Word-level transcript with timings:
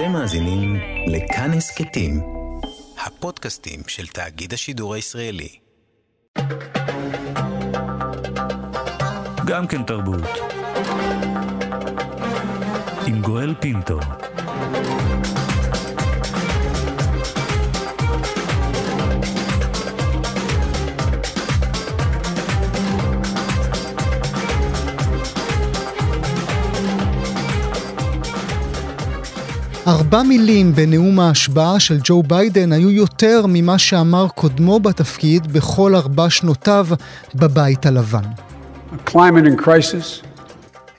אתם 0.00 0.12
מאזינים 0.12 0.76
לכאן 1.06 1.50
הסכתים, 1.52 2.20
הפודקאסטים 3.06 3.80
של 3.86 4.06
תאגיד 4.06 4.52
השידור 4.52 4.94
הישראלי. 4.94 5.48
גם 9.46 9.66
כן 9.66 9.82
תרבות. 9.82 10.24
עם 13.06 13.22
גואל 13.22 13.54
פינטו. 13.60 14.00
ארבע 29.86 30.22
מילים 30.22 30.74
בנאום 30.74 31.20
ההשבעה 31.20 31.80
של 31.80 31.98
ג'ו 32.04 32.22
ביידן 32.22 32.72
היו 32.72 32.90
יותר 32.90 33.44
ממה 33.48 33.78
שאמר 33.78 34.28
קודמו 34.28 34.80
בתפקיד 34.80 35.52
בכל 35.52 35.94
ארבע 35.94 36.30
שנותיו 36.30 36.86
בבית 37.34 37.86
הלבן. 37.86 38.22
A 38.92 39.10
climate 39.10 39.46
in 39.46 39.64
crisis, 39.64 40.22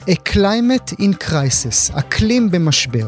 A 0.10 0.14
climate 0.34 0.94
in 1.00 1.28
crisis, 1.30 2.00
אקלים 2.00 2.52
במשבר. 2.52 3.08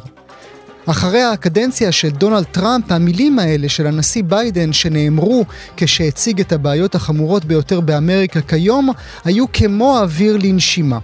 אחרי 0.85 1.23
הקדנציה 1.23 1.91
של 1.91 2.09
דונלד 2.09 2.43
טראמפ, 2.43 2.91
המילים 2.91 3.39
האלה 3.39 3.69
של 3.69 3.87
הנשיא 3.87 4.23
ביידן 4.23 4.73
שנאמרו 4.73 5.45
כשהציג 5.77 6.39
את 6.39 6.51
הבעיות 6.51 6.95
החמורות 6.95 7.45
ביותר 7.45 7.81
באמריקה 7.81 8.41
כיום, 8.41 8.89
היו 9.25 9.45
כמו 9.53 9.99
אוויר 9.99 10.37
לנשימה. 10.41 10.99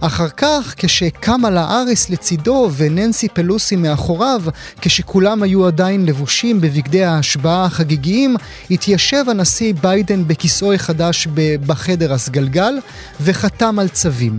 אחר 0.00 0.28
כך, 0.28 0.74
כשקמאלה 0.76 1.64
האריס 1.64 2.10
לצידו 2.10 2.70
וננסי 2.76 3.28
פלוסי 3.28 3.76
מאחוריו, 3.76 4.42
כשכולם 4.80 5.42
היו 5.42 5.66
עדיין 5.66 6.06
לבושים 6.06 6.60
בבגדי 6.60 7.04
ההשבעה 7.04 7.64
החגיגיים, 7.64 8.36
התיישב 8.70 9.24
הנשיא 9.28 9.74
ביידן 9.82 10.28
בכיסאו 10.28 10.72
החדש 10.72 11.26
בחדר 11.66 12.12
הסגלגל 12.12 12.74
וחתם 13.20 13.78
על 13.78 13.88
צווים. 13.88 14.38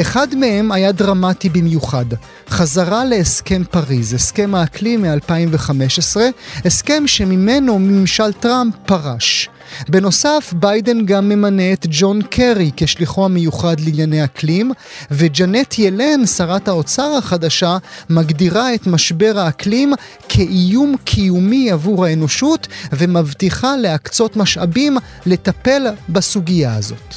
אחד 0.00 0.34
מהם 0.34 0.72
היה 0.72 0.92
דרמטי 0.92 1.48
במיוחד, 1.48 2.04
חזרה 2.50 3.04
להסכם 3.04 3.62
פריז, 3.70 4.14
הסכם 4.14 4.54
האקלים 4.54 5.02
מ-2015, 5.02 6.16
הסכם 6.64 7.02
שממנו 7.06 7.78
ממשל 7.78 8.32
טראמפ 8.32 8.74
פרש. 8.86 9.48
בנוסף, 9.88 10.54
ביידן 10.56 11.06
גם 11.06 11.28
ממנה 11.28 11.72
את 11.72 11.86
ג'ון 11.90 12.22
קרי 12.22 12.70
כשליחו 12.76 13.24
המיוחד 13.24 13.80
לענייני 13.80 14.24
אקלים, 14.24 14.72
וג'נט 15.10 15.78
ילן, 15.78 16.26
שרת 16.26 16.68
האוצר 16.68 17.14
החדשה, 17.18 17.78
מגדירה 18.10 18.74
את 18.74 18.86
משבר 18.86 19.32
האקלים 19.36 19.92
כאיום 20.28 20.94
קיומי 21.04 21.70
עבור 21.70 22.04
האנושות, 22.04 22.68
ומבטיחה 22.92 23.76
להקצות 23.76 24.36
משאבים 24.36 24.96
לטפל 25.26 25.86
בסוגיה 26.08 26.74
הזאת. 26.74 27.14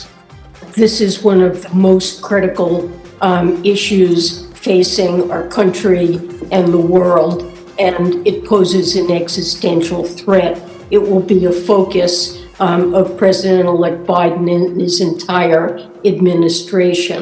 This 0.76 1.02
is 1.02 1.22
one 1.24 1.42
of 1.42 1.64
the 1.64 1.76
most 1.76 2.22
critical 2.22 2.90
um, 3.22 3.48
issues 3.64 4.48
facing 4.54 5.30
our 5.32 5.48
country 5.50 6.08
and 6.52 6.66
the 6.78 6.84
world, 6.96 7.44
and 7.78 8.26
it 8.26 8.46
poses 8.46 8.96
an 8.96 9.12
existential 9.12 10.04
threat. 10.06 10.54
It 10.92 11.02
will 11.10 11.26
be 11.36 11.46
a 11.46 11.52
focus 11.52 12.41
um, 12.66 12.94
of 13.00 13.06
President 13.22 13.68
elect 13.76 14.00
Biden 14.06 14.46
and 14.56 14.82
his 14.82 14.96
entire 15.02 15.66
administration. 16.06 17.22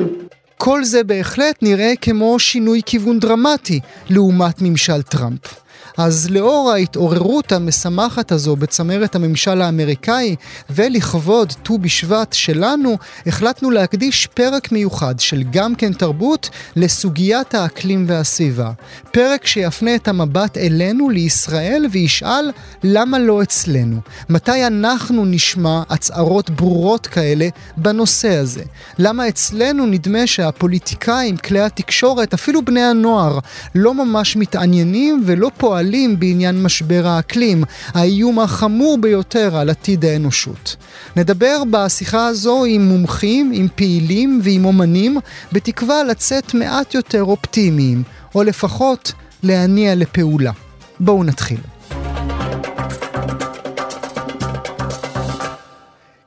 כל 0.57 0.83
זה 0.83 1.03
בהחלט 1.03 1.55
נראה 1.61 1.93
כמו 2.01 2.39
שינוי 2.39 2.81
כיוון 2.85 3.19
דרמטי 3.19 3.79
לעומת 4.09 4.61
ממשל 4.61 5.01
טראמפ. 5.01 5.61
אז 5.97 6.29
לאור 6.29 6.71
ההתעוררות 6.71 7.51
המשמחת 7.51 8.31
הזו 8.31 8.55
בצמרת 8.55 9.15
הממשל 9.15 9.61
האמריקאי 9.61 10.35
ולכבוד 10.69 11.53
ט"ו 11.63 11.77
בשבט 11.77 12.33
שלנו, 12.33 12.97
החלטנו 13.27 13.71
להקדיש 13.71 14.27
פרק 14.27 14.71
מיוחד 14.71 15.19
של 15.19 15.43
גם 15.51 15.75
כן 15.75 15.93
תרבות 15.93 16.49
לסוגיית 16.75 17.55
האקלים 17.55 18.05
והסביבה. 18.07 18.71
פרק 19.11 19.45
שיפנה 19.45 19.95
את 19.95 20.07
המבט 20.07 20.57
אלינו, 20.57 21.09
לישראל, 21.09 21.85
וישאל 21.91 22.51
למה 22.83 23.19
לא 23.19 23.43
אצלנו? 23.43 23.99
מתי 24.29 24.67
אנחנו 24.67 25.25
נשמע 25.25 25.81
הצהרות 25.89 26.49
ברורות 26.49 27.07
כאלה 27.07 27.47
בנושא 27.77 28.37
הזה? 28.37 28.63
למה 28.99 29.27
אצלנו 29.27 29.85
נדמה 29.85 30.27
שהפוליטיקאים, 30.27 31.37
כלי 31.37 31.59
התקשורת, 31.59 32.33
אפילו 32.33 32.65
בני 32.65 32.81
הנוער, 32.81 33.39
לא 33.75 33.93
ממש 33.93 34.35
מתעניינים 34.35 35.23
ולא 35.25 35.51
פועלים 35.57 35.88
בעניין 36.19 36.63
משבר 36.63 37.07
האקלים, 37.07 37.63
האיום 37.87 38.39
החמור 38.39 38.97
ביותר 38.97 39.57
על 39.57 39.69
עתיד 39.69 40.05
האנושות. 40.05 40.75
נדבר 41.15 41.63
בשיחה 41.71 42.27
הזו 42.27 42.65
עם 42.65 42.81
מומחים, 42.81 43.51
עם 43.53 43.67
פעילים 43.75 44.41
ועם 44.43 44.65
אומנים, 44.65 45.17
בתקווה 45.51 46.03
לצאת 46.03 46.53
מעט 46.53 46.93
יותר 46.95 47.23
אופטימיים, 47.23 48.03
או 48.35 48.43
לפחות 48.43 49.13
להניע 49.43 49.95
לפעולה. 49.95 50.51
בואו 50.99 51.23
נתחיל. 51.23 51.78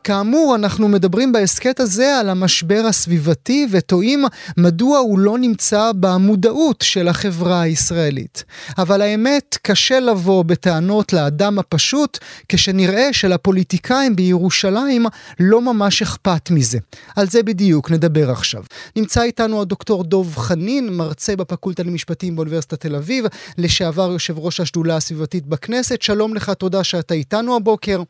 כאמור, 0.05 0.55
אנחנו 0.55 0.89
מדברים 0.89 1.33
בהסכת 1.33 1.81
הזה 1.81 2.19
על 2.19 2.31
המשבר 2.31 2.83
הסביבתי 2.89 3.67
ותוהים 3.71 4.25
מדוע 4.57 4.99
הוא 4.99 5.19
לא 5.19 5.39
נמצא 5.39 5.93
במודעות 6.01 6.81
של 6.83 7.09
החברה 7.09 7.61
הישראלית. 7.61 8.45
אבל 8.79 9.03
האמת, 9.03 9.59
קשה 9.63 10.01
לבוא 10.01 10.45
בטענות 10.45 11.13
לאדם 11.13 11.59
הפשוט 11.59 12.19
כשנראה 12.49 13.13
שלפוליטיקאים 13.13 14.17
בירושלים 14.17 15.07
לא 15.41 15.61
ממש 15.61 16.03
אכפת 16.03 16.51
מזה. 16.51 16.79
על 17.17 17.29
זה 17.29 17.43
בדיוק 17.43 17.91
נדבר 17.91 18.31
עכשיו. 18.31 18.63
נמצא 18.97 19.23
איתנו 19.23 19.61
הדוקטור 19.61 20.05
דוב 20.05 20.37
חנין, 20.37 20.97
מרצה 20.97 21.37
בפקולטה 21.37 21.83
למשפטים 21.83 22.37
באוניברסיטת 22.37 22.81
תל 22.81 22.97
אביב, 22.97 23.25
לשעבר 23.59 24.13
יושב 24.13 24.39
ראש 24.39 24.61
השדולה 24.61 24.97
הסביבתית 24.97 25.47
בכנסת. 25.47 26.03
שלום 26.03 26.35
לך, 26.35 26.51
תודה 26.51 26.85
שאתה 26.85 27.15
איתנו 27.15 27.57
הבוקר. 27.57 28.03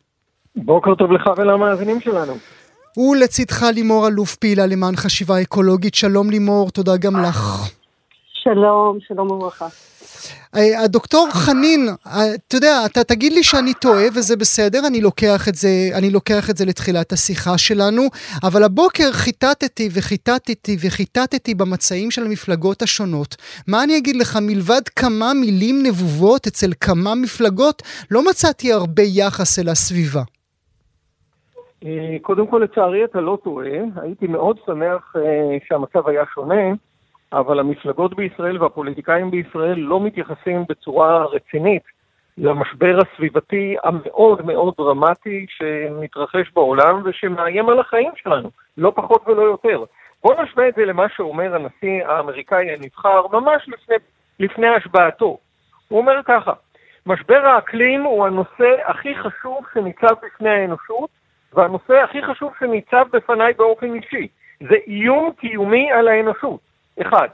בוקר 0.57 0.95
טוב 0.95 1.13
לך 1.13 1.31
ולמאזינים 1.37 2.01
שלנו. 2.01 2.33
ולצידך 2.99 3.63
לימור 3.63 4.09
אלוף 4.09 4.37
פעילה 4.37 4.67
למען 4.67 4.97
חשיבה 4.97 5.43
אקולוגית. 5.43 5.95
שלום 5.95 6.31
לימור, 6.31 6.71
תודה 6.71 6.97
גם 6.97 7.17
לך. 7.23 7.69
שלום, 8.33 8.99
שלום 9.01 9.31
וברכה. 9.31 9.67
אה, 10.57 10.85
הדוקטור 10.85 11.29
חנין, 11.33 11.89
אה, 12.07 12.35
אתה 12.35 12.57
יודע, 12.57 12.87
אתה 12.87 13.05
תגיד 13.05 13.33
לי 13.33 13.43
שאני 13.43 13.75
טועה 13.75 14.05
וזה 14.15 14.37
בסדר, 14.37 14.87
אני 14.87 15.01
לוקח 15.01 15.49
את 15.49 15.55
זה, 15.55 15.69
אני 15.95 16.11
לוקח 16.11 16.51
את 16.51 16.57
זה 16.57 16.65
לתחילת 16.65 17.13
השיחה 17.13 17.59
שלנו, 17.59 18.03
אבל 18.43 18.65
הבוקר 18.65 19.13
חיטטתי 19.13 19.89
וחיטטתי 19.93 20.77
וחיטטתי 20.81 21.55
במצעים 21.55 22.11
של 22.11 22.25
המפלגות 22.25 22.83
השונות. 22.83 23.37
מה 23.67 23.83
אני 23.83 23.99
אגיד 23.99 24.17
לך, 24.17 24.39
מלבד 24.43 24.89
כמה 24.97 25.35
מילים 25.35 25.83
נבובות 25.83 26.47
אצל 26.47 26.73
כמה 26.81 27.15
מפלגות, 27.15 27.83
לא 28.11 28.25
מצאתי 28.25 28.73
הרבה 28.73 29.03
יחס 29.03 29.59
אל 29.59 29.69
הסביבה. 29.69 30.23
אה, 31.85 32.17
קודם 32.23 32.47
כל, 32.47 32.61
לצערי 32.65 33.05
אתה 33.05 33.21
לא 33.21 33.39
טועה. 33.45 33.71
הייתי 34.03 34.27
מאוד 34.27 34.59
שמח 34.67 35.17
אה, 35.17 35.57
שהמצב 35.69 36.09
היה 36.09 36.25
שונה, 36.35 36.73
אבל 37.33 37.61
המפלגות 37.61 38.15
בישראל 38.17 38.63
והפוליטיקאים 38.63 39.31
בישראל 39.31 39.79
לא 39.79 40.01
מתייחסים 40.01 40.65
בצורה 40.69 41.25
רצינית 41.25 41.83
למשבר 42.39 42.99
הסביבתי 42.99 43.77
המאוד 43.85 44.47
מאוד 44.47 44.75
דרמטי 44.79 45.47
שמתרחש 45.49 46.53
בעולם 46.55 47.03
ושמאיים 47.05 47.69
על 47.69 47.81
החיים 47.81 48.13
שלנו, 48.17 48.51
לא 48.79 48.93
פחות 48.97 49.29
ולא 49.29 49.43
יותר. 49.43 49.85
בואו 50.23 50.43
נשווה 50.43 50.69
את 50.69 50.75
זה 50.75 50.85
למה 50.85 51.07
שאומר 51.17 51.55
הנשיא 51.55 52.07
האמריקאי 52.07 52.71
הנבחר 52.71 53.27
ממש 53.33 53.69
לפני, 53.69 53.97
לפני 54.41 54.69
השבעתו. 54.69 55.39
הוא 55.89 55.99
אומר 55.99 56.21
ככה, 56.25 56.53
משבר 57.07 57.47
האקלים 57.47 58.03
הוא 58.03 58.27
הנושא 58.27 58.71
הכי 58.85 59.15
חשוב 59.15 59.65
שניצב 59.75 60.15
בפני 60.23 60.51
האנושות 60.51 61.11
והנושא 61.55 61.95
הכי 61.95 62.23
חשוב 62.23 62.53
שניצב 62.59 63.07
בפניי 63.13 63.53
באופן 63.53 63.95
אישי, 63.95 64.29
זה 64.61 64.77
איום 64.87 65.33
קיומי 65.41 65.93
על 65.93 66.09
האנושות, 66.09 66.61
אחד. 67.01 67.29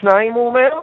שניים, 0.00 0.32
הוא 0.32 0.46
אומר, 0.46 0.80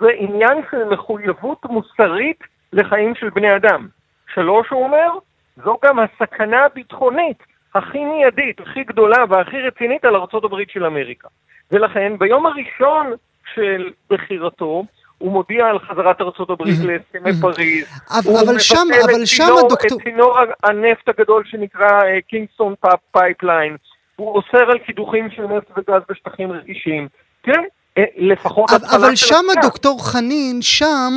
זה 0.00 0.08
עניין 0.16 0.62
של 0.70 0.84
מחויבות 0.84 1.64
מוסרית 1.64 2.44
לחיים 2.72 3.14
של 3.14 3.30
בני 3.30 3.56
אדם. 3.56 3.88
שלוש, 4.34 4.68
הוא 4.70 4.84
אומר, 4.84 5.10
זו 5.56 5.78
גם 5.84 5.98
הסכנה 5.98 6.64
הביטחונית 6.64 7.42
הכי 7.74 8.04
מיידית, 8.04 8.60
הכי 8.60 8.84
גדולה 8.84 9.24
והכי 9.28 9.60
רצינית 9.60 10.04
על 10.04 10.16
ארה"ב 10.16 10.56
של 10.68 10.84
אמריקה. 10.84 11.28
ולכן, 11.72 12.18
ביום 12.18 12.46
הראשון 12.46 13.12
של 13.54 13.90
בחירתו, 14.10 14.84
הוא 15.22 15.32
מודיע 15.32 15.66
על 15.66 15.78
חזרת 15.78 16.20
ארצות 16.20 16.50
הברית 16.50 16.78
להסכמי 16.78 17.32
פריז. 17.40 17.84
אבל 18.10 18.58
שם, 18.58 18.86
אבל 19.04 19.24
שם 19.24 19.52
הדוקטור... 19.64 19.98
את 19.98 20.04
צינור 20.04 20.38
הנפט 20.62 21.08
הגדול 21.08 21.42
שנקרא 21.46 22.00
Keystone 22.28 22.74
Pipeline. 23.12 23.76
הוא 24.16 24.34
אוסר 24.34 24.70
על 24.70 24.78
קידוחים 24.78 25.30
של 25.30 25.42
נפט 25.42 25.70
וגז 25.76 26.02
בשטחים 26.08 26.52
רגישים. 26.52 27.08
כן, 27.42 27.60
אה, 27.98 28.04
לפחות 28.16 28.70
אבל, 28.70 29.16
שם. 29.16 29.44
דוקטור 29.62 30.06
חנין, 30.12 30.62
שם... 30.62 31.12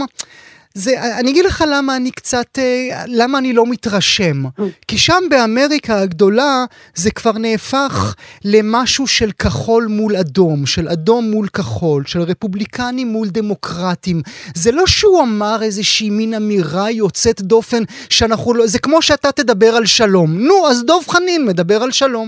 זה, 0.78 0.92
אני 1.20 1.32
אגיד 1.32 1.46
לך 1.46 1.64
למה 1.74 1.98
אני 1.98 2.12
קצת, 2.12 2.58
אה, 2.58 2.64
למה 3.08 3.38
אני 3.38 3.54
לא 3.54 3.64
מתרשם. 3.72 4.38
כי 4.88 4.98
שם 4.98 5.24
באמריקה 5.30 5.94
הגדולה 6.04 6.66
זה 6.94 7.12
כבר 7.12 7.32
נהפך 7.32 8.16
למשהו 8.46 9.08
של 9.08 9.32
כחול 9.32 9.84
מול 9.90 10.16
אדום, 10.16 10.66
של 10.66 10.88
אדום 10.88 11.24
מול 11.32 11.48
כחול, 11.48 12.04
של 12.06 12.20
רפובליקנים 12.20 13.08
מול 13.08 13.28
דמוקרטים. 13.32 14.18
זה 14.56 14.72
לא 14.72 14.84
שהוא 14.88 15.24
אמר 15.24 15.58
איזושהי 15.62 16.10
מין 16.10 16.34
אמירה 16.34 16.92
יוצאת 16.92 17.42
דופן 17.42 17.84
שאנחנו 18.10 18.54
לא, 18.54 18.66
זה 18.66 18.80
כמו 18.80 19.02
שאתה 19.02 19.32
תדבר 19.32 19.72
על 19.78 19.86
שלום. 19.86 20.30
נו, 20.48 20.68
אז 20.70 20.86
דב 20.86 21.04
חנין 21.14 21.46
מדבר 21.48 21.80
על 21.84 21.92
שלום. 21.92 22.28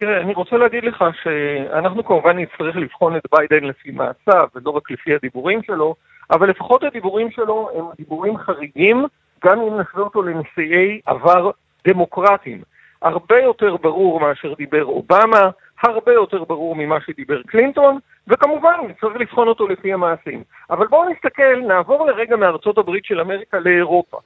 תראה, 0.00 0.20
אני 0.20 0.34
רוצה 0.34 0.56
להגיד 0.56 0.84
לך 0.84 1.04
שאנחנו 1.22 2.04
כמובן 2.04 2.38
נצטרך 2.38 2.76
לבחון 2.76 3.16
את 3.16 3.22
ביידן 3.34 3.64
לפי 3.66 3.90
מעשיו, 3.90 4.48
ולא 4.54 4.70
רק 4.70 4.90
לפי 4.90 5.14
הדיבורים 5.14 5.60
שלו, 5.66 5.94
אבל 6.30 6.50
לפחות 6.50 6.82
הדיבורים 6.82 7.30
שלו 7.30 7.70
הם 7.74 7.84
דיבורים 7.98 8.38
חריגים, 8.38 9.06
גם 9.44 9.60
אם 9.60 9.80
נשווה 9.80 10.02
אותו 10.02 10.22
לנשיאי 10.22 11.00
עבר 11.06 11.50
דמוקרטיים. 11.88 12.62
הרבה 13.02 13.38
יותר 13.38 13.76
ברור 13.76 14.20
מאשר 14.20 14.54
דיבר 14.54 14.84
אובמה, 14.84 15.50
הרבה 15.82 16.12
יותר 16.12 16.44
ברור 16.44 16.76
ממה 16.76 17.00
שדיבר 17.00 17.42
קלינטון, 17.42 17.98
וכמובן 18.28 18.76
צריך 19.00 19.16
לבחון 19.16 19.48
אותו 19.48 19.68
לפי 19.68 19.92
המעשים. 19.92 20.42
אבל 20.70 20.86
בואו 20.86 21.10
נסתכל, 21.10 21.56
נעבור 21.56 22.06
לרגע 22.06 22.36
מארצות 22.36 22.78
הברית 22.78 23.04
של 23.04 23.20
אמריקה 23.20 23.58
לאירופה. 23.60 24.18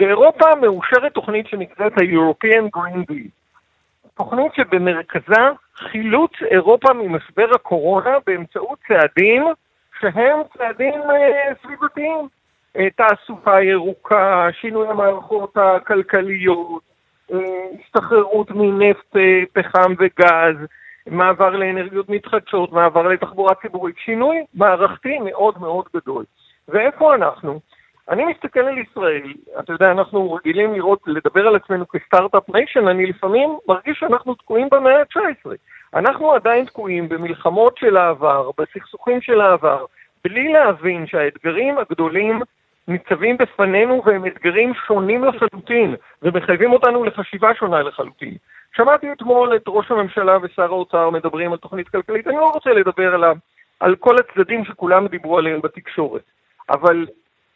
באירופה 0.00 0.54
מאושרת 0.60 1.14
תוכנית 1.14 1.46
שנקראת 1.46 1.92
ה-European 1.98 2.76
Green 2.76 3.12
Deal. 3.12 3.28
תוכנית 4.16 4.54
שבמרכזה 4.54 5.42
חילוץ 5.76 6.32
אירופה 6.50 6.92
ממשבר 6.92 7.48
הקורונה 7.54 8.16
באמצעות 8.26 8.78
צעדים 8.88 9.44
שהם 10.00 10.38
צעדים 10.58 11.00
אה, 11.10 11.54
סביבתיים. 11.62 12.28
אה, 12.76 12.90
תעסוקה 12.96 13.62
ירוקה, 13.62 14.48
שינוי 14.60 14.88
המערכות 14.88 15.56
הכלכליות, 15.56 16.82
אה, 17.32 17.38
השתחררות 17.80 18.50
מנפט, 18.50 19.16
פחם 19.52 19.94
וגז, 19.98 20.56
מעבר 21.06 21.50
לאנרגיות 21.50 22.08
מתחדשות, 22.08 22.72
מעבר 22.72 23.08
לתחבורה 23.08 23.54
ציבורית, 23.54 23.96
שינוי 23.98 24.44
מערכתי 24.54 25.18
מאוד 25.18 25.58
מאוד 25.60 25.84
גדול. 25.96 26.24
ואיפה 26.68 27.14
אנחנו? 27.14 27.60
אני 28.08 28.24
מסתכל 28.24 28.60
על 28.60 28.78
ישראל, 28.78 29.32
אתה 29.60 29.72
יודע, 29.72 29.90
אנחנו 29.90 30.32
רגילים 30.32 30.74
לראות, 30.74 31.00
לדבר 31.06 31.46
על 31.46 31.56
עצמנו 31.56 31.88
כסטארט-אפ 31.88 32.48
ניישן, 32.48 32.88
אני 32.88 33.06
לפעמים 33.06 33.58
מרגיש 33.68 33.98
שאנחנו 33.98 34.34
תקועים 34.34 34.68
במאה 34.70 35.00
ה-19. 35.00 35.50
אנחנו 35.94 36.32
עדיין 36.32 36.64
תקועים 36.64 37.08
במלחמות 37.08 37.78
של 37.78 37.96
העבר, 37.96 38.50
בסכסוכים 38.58 39.20
של 39.20 39.40
העבר, 39.40 39.84
בלי 40.24 40.52
להבין 40.52 41.06
שהאתגרים 41.06 41.78
הגדולים 41.78 42.40
ניצבים 42.88 43.36
בפנינו 43.36 44.02
והם 44.04 44.26
אתגרים 44.26 44.72
שונים 44.86 45.24
לחלוטין, 45.24 45.94
ומחייבים 46.22 46.72
אותנו 46.72 47.04
לחשיבה 47.04 47.54
שונה 47.54 47.82
לחלוטין. 47.82 48.34
שמעתי 48.76 49.12
אתמול 49.12 49.56
את 49.56 49.62
ראש 49.66 49.90
הממשלה 49.90 50.38
ושר 50.42 50.62
האוצר 50.62 51.10
מדברים 51.10 51.52
על 51.52 51.58
תוכנית 51.58 51.88
כלכלית, 51.88 52.26
אני 52.26 52.36
לא 52.36 52.50
רוצה 52.54 52.70
לדבר 52.70 53.14
על, 53.14 53.24
ה, 53.24 53.32
על 53.80 53.96
כל 53.96 54.16
הצדדים 54.18 54.64
שכולם 54.64 55.06
דיברו 55.06 55.38
עליהם 55.38 55.60
בתקשורת, 55.60 56.22
אבל 56.70 57.06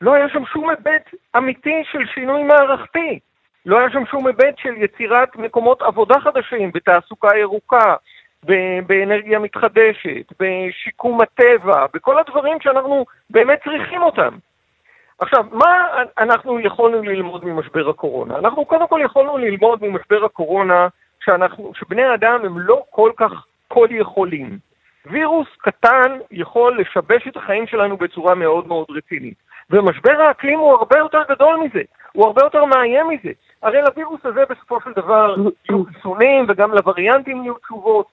לא 0.00 0.14
היה 0.14 0.28
שם 0.28 0.42
שום 0.52 0.70
היבט 0.70 1.14
אמיתי 1.36 1.82
של 1.92 2.06
שינוי 2.14 2.42
מערכתי. 2.42 3.18
לא 3.66 3.78
היה 3.78 3.90
שם 3.90 4.06
שום 4.10 4.26
היבט 4.26 4.58
של 4.58 4.74
יצירת 4.76 5.36
מקומות 5.36 5.82
עבודה 5.82 6.20
חדשים, 6.20 6.70
בתעסוקה 6.74 7.36
ירוקה, 7.36 7.94
באנרגיה 8.86 9.38
מתחדשת, 9.38 10.32
בשיקום 10.40 11.20
הטבע, 11.20 11.86
בכל 11.94 12.18
הדברים 12.18 12.60
שאנחנו 12.60 13.04
באמת 13.30 13.60
צריכים 13.64 14.02
אותם. 14.02 14.36
עכשיו, 15.18 15.44
מה 15.52 15.88
אנחנו 16.18 16.60
יכולנו 16.60 17.02
ללמוד 17.02 17.44
ממשבר 17.44 17.88
הקורונה? 17.88 18.38
אנחנו 18.38 18.64
קודם 18.64 18.88
כל 18.88 19.00
יכולנו 19.04 19.38
ללמוד 19.38 19.84
ממשבר 19.84 20.24
הקורונה 20.24 20.88
שאנחנו, 21.24 21.72
שבני 21.74 22.02
האדם 22.02 22.40
הם 22.44 22.58
לא 22.58 22.82
כל 22.90 23.12
כך 23.16 23.46
כל 23.68 23.88
יכולים. 23.90 24.58
וירוס 25.06 25.48
קטן 25.58 26.18
יכול 26.30 26.78
לשבש 26.80 27.28
את 27.28 27.36
החיים 27.36 27.66
שלנו 27.66 27.96
בצורה 27.96 28.34
מאוד 28.34 28.68
מאוד 28.68 28.86
רצינית. 28.90 29.34
ומשבר 29.70 30.20
האקלים 30.20 30.58
הוא 30.58 30.72
הרבה 30.72 30.98
יותר 30.98 31.22
גדול 31.28 31.56
מזה, 31.56 31.82
הוא 32.12 32.26
הרבה 32.26 32.42
יותר 32.44 32.64
מאיים 32.64 33.08
מזה. 33.08 33.30
הרי 33.62 33.82
לווירוס 33.82 34.20
הזה 34.24 34.44
בסופו 34.50 34.80
של 34.80 34.92
דבר 34.96 35.34
יהיו 35.68 35.84
חיסונים 35.84 36.46
וגם 36.48 36.70
לווריאנטים 36.72 37.42
יהיו 37.42 37.54
תשובות, 37.54 38.06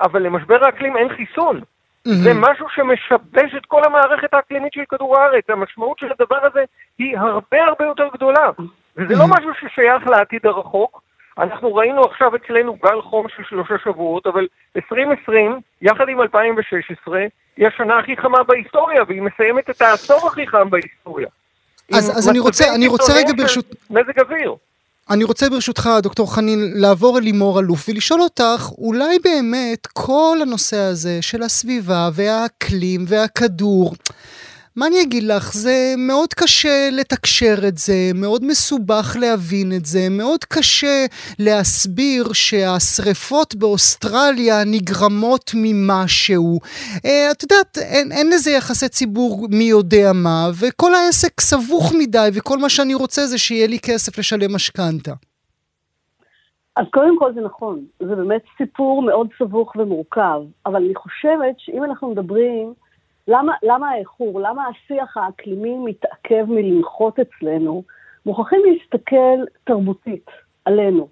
אבל 0.00 0.22
למשבר 0.22 0.64
האקלים 0.64 0.96
אין 0.96 1.08
חיסון. 1.16 1.60
זה 2.04 2.34
משהו 2.34 2.66
שמשבש 2.74 3.54
את 3.56 3.66
כל 3.66 3.84
המערכת 3.84 4.34
האקלימית 4.34 4.72
של 4.72 4.80
כדור 4.88 5.18
הארץ. 5.18 5.44
המשמעות 5.48 5.98
של 5.98 6.06
הדבר 6.18 6.46
הזה 6.46 6.64
היא 6.98 7.18
הרבה 7.18 7.64
הרבה 7.64 7.84
יותר 7.84 8.08
גדולה. 8.14 8.50
וזה 8.96 9.14
לא 9.14 9.24
משהו 9.28 9.50
ששייך 9.60 10.06
לעתיד 10.06 10.46
הרחוק. 10.46 11.02
אנחנו 11.38 11.74
ראינו 11.74 12.04
עכשיו 12.04 12.36
אצלנו 12.36 12.76
גל 12.82 13.00
חום 13.02 13.26
של 13.36 13.42
שלושה 13.48 13.74
שבועות, 13.84 14.26
אבל 14.26 14.46
2020, 14.76 15.60
יחד 15.82 16.08
עם 16.08 16.20
2016, 16.20 17.20
היא 17.56 17.66
השנה 17.66 17.98
הכי 17.98 18.16
חמה 18.16 18.42
בהיסטוריה, 18.42 19.02
והיא 19.08 19.22
מסיימת 19.22 19.70
את 19.70 19.82
העשור 19.82 20.26
הכי 20.26 20.46
חם 20.46 20.70
בהיסטוריה. 20.70 21.28
אז, 21.94 22.18
אז 22.18 22.28
אני 22.28 22.38
רוצה, 22.38 22.64
אני 22.74 22.86
רוצה 22.86 23.12
רגע 23.16 23.32
ברשות... 23.36 23.66
מזג 23.90 24.20
אוויר. 24.20 24.54
אני 25.10 25.24
רוצה 25.24 25.50
ברשותך, 25.50 25.90
דוקטור 26.02 26.34
חנין, 26.34 26.72
לעבור 26.74 27.18
אל 27.18 27.22
לימור 27.22 27.60
אלוף 27.60 27.88
ולשאול 27.88 28.20
אותך, 28.20 28.70
אולי 28.78 29.18
באמת 29.24 29.86
כל 29.86 30.38
הנושא 30.42 30.76
הזה 30.76 31.22
של 31.22 31.42
הסביבה 31.42 32.10
והאקלים 32.12 33.04
והכדור, 33.08 33.94
מה 34.76 34.86
אני 34.86 35.02
אגיד 35.02 35.22
לך, 35.22 35.52
זה 35.52 35.94
מאוד 35.98 36.34
קשה 36.34 36.88
לתקשר 36.92 37.68
את 37.68 37.78
זה, 37.78 37.92
מאוד 38.14 38.44
מסובך 38.44 39.16
להבין 39.20 39.72
את 39.76 39.84
זה, 39.84 40.00
מאוד 40.10 40.44
קשה 40.44 41.06
להסביר 41.38 42.24
שהשריפות 42.32 43.54
באוסטרליה 43.54 44.56
נגרמות 44.66 45.50
ממשהו. 45.54 46.58
אה, 47.04 47.30
את 47.30 47.42
יודעת, 47.42 47.78
אין, 47.78 48.12
אין 48.12 48.26
לזה 48.26 48.50
יחסי 48.50 48.88
ציבור 48.88 49.46
מי 49.50 49.64
יודע 49.64 50.10
מה, 50.14 50.48
וכל 50.60 50.94
העסק 50.94 51.40
סבוך 51.40 51.92
מדי, 51.98 52.28
וכל 52.34 52.58
מה 52.58 52.68
שאני 52.68 52.94
רוצה 52.94 53.26
זה 53.26 53.38
שיהיה 53.38 53.66
לי 53.66 53.78
כסף 53.78 54.18
לשלם 54.18 54.54
משכנתה. 54.54 55.12
אז 56.76 56.86
קודם 56.92 57.18
כל 57.18 57.32
זה 57.34 57.40
נכון, 57.40 57.84
זה 58.00 58.16
באמת 58.16 58.42
סיפור 58.58 59.02
מאוד 59.02 59.28
סבוך 59.38 59.76
ומורכב, 59.76 60.40
אבל 60.66 60.76
אני 60.76 60.94
חושבת 60.94 61.54
שאם 61.58 61.84
אנחנו 61.84 62.10
מדברים 62.10 62.74
למה, 63.28 63.54
למה 63.62 63.90
האיחור? 63.90 64.40
למה 64.40 64.68
השיח 64.68 65.16
האקלימי 65.16 65.78
מתעכב 65.78 66.44
מלנחות 66.48 67.18
אצלנו? 67.18 67.82
מוכרחים 68.26 68.60
להסתכל 68.64 69.44
תרבותית 69.64 70.26
עלינו. 70.64 71.08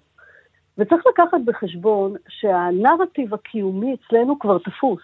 וצריך 0.77 1.03
לקחת 1.07 1.41
בחשבון 1.45 2.15
שהנרטיב 2.29 3.33
הקיומי 3.33 3.95
אצלנו 3.95 4.39
כבר 4.39 4.57
תפוס. 4.57 5.01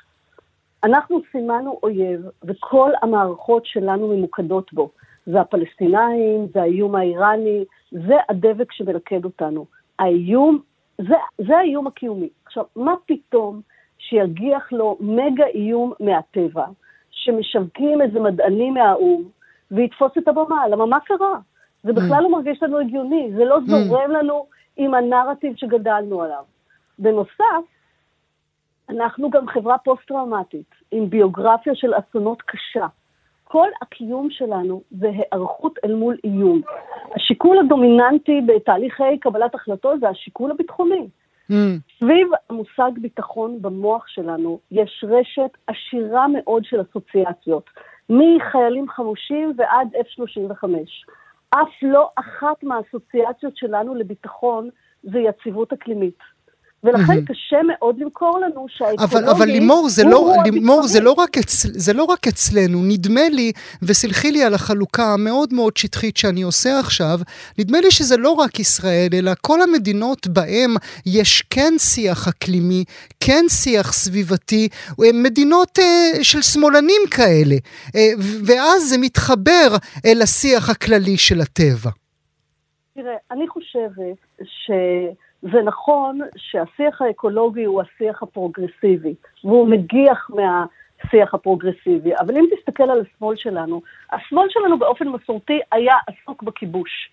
אנחנו 0.83 1.19
סימנו 1.31 1.79
אויב, 1.83 2.21
וכל 2.43 2.91
המערכות 3.01 3.65
שלנו 3.65 4.07
ממוקדות 4.07 4.73
בו. 4.73 4.89
זה 5.25 5.41
הפלסטינאים, 5.41 6.47
זה 6.53 6.61
האיום 6.61 6.95
האיראני, 6.95 7.65
זה 7.91 8.15
הדבק 8.29 8.71
שמלכד 8.71 9.25
אותנו. 9.25 9.65
האיום, 9.99 10.59
זה, 10.97 11.15
זה 11.37 11.57
האיום 11.57 11.87
הקיומי. 11.87 12.29
עכשיו, 12.45 12.63
מה 12.75 12.93
פתאום 13.05 13.61
שיגיח 13.97 14.71
לו 14.71 14.97
מגה 14.99 15.45
איום 15.45 15.93
מהטבע? 15.99 16.65
שמשווקים 17.23 18.01
איזה 18.01 18.19
מדענים 18.19 18.73
מהאו"ם 18.73 19.23
ויתפוס 19.71 20.11
את 20.17 20.27
הבמה. 20.27 20.67
למה 20.67 20.85
מה 20.85 20.99
קרה? 20.99 21.39
זה 21.83 21.93
בכלל 21.93 22.23
לא 22.23 22.31
מרגיש 22.31 22.63
לנו 22.63 22.79
הגיוני, 22.79 23.31
זה 23.35 23.45
לא 23.45 23.57
זורם 23.67 24.11
לנו 24.11 24.45
עם 24.77 24.93
הנרטיב 24.93 25.53
שגדלנו 25.55 26.21
עליו. 26.21 26.43
בנוסף, 26.99 27.63
אנחנו 28.89 29.29
גם 29.29 29.47
חברה 29.47 29.77
פוסט-טראומטית, 29.77 30.75
עם 30.91 31.09
ביוגרפיה 31.09 31.75
של 31.75 31.93
אסונות 31.99 32.41
קשה. 32.41 32.87
כל 33.43 33.67
הקיום 33.81 34.27
שלנו 34.29 34.81
זה 34.91 35.09
היערכות 35.09 35.79
אל 35.85 35.95
מול 35.95 36.17
איום. 36.23 36.61
השיקול 37.15 37.57
הדומיננטי 37.59 38.41
בתהליכי 38.45 39.17
קבלת 39.19 39.55
החלטות 39.55 39.99
זה 39.99 40.09
השיקול 40.09 40.51
הביטחוני. 40.51 41.07
Mm. 41.51 41.53
סביב 41.99 42.27
המושג 42.49 42.91
ביטחון 43.01 43.61
במוח 43.61 44.07
שלנו 44.07 44.59
יש 44.71 45.05
רשת 45.07 45.57
עשירה 45.67 46.27
מאוד 46.27 46.65
של 46.65 46.81
אסוציאציות, 46.81 47.69
מחיילים 48.09 48.89
חמושים 48.89 49.53
ועד 49.57 49.87
F-35. 49.95 50.63
אף 51.49 51.69
לא 51.81 52.09
אחת 52.15 52.63
מהאסוציאציות 52.63 53.57
שלנו 53.57 53.95
לביטחון 53.95 54.69
זה 55.03 55.19
יציבות 55.19 55.73
אקלימית. 55.73 56.19
ולכן 56.83 57.13
mm-hmm. 57.13 57.25
קשה 57.25 57.57
מאוד 57.67 57.99
למכור 57.99 58.39
לנו 58.39 58.65
שהאקולוגי 58.69 59.03
אבל, 59.03 59.29
אבל 59.29 59.45
לימור, 59.45 59.89
זה, 59.89 60.03
לא, 60.03 60.33
לימור 60.45 60.87
זה, 60.87 60.99
לא 60.99 61.11
רק 61.11 61.37
אצל, 61.37 61.69
זה 61.71 61.93
לא 61.93 62.03
רק 62.03 62.27
אצלנו, 62.27 62.83
נדמה 62.83 63.29
לי, 63.29 63.51
וסלחי 63.81 64.31
לי 64.31 64.43
על 64.43 64.53
החלוקה 64.53 65.13
המאוד 65.13 65.53
מאוד 65.53 65.77
שטחית 65.77 66.17
שאני 66.17 66.41
עושה 66.41 66.79
עכשיו, 66.79 67.19
נדמה 67.57 67.81
לי 67.81 67.91
שזה 67.91 68.17
לא 68.17 68.31
רק 68.31 68.59
ישראל, 68.59 69.09
אלא 69.13 69.31
כל 69.41 69.61
המדינות 69.61 70.27
בהם 70.27 70.75
יש 71.05 71.43
כן 71.49 71.73
שיח 71.77 72.27
אקלימי, 72.27 72.83
כן 73.19 73.45
שיח 73.49 73.93
סביבתי, 73.93 74.67
מדינות 75.13 75.79
אה, 75.79 76.23
של 76.23 76.41
שמאלנים 76.41 77.01
כאלה, 77.11 77.55
אה, 77.95 78.11
ואז 78.45 78.89
זה 78.89 78.97
מתחבר 78.97 79.67
אל 80.05 80.21
השיח 80.21 80.69
הכללי 80.69 81.17
של 81.17 81.41
הטבע. 81.41 81.91
תראה, 82.93 83.15
אני 83.31 83.47
חושבת 83.47 84.17
ש... 84.43 84.71
זה 85.41 85.61
נכון 85.61 86.19
שהשיח 86.37 87.01
האקולוגי 87.01 87.63
הוא 87.63 87.81
השיח 87.81 88.23
הפרוגרסיבי, 88.23 89.15
והוא 89.43 89.67
מגיח 89.67 90.29
מהשיח 90.29 91.33
הפרוגרסיבי, 91.33 92.11
אבל 92.19 92.37
אם 92.37 92.45
תסתכל 92.55 92.83
על 92.83 93.01
השמאל 93.01 93.35
שלנו, 93.35 93.81
השמאל 94.11 94.47
שלנו 94.49 94.79
באופן 94.79 95.07
מסורתי 95.07 95.59
היה 95.71 95.95
עסוק 96.07 96.43
בכיבוש, 96.43 97.11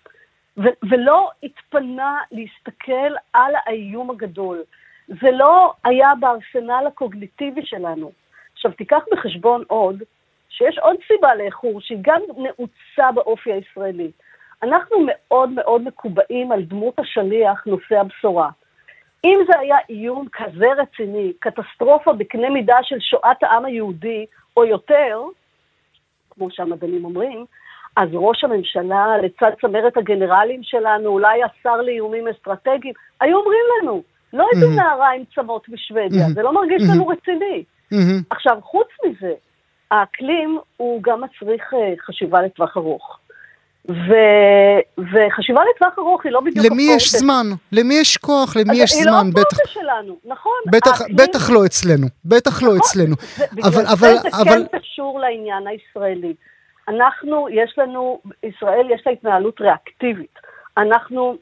ו- 0.57 0.77
ולא 0.89 1.29
התפנה 1.43 2.17
להסתכל 2.31 3.15
על 3.33 3.53
האיום 3.65 4.09
הגדול. 4.09 4.63
זה 5.07 5.31
לא 5.31 5.73
היה 5.83 6.13
בארסנל 6.19 6.83
הקוגניטיבי 6.87 7.65
שלנו. 7.65 8.11
עכשיו, 8.53 8.71
תיקח 8.71 9.01
בחשבון 9.11 9.63
עוד, 9.67 10.03
שיש 10.49 10.77
עוד 10.77 10.95
סיבה 11.07 11.35
לאיחור, 11.35 11.81
שהיא 11.81 11.97
גם 12.01 12.21
נעוצה 12.37 13.11
באופי 13.11 13.53
הישראלי. 13.53 14.11
אנחנו 14.63 14.97
מאוד 15.05 15.49
מאוד 15.49 15.81
מקובעים 15.81 16.51
על 16.51 16.61
דמות 16.61 16.99
השליח 16.99 17.63
נושא 17.65 17.99
הבשורה. 17.99 18.49
אם 19.25 19.39
זה 19.47 19.59
היה 19.59 19.77
איום 19.89 20.27
כזה 20.33 20.67
רציני, 20.77 21.33
קטסטרופה 21.39 22.13
בקנה 22.13 22.49
מידה 22.49 22.77
של 22.83 22.99
שואת 22.99 23.43
העם 23.43 23.65
היהודי, 23.65 24.25
או 24.57 24.65
יותר, 24.65 25.21
כמו 26.29 26.51
שהמדענים 26.51 27.05
אומרים, 27.05 27.45
אז 27.95 28.09
ראש 28.13 28.43
הממשלה, 28.43 29.17
לצד 29.23 29.51
צמרת 29.61 29.97
הגנרלים 29.97 30.63
שלנו, 30.63 31.09
אולי 31.09 31.39
השר 31.43 31.81
לאיומים 31.81 32.27
אסטרטגיים, 32.27 32.93
היו 33.21 33.37
אומרים 33.37 33.63
לנו, 33.81 34.03
לא 34.33 34.45
mm-hmm. 34.53 34.75
נערה 34.75 35.11
עם 35.11 35.23
צמות 35.35 35.69
בשוודיה, 35.69 36.25
mm-hmm. 36.25 36.33
זה 36.33 36.41
לא 36.41 36.53
מרגיש. 36.53 36.83
לנו 36.93 37.07
רציני. 37.07 37.63
עכשיו, 38.29 38.57
חוץ 38.61 38.87
מזה, 39.05 39.33
האקלים 39.91 40.59
הוא 40.77 41.03
גם 41.03 41.21
מצריך 41.21 41.73
uh, 41.73 41.77
חשיבה 41.99 42.41
לטווח 42.41 42.77
ארוך. 42.77 43.19
ו... 43.89 44.13
וחשיבה 44.97 45.61
לטווח 45.75 45.99
ארוך 45.99 46.25
היא 46.25 46.31
לא 46.31 46.41
בדיוק 46.41 46.65
למי 46.65 46.83
הפורטה. 46.83 46.95
יש 46.95 47.15
זמן? 47.15 47.45
למי 47.71 47.93
יש 47.93 48.17
כוח? 48.17 48.57
למי 48.57 48.77
יש 48.77 48.91
זמן? 48.93 49.07
היא 49.07 49.11
לא 49.11 49.29
הפורטה 49.29 49.67
שלנו, 49.67 50.17
נכון. 50.25 50.53
בטח, 50.71 51.01
האקלים... 51.01 51.17
בטח 51.17 51.49
לא 51.49 51.65
אצלנו, 51.65 52.07
בטח 52.25 52.63
לא 52.63 52.67
נכון, 52.67 52.77
לא 52.77 52.77
אצלנו. 52.77 53.15
זה, 53.19 53.45
אבל, 53.63 53.85
אבל, 53.85 54.13
זה 54.17 54.29
אבל... 54.41 54.67
כן 54.71 54.79
קשור 54.79 55.19
לעניין 55.19 55.67
הישראלי. 55.67 56.33
אנחנו, 56.87 57.47
יש 57.49 57.75
לנו, 57.77 58.21
ישראל 58.43 58.91
יש 58.91 59.01
לה 59.05 59.11
התנהלות 59.11 59.61
ריאקטיבית. 59.61 60.39
אנחנו 60.77 61.37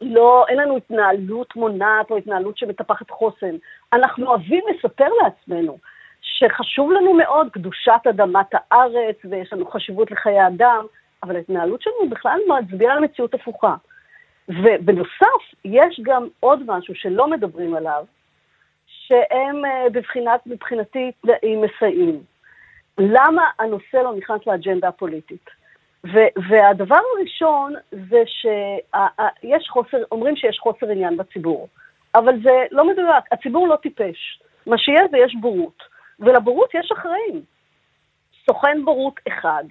לא, 0.00 0.44
אין 0.48 0.58
לנו 0.58 0.76
התנהלות 0.76 1.56
מונעת 1.56 2.10
או 2.10 2.16
התנהלות 2.16 2.58
שמטפחת 2.58 3.10
חוסן. 3.10 3.56
אנחנו 3.92 4.26
אוהבים 4.26 4.64
לספר 4.70 5.08
לעצמנו 5.22 5.78
שחשוב 6.22 6.92
לנו 6.92 7.14
מאוד 7.14 7.48
קדושת 7.52 8.00
אדמת 8.10 8.46
הארץ 8.52 9.16
ויש 9.24 9.52
לנו 9.52 9.66
חשיבות 9.66 10.10
לחיי 10.10 10.46
אדם. 10.46 10.86
אבל 11.22 11.36
ההתנהלות 11.36 11.82
שלנו 11.82 12.10
בכלל 12.10 12.38
מצביעה 12.48 12.94
על 12.94 13.00
מציאות 13.00 13.34
הפוכה. 13.34 13.74
ובנוסף, 14.48 15.42
יש 15.64 16.00
גם 16.02 16.28
עוד 16.40 16.62
משהו 16.66 16.94
שלא 16.94 17.30
מדברים 17.30 17.74
עליו, 17.74 18.04
שהם 18.86 19.64
אה, 19.64 19.90
בבחינת, 19.92 20.40
מבחינתי 20.46 21.12
תנאים 21.22 21.62
מסייעים. 21.62 22.22
למה 22.98 23.42
הנושא 23.58 23.96
לא 23.96 24.14
נכנס 24.16 24.46
לאג'נדה 24.46 24.88
הפוליטית? 24.88 25.50
ו- 26.04 26.32
והדבר 26.48 26.98
הראשון 27.16 27.74
זה 27.90 28.22
שיש 28.26 29.68
חוסר, 29.68 29.98
אומרים 30.12 30.36
שיש 30.36 30.58
חוסר 30.58 30.88
עניין 30.90 31.16
בציבור, 31.16 31.68
אבל 32.14 32.42
זה 32.42 32.64
לא 32.70 32.88
מדויק, 32.88 33.24
הציבור 33.32 33.68
לא 33.68 33.76
טיפש. 33.76 34.40
מה 34.66 34.78
שיש 34.78 35.02
זה 35.10 35.18
יש 35.18 35.34
בורות, 35.40 35.82
ולבורות 36.20 36.74
יש 36.74 36.92
אחראים. 36.92 37.42
סוכן 38.46 38.84
בורות 38.84 39.20
אחד, 39.28 39.64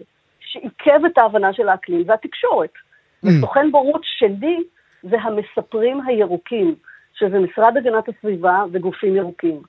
שעיכב 0.52 1.06
את 1.06 1.18
ההבנה 1.18 1.54
של 1.54 1.70
האקלים 1.70 2.04
זה 2.04 2.14
התקשורת. 2.14 2.70
Mm. 2.74 3.28
וסוכן 3.28 3.72
בורות 3.72 4.02
שלי 4.04 4.64
זה 5.04 5.18
המספרים 5.22 6.02
הירוקים, 6.06 6.76
שזה 7.14 7.40
משרד 7.40 7.78
הגנת 7.78 8.10
הסביבה 8.10 8.64
וגופים 8.72 9.16
ירוקים. 9.16 9.62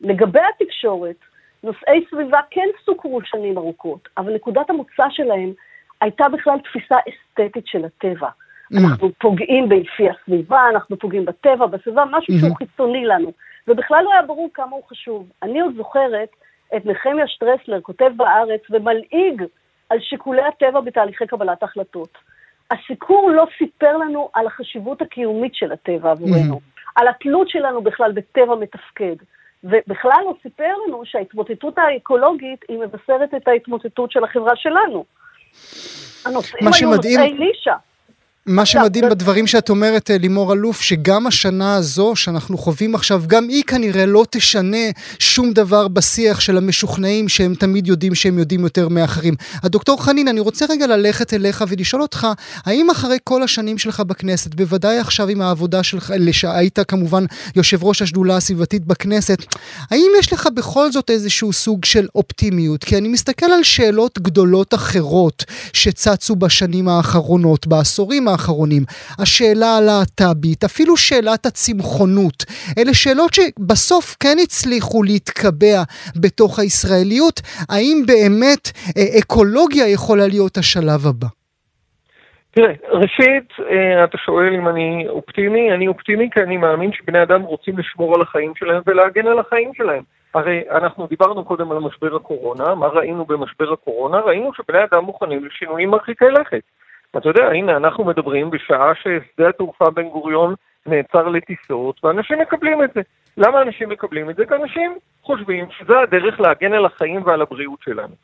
לגבי 0.00 0.40
התקשורת, 0.54 1.16
נושאי 1.62 2.04
סביבה 2.10 2.40
כן 2.50 2.68
סוכרו 2.84 3.20
שנים 3.24 3.58
ארוכות, 3.58 4.08
אבל 4.18 4.34
נקודת 4.34 4.70
המוצא 4.70 5.04
שלהם 5.10 5.52
הייתה 6.00 6.28
בכלל 6.28 6.58
תפיסה 6.64 6.96
אסתטית 7.08 7.66
של 7.66 7.84
הטבע. 7.84 8.28
Mm. 8.28 8.76
אנחנו 8.80 9.10
פוגעים 9.20 9.68
ביפי 9.68 10.08
הסביבה, 10.10 10.68
אנחנו 10.70 10.98
פוגעים 10.98 11.24
בטבע, 11.24 11.66
בסביבה, 11.66 12.04
משהו 12.10 12.34
mm-hmm. 12.34 12.40
שהוא 12.40 12.56
חיצוני 12.56 13.04
לנו. 13.04 13.32
ובכלל 13.68 14.04
לא 14.04 14.12
היה 14.12 14.22
ברור 14.22 14.48
כמה 14.54 14.76
הוא 14.76 14.82
חשוב. 14.88 15.28
אני 15.42 15.60
עוד 15.60 15.74
זוכרת 15.76 16.28
את 16.76 16.86
נחמיה 16.86 17.26
שטרסלר 17.28 17.80
כותב 17.80 18.10
בארץ 18.16 18.60
ומלעיג 18.70 19.42
על 19.90 20.00
שיקולי 20.00 20.42
הטבע 20.42 20.80
בתהליכי 20.80 21.26
קבלת 21.26 21.62
החלטות. 21.62 22.18
הסיקור 22.70 23.30
לא 23.30 23.46
סיפר 23.58 23.96
לנו 23.96 24.30
על 24.34 24.46
החשיבות 24.46 25.02
הקיומית 25.02 25.54
של 25.54 25.72
הטבע 25.72 26.10
עבורנו. 26.10 26.60
על 26.96 27.08
התלות 27.08 27.48
שלנו 27.48 27.82
בכלל 27.82 28.12
בטבע 28.12 28.54
מתפקד, 28.54 29.16
ובכלל 29.64 30.20
לא 30.24 30.34
סיפר 30.42 30.72
לנו 30.86 31.02
שההתמוטטות 31.04 31.78
האקולוגית 31.78 32.64
היא 32.68 32.78
מבשרת 32.78 33.34
את 33.34 33.48
ההתמוטטות 33.48 34.12
של 34.12 34.24
החברה 34.24 34.56
שלנו. 34.56 35.04
הנושאים 36.24 36.68
היו 36.72 36.96
נושאי 36.96 37.32
נישה. 37.32 37.74
מה 38.46 38.66
שמדהים 38.66 39.04
בדברים 39.10 39.46
שאת 39.46 39.70
אומרת, 39.70 40.10
אה, 40.10 40.18
לימור 40.18 40.52
אלוף, 40.52 40.80
שגם 40.80 41.26
השנה 41.26 41.74
הזו 41.74 42.12
שאנחנו 42.16 42.58
חווים 42.58 42.94
עכשיו, 42.94 43.22
גם 43.26 43.48
היא 43.48 43.62
כנראה 43.66 44.06
לא 44.06 44.24
תשנה 44.30 44.86
שום 45.18 45.52
דבר 45.52 45.88
בשיח 45.88 46.40
של 46.40 46.56
המשוכנעים 46.56 47.28
שהם 47.28 47.54
תמיד 47.54 47.86
יודעים 47.86 48.14
שהם 48.14 48.38
יודעים 48.38 48.60
יותר 48.60 48.88
מאחרים. 48.88 49.34
הדוקטור 49.62 50.04
חנין, 50.04 50.28
אני 50.28 50.40
רוצה 50.40 50.66
רגע 50.70 50.86
ללכת 50.86 51.34
אליך 51.34 51.64
ולשאול 51.68 52.02
אותך, 52.02 52.26
האם 52.64 52.90
אחרי 52.90 53.18
כל 53.24 53.42
השנים 53.42 53.78
שלך 53.78 54.00
בכנסת, 54.00 54.54
בוודאי 54.54 54.98
עכשיו 54.98 55.28
עם 55.28 55.42
העבודה 55.42 55.82
שלך, 55.82 56.12
שהיית 56.32 56.78
כמובן 56.88 57.24
יושב 57.56 57.84
ראש 57.84 58.02
השדולה 58.02 58.36
הסביבתית 58.36 58.84
בכנסת, 58.84 59.38
האם 59.90 60.10
יש 60.18 60.32
לך 60.32 60.48
בכל 60.54 60.92
זאת 60.92 61.10
איזשהו 61.10 61.52
סוג 61.52 61.84
של 61.84 62.06
אופטימיות? 62.14 62.84
כי 62.84 62.98
אני 62.98 63.08
מסתכל 63.08 63.46
על 63.46 63.62
שאלות 63.62 64.18
גדולות 64.18 64.74
אחרות 64.74 65.44
שצצו 65.72 66.36
בשנים 66.36 66.88
האחרונות, 66.88 67.66
בעשורים 67.66 68.28
האחרונים. 68.28 68.35
האחרונים, 68.36 68.82
השאלה 69.22 69.70
הלהט"בית, 69.78 70.64
אפילו 70.64 70.96
שאלת 70.96 71.46
הצמחונות, 71.46 72.38
אלה 72.78 72.94
שאלות 72.94 73.32
שבסוף 73.34 74.16
כן 74.20 74.36
הצליחו 74.42 75.02
להתקבע 75.02 75.78
בתוך 76.22 76.58
הישראליות. 76.58 77.36
האם 77.72 77.96
באמת 78.06 78.64
אה, 78.96 79.18
אקולוגיה 79.20 79.86
יכולה 79.88 80.26
להיות 80.26 80.56
השלב 80.56 81.02
הבא? 81.10 81.26
תראה, 82.56 82.72
ראשית, 82.90 83.48
אה, 83.70 84.04
אתה 84.04 84.18
שואל 84.18 84.54
אם 84.54 84.68
אני 84.68 85.06
אופטימי, 85.08 85.72
אני 85.72 85.88
אופטימי 85.88 86.28
כי 86.32 86.40
אני 86.40 86.56
מאמין 86.56 86.90
שבני 86.92 87.22
אדם 87.22 87.42
רוצים 87.42 87.78
לשמור 87.78 88.14
על 88.14 88.22
החיים 88.22 88.52
שלהם 88.56 88.82
ולהגן 88.86 89.26
על 89.26 89.38
החיים 89.38 89.70
שלהם. 89.74 90.02
הרי 90.34 90.62
אנחנו 90.70 91.06
דיברנו 91.06 91.44
קודם 91.44 91.72
על 91.72 91.78
משבר 91.78 92.16
הקורונה, 92.16 92.74
מה 92.74 92.86
ראינו 92.86 93.24
במשבר 93.24 93.72
הקורונה? 93.72 94.18
ראינו 94.20 94.50
שבני 94.54 94.84
אדם 94.84 95.04
מוכנים 95.04 95.44
לשינויים 95.44 95.90
מרחיקי 95.90 96.24
לכת. 96.24 96.62
אתה 97.16 97.28
יודע, 97.28 97.46
הנה, 97.48 97.76
אנחנו 97.76 98.04
מדברים 98.04 98.50
בשעה 98.50 98.92
ששדה 98.94 99.48
התעופה 99.48 99.90
בן 99.90 100.08
גוריון 100.08 100.54
נעצר 100.86 101.28
לטיסות, 101.28 102.04
ואנשים 102.04 102.38
מקבלים 102.38 102.84
את 102.84 102.90
זה. 102.94 103.00
למה 103.36 103.62
אנשים 103.62 103.88
מקבלים 103.88 104.30
את 104.30 104.36
זה? 104.36 104.46
כי 104.46 104.54
אנשים 104.54 104.98
חושבים 105.22 105.66
שזה 105.70 106.00
הדרך 106.00 106.40
להגן 106.40 106.72
על 106.72 106.86
החיים 106.86 107.22
ועל 107.24 107.42
הבריאות 107.42 107.78
שלנו. 107.84 108.14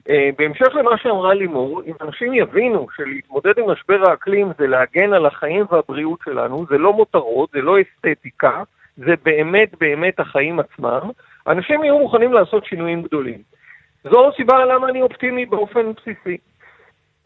Uh, 0.00 0.12
בהמשך 0.38 0.74
למה 0.74 0.98
שאמרה 0.98 1.34
לימור, 1.34 1.82
אם 1.86 1.92
אנשים 2.00 2.34
יבינו 2.34 2.86
שלהתמודד 2.96 3.58
עם 3.58 3.70
משבר 3.70 4.10
האקלים 4.10 4.52
זה 4.58 4.66
להגן 4.66 5.12
על 5.12 5.26
החיים 5.26 5.66
והבריאות 5.70 6.18
שלנו, 6.24 6.66
זה 6.70 6.78
לא 6.78 6.92
מותרות, 6.92 7.50
זה 7.50 7.60
לא 7.60 7.76
אסתטיקה, 7.80 8.62
זה 8.96 9.14
באמת 9.24 9.70
באמת 9.80 10.20
החיים 10.20 10.60
עצמם, 10.60 11.00
אנשים 11.46 11.84
יהיו 11.84 11.98
מוכנים 11.98 12.32
לעשות 12.32 12.64
שינויים 12.64 13.02
גדולים. 13.02 13.38
זו 14.04 14.28
הסיבה 14.28 14.64
למה 14.64 14.88
אני 14.88 15.02
אופטימי 15.02 15.46
באופן 15.46 15.92
בסיסי. 15.92 16.36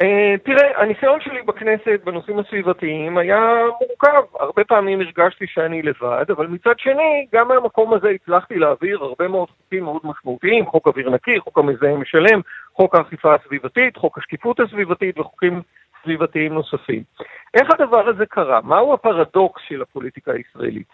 Uh, 0.03 0.39
תראה, 0.45 0.83
הניסיון 0.83 1.21
שלי 1.21 1.43
בכנסת 1.43 2.01
בנושאים 2.05 2.39
הסביבתיים 2.39 3.19
היה 3.19 3.41
מורכב. 3.81 4.23
הרבה 4.41 4.65
פעמים 4.65 5.01
הרגשתי 5.01 5.47
שאני 5.47 5.83
לבד, 5.83 6.25
אבל 6.31 6.47
מצד 6.47 6.79
שני, 6.79 7.27
גם 7.35 7.49
מהמקום 7.49 7.95
הזה 7.95 8.09
הצלחתי 8.09 8.59
להעביר 8.59 9.03
הרבה 9.03 9.29
מאוד 9.29 9.49
חוקים 9.51 9.85
מאוד 9.85 10.01
משמעותיים, 10.05 10.67
חוק 10.67 10.87
אוויר 10.87 11.11
נקי, 11.11 11.41
חוק 11.41 11.59
המזהם 11.59 12.01
משלם, 12.01 12.41
חוק 12.73 12.95
האכיפה 12.95 13.35
הסביבתית, 13.35 13.97
חוק 13.97 14.19
השקיפות 14.19 14.61
הסביבתית 14.61 15.19
וחוקים 15.19 15.63
סביבתיים 16.03 16.55
נוספים. 16.55 17.03
איך 17.55 17.69
הדבר 17.71 18.09
הזה 18.09 18.27
קרה? 18.27 18.61
מהו 18.65 18.95
הפרדוקס 18.95 19.63
של 19.69 19.83
הפוליטיקה 19.83 20.33
הישראלית? 20.33 20.89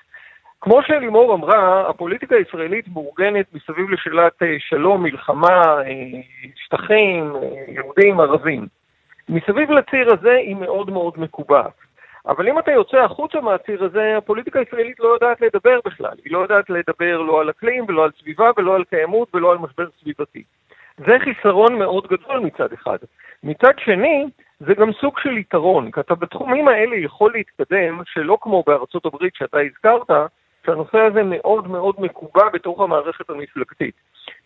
כמו 0.60 0.82
שלימור 0.82 1.34
אמרה, 1.34 1.90
הפוליטיקה 1.90 2.36
הישראלית 2.36 2.88
מאורגנת 2.88 3.46
מסביב 3.54 3.90
לשאלת 3.90 4.42
אה, 4.42 4.56
שלום, 4.58 5.02
מלחמה, 5.02 5.82
אה, 5.82 6.20
שטחים, 6.56 7.32
אה, 7.36 7.40
יהודים, 7.68 8.20
ערבים. 8.20 8.79
מסביב 9.30 9.70
לציר 9.70 10.12
הזה 10.12 10.32
היא 10.32 10.56
מאוד 10.56 10.90
מאוד 10.90 11.14
מקובעת. 11.16 11.72
אבל 12.26 12.48
אם 12.48 12.58
אתה 12.58 12.72
יוצא 12.72 12.96
החוצה 12.96 13.40
מהציר 13.40 13.84
הזה, 13.84 14.16
הפוליטיקה 14.16 14.58
הישראלית 14.58 15.00
לא 15.00 15.08
יודעת 15.08 15.40
לדבר 15.40 15.80
בכלל. 15.84 16.16
היא 16.24 16.32
לא 16.32 16.38
יודעת 16.38 16.70
לדבר 16.70 17.22
לא 17.22 17.40
על 17.40 17.50
אקלים 17.50 17.84
ולא 17.88 18.04
על 18.04 18.10
סביבה 18.20 18.50
ולא 18.56 18.74
על 18.74 18.84
קיימות 18.84 19.34
ולא 19.34 19.52
על 19.52 19.58
משבר 19.58 19.86
סביבתי. 20.00 20.42
זה 20.98 21.16
חיסרון 21.24 21.78
מאוד 21.78 22.06
גדול 22.06 22.40
מצד 22.40 22.72
אחד. 22.72 22.98
מצד 23.42 23.78
שני, 23.78 24.26
זה 24.60 24.74
גם 24.74 24.92
סוג 24.92 25.18
של 25.18 25.38
יתרון, 25.38 25.90
כי 25.90 26.00
אתה 26.00 26.14
בתחומים 26.14 26.68
האלה 26.68 26.96
יכול 26.96 27.32
להתקדם, 27.32 28.00
שלא 28.04 28.38
כמו 28.40 28.62
בארצות 28.66 29.06
הברית 29.06 29.34
שאתה 29.34 29.58
הזכרת, 29.58 30.10
שהנושא 30.66 30.98
הזה 30.98 31.22
מאוד 31.22 31.68
מאוד 31.68 31.94
מקובע 31.98 32.48
בתוך 32.52 32.80
המערכת 32.80 33.30
המפלגתית. 33.30 33.94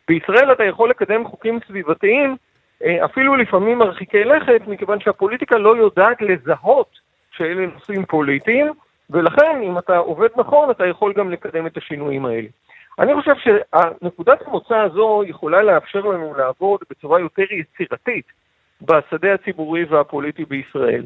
בישראל 0.08 0.52
אתה 0.52 0.64
יכול 0.64 0.90
לקדם 0.90 1.24
חוקים 1.24 1.58
סביבתיים, 1.66 2.36
אפילו 3.04 3.36
לפעמים 3.36 3.78
מרחיקי 3.78 4.24
לכת, 4.24 4.60
מכיוון 4.66 5.00
שהפוליטיקה 5.00 5.58
לא 5.58 5.76
יודעת 5.76 6.22
לזהות 6.22 6.98
שאלה 7.30 7.66
נושאים 7.66 8.04
פוליטיים, 8.04 8.72
ולכן 9.10 9.60
אם 9.62 9.78
אתה 9.78 9.96
עובד 9.96 10.28
נכון, 10.36 10.70
אתה 10.70 10.86
יכול 10.86 11.12
גם 11.12 11.30
לקדם 11.30 11.66
את 11.66 11.76
השינויים 11.76 12.26
האלה. 12.26 12.48
אני 12.98 13.14
חושב 13.14 13.34
שנקודת 13.36 14.42
המוצא 14.46 14.76
הזו 14.76 15.22
יכולה 15.26 15.62
לאפשר 15.62 16.00
לנו 16.00 16.34
לעבוד 16.38 16.80
בצורה 16.90 17.20
יותר 17.20 17.42
יצירתית 17.42 18.26
בשדה 18.82 19.34
הציבורי 19.34 19.84
והפוליטי 19.84 20.44
בישראל. 20.44 21.04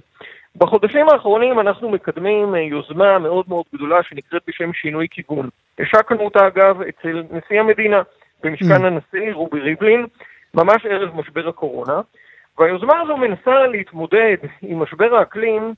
בחודשים 0.57 1.09
האחרונים 1.09 1.61
אנחנו 1.61 1.91
מקדמים 1.91 2.55
אה, 2.55 2.61
יוזמה 2.61 3.19
מאוד 3.19 3.45
מאוד 3.49 3.65
גדולה 3.75 4.03
שנקראת 4.03 4.43
בשם 4.49 4.73
שינוי 4.73 5.07
כיוון. 5.11 5.49
השקנו 5.79 6.21
אותה 6.21 6.47
אגב 6.47 6.83
אצל 6.83 7.23
נשיא 7.31 7.61
המדינה 7.61 8.03
במשכן 8.43 8.85
mm. 8.85 8.87
הנשיא 8.87 9.33
רובי 9.33 9.61
ריבלין, 9.61 10.07
ממש 10.55 10.87
ערב 10.87 11.17
משבר 11.17 11.49
הקורונה, 11.49 12.01
והיוזמה 12.59 13.01
הזו 13.01 13.17
מנסה 13.17 13.67
להתמודד 13.67 14.37
עם 14.63 14.79
משבר 14.79 15.15
האקלים 15.15 15.75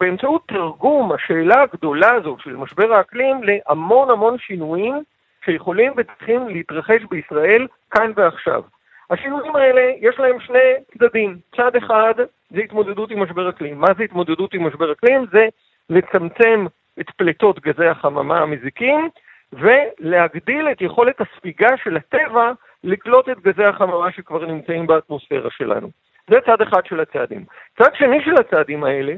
באמצעות 0.00 0.42
תרגום 0.48 1.12
השאלה 1.12 1.62
הגדולה 1.62 2.12
הזו 2.14 2.36
של 2.40 2.56
משבר 2.56 2.92
האקלים 2.92 3.40
להמון 3.42 4.10
המון 4.10 4.38
שינויים 4.38 5.02
שיכולים 5.44 5.92
וצריכים 5.96 6.48
להתרחש 6.48 7.02
בישראל 7.10 7.66
כאן 7.90 8.12
ועכשיו. 8.16 8.62
השינויים 9.10 9.56
האלה, 9.56 9.92
יש 10.00 10.18
להם 10.18 10.40
שני 10.40 10.74
צדדים. 10.98 11.38
צד 11.56 11.76
אחד 11.76 12.14
זה 12.50 12.60
התמודדות 12.60 13.10
עם 13.10 13.22
משבר 13.22 13.48
אקלים. 13.48 13.80
מה 13.80 13.88
זה 13.98 14.02
התמודדות 14.04 14.54
עם 14.54 14.66
משבר 14.66 14.92
אקלים? 14.92 15.26
זה 15.32 15.48
לצמצם 15.90 16.66
את 17.00 17.10
פליטות 17.10 17.60
גזי 17.60 17.86
החממה 17.86 18.38
המזיקים 18.38 19.08
ולהגדיל 19.52 20.68
את 20.72 20.80
יכולת 20.80 21.20
הספיגה 21.20 21.76
של 21.76 21.96
הטבע 21.96 22.52
לקלוט 22.84 23.28
את 23.28 23.40
גזי 23.40 23.64
החממה 23.64 24.12
שכבר 24.12 24.46
נמצאים 24.46 24.86
באטמוספירה 24.86 25.50
שלנו. 25.50 25.88
זה 26.30 26.36
צד 26.46 26.60
אחד 26.60 26.86
של 26.86 27.00
הצעדים. 27.00 27.44
צד 27.78 27.94
שני 27.94 28.24
של 28.24 28.34
הצעדים 28.40 28.84
האלה, 28.84 29.14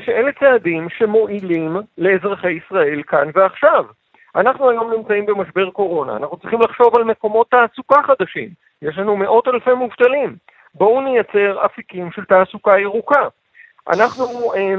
שאלה 0.00 0.32
צעדים 0.32 0.88
שמועילים 0.98 1.76
לאזרחי 1.98 2.52
ישראל 2.52 3.02
כאן 3.02 3.30
ועכשיו. 3.34 3.84
אנחנו 4.36 4.70
היום 4.70 4.92
נמצאים 4.92 5.26
במשבר 5.26 5.70
קורונה, 5.70 6.16
אנחנו 6.16 6.36
צריכים 6.36 6.60
לחשוב 6.60 6.96
על 6.96 7.04
מקומות 7.04 7.50
תעסוקה 7.50 8.02
חדשים. 8.02 8.48
יש 8.82 8.98
לנו 8.98 9.16
מאות 9.16 9.48
אלפי 9.48 9.74
מובטלים. 9.74 10.36
בואו 10.74 11.00
נייצר 11.00 11.64
אפיקים 11.64 12.12
של 12.12 12.24
תעסוקה 12.24 12.78
ירוקה. 12.78 13.28
אנחנו 13.88 14.54
אה, 14.54 14.74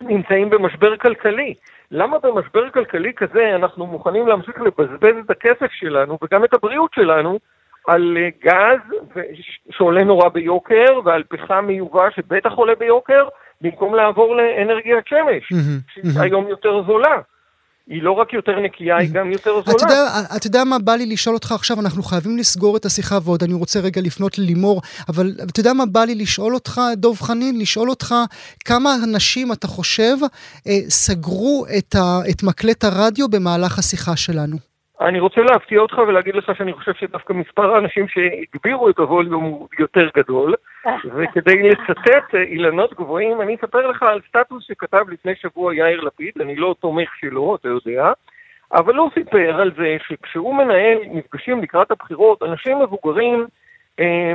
נמצאים 0.00 0.50
במשבר 0.50 0.96
כלכלי. 0.96 1.54
למה 1.90 2.18
במשבר 2.18 2.70
כלכלי 2.70 3.12
כזה 3.16 3.54
אנחנו 3.54 3.86
מוכנים 3.86 4.26
להמשיך 4.26 4.60
לבזבז 4.60 5.14
את 5.24 5.30
הכסף 5.30 5.72
שלנו 5.72 6.18
וגם 6.22 6.44
את 6.44 6.54
הבריאות 6.54 6.94
שלנו 6.94 7.38
על 7.86 8.16
אה, 8.20 8.28
גז 8.44 8.80
שעולה 9.70 10.04
נורא 10.04 10.28
ביוקר 10.28 11.00
ועל 11.04 11.22
פחם 11.28 11.64
מיובא 11.66 12.10
שבטח 12.10 12.52
עולה 12.52 12.74
ביוקר 12.74 13.28
במקום 13.60 13.94
לעבור 13.94 14.36
לאנרגיית 14.36 15.06
שמש, 15.06 15.48
שהיא 15.94 16.20
היום 16.20 16.48
יותר 16.48 16.82
זולה. 16.82 17.20
היא 17.90 18.02
לא 18.02 18.12
רק 18.12 18.32
יותר 18.32 18.60
נקייה, 18.60 18.96
היא 18.96 19.10
גם 19.12 19.32
יותר 19.32 19.50
זולה. 19.50 19.76
אתה 19.76 19.84
יודע, 19.84 20.06
אתה 20.36 20.46
יודע 20.46 20.64
מה 20.64 20.78
בא 20.78 20.92
לי 20.92 21.06
לשאול 21.06 21.34
אותך 21.34 21.52
עכשיו? 21.52 21.80
אנחנו 21.80 22.02
חייבים 22.02 22.38
לסגור 22.38 22.76
את 22.76 22.84
השיחה 22.84 23.18
ועוד 23.22 23.42
אני 23.42 23.54
רוצה 23.54 23.80
רגע 23.80 24.00
לפנות 24.00 24.38
ללימור, 24.38 24.82
אבל 25.08 25.32
אתה 25.50 25.60
יודע 25.60 25.72
מה 25.72 25.86
בא 25.86 26.04
לי 26.04 26.14
לשאול 26.14 26.54
אותך, 26.54 26.80
דב 26.96 27.14
חנין? 27.20 27.58
לשאול 27.60 27.90
אותך 27.90 28.14
כמה 28.64 28.94
אנשים 29.04 29.52
אתה 29.52 29.66
חושב 29.66 30.16
אה, 30.66 30.78
סגרו 30.88 31.66
את, 31.78 31.94
ה, 31.94 32.20
את 32.30 32.42
מקלט 32.42 32.84
הרדיו 32.84 33.28
במהלך 33.28 33.78
השיחה 33.78 34.16
שלנו? 34.16 34.69
אני 35.00 35.20
רוצה 35.20 35.40
להפתיע 35.40 35.80
אותך 35.80 35.98
ולהגיד 35.98 36.34
לך 36.34 36.56
שאני 36.56 36.72
חושב 36.72 36.94
שדווקא 36.94 37.32
מספר 37.32 37.74
האנשים 37.74 38.08
שהגבירו 38.08 38.90
את 38.90 38.98
הווליום 38.98 39.44
הוא 39.44 39.68
יותר 39.78 40.08
גדול, 40.16 40.54
וכדי 41.14 41.62
לצטט 41.62 42.34
אילנות 42.34 42.94
גבוהים, 42.94 43.40
אני 43.40 43.54
אספר 43.54 43.86
לך 43.86 44.02
על 44.02 44.20
סטטוס 44.28 44.64
שכתב 44.66 45.04
לפני 45.08 45.32
שבוע 45.34 45.74
יאיר 45.74 46.00
לפיד, 46.00 46.32
אני 46.40 46.56
לא 46.56 46.74
תומך 46.80 47.08
שלו, 47.20 47.56
אתה 47.56 47.68
יודע, 47.68 48.12
אבל 48.72 48.96
הוא 48.96 49.10
סיפר 49.14 49.60
על 49.60 49.72
זה 49.76 49.96
שכשהוא 50.08 50.54
מנהל 50.54 50.98
מפגשים 51.12 51.62
לקראת 51.62 51.90
הבחירות, 51.90 52.42
אנשים 52.42 52.78
מבוגרים 52.78 53.40
אה, 53.40 53.46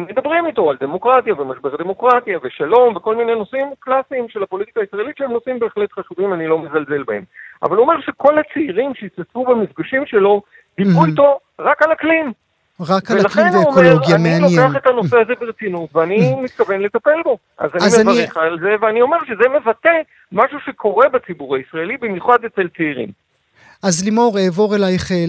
מדברים 0.10 0.46
איתו 0.46 0.70
על 0.70 0.78
דמוקרטיה 0.80 1.34
ומשבר 1.34 1.76
דמוקרטיה 1.76 2.40
ושלום 2.44 2.96
וכל 2.96 3.16
מיני 3.16 3.36
נושאים 3.36 3.68
קלאסיים 3.80 4.30
של 4.30 4.44
הפוליטיקה 4.44 4.82
הישראלית 4.82 5.18
שהם 5.18 5.32
נושאים 5.32 5.60
בהחלט 5.60 5.92
חשובים, 5.92 6.34
אני 6.34 6.48
לא 6.48 6.60
מזלזל 6.60 7.04
בהם. 7.04 7.24
אבל 7.64 7.76
הוא 7.76 7.84
אומר 7.84 8.02
שכל 8.02 8.40
הצעירים 8.40 8.96
שהשתתפו 8.96 9.46
במפגשים 9.46 10.06
שלו 10.06 10.42
דיברו 10.78 11.06
איתו 11.06 11.40
רק 11.60 11.82
על 11.82 11.94
אקלים. 11.94 12.34
רק 12.80 13.12
על 13.12 13.18
אקלים 13.26 13.54
ואקולוגיה, 13.60 14.18
מעניין. 14.18 14.44
ולכן 14.44 14.54
הוא 14.54 14.56
אומר, 14.56 14.56
אני 14.56 14.56
לוקח 14.56 14.78
את 14.78 14.88
הנושא 14.88 15.18
הזה 15.18 15.34
ברצינות, 15.40 15.96
ואני 15.96 16.36
מתכוון 16.44 16.82
לטפל 16.82 17.22
בו. 17.24 17.38
אז 17.58 17.70
אני 17.76 18.14
מברך 18.14 18.38
על 18.38 18.60
זה, 18.60 18.76
ואני 18.82 19.02
אומר 19.02 19.18
שזה 19.28 19.50
מבטא 19.50 20.02
משהו 20.32 20.60
שקורה 20.66 21.10
בציבור 21.10 21.56
הישראלי, 21.56 21.98
במיוחד 21.98 22.46
אצל 22.46 22.68
צעירים. 22.78 23.10
אז 23.88 24.06
לימור, 24.06 24.32
אעבור 24.40 24.76
אלייך 24.76 25.12
אה, 25.12 25.26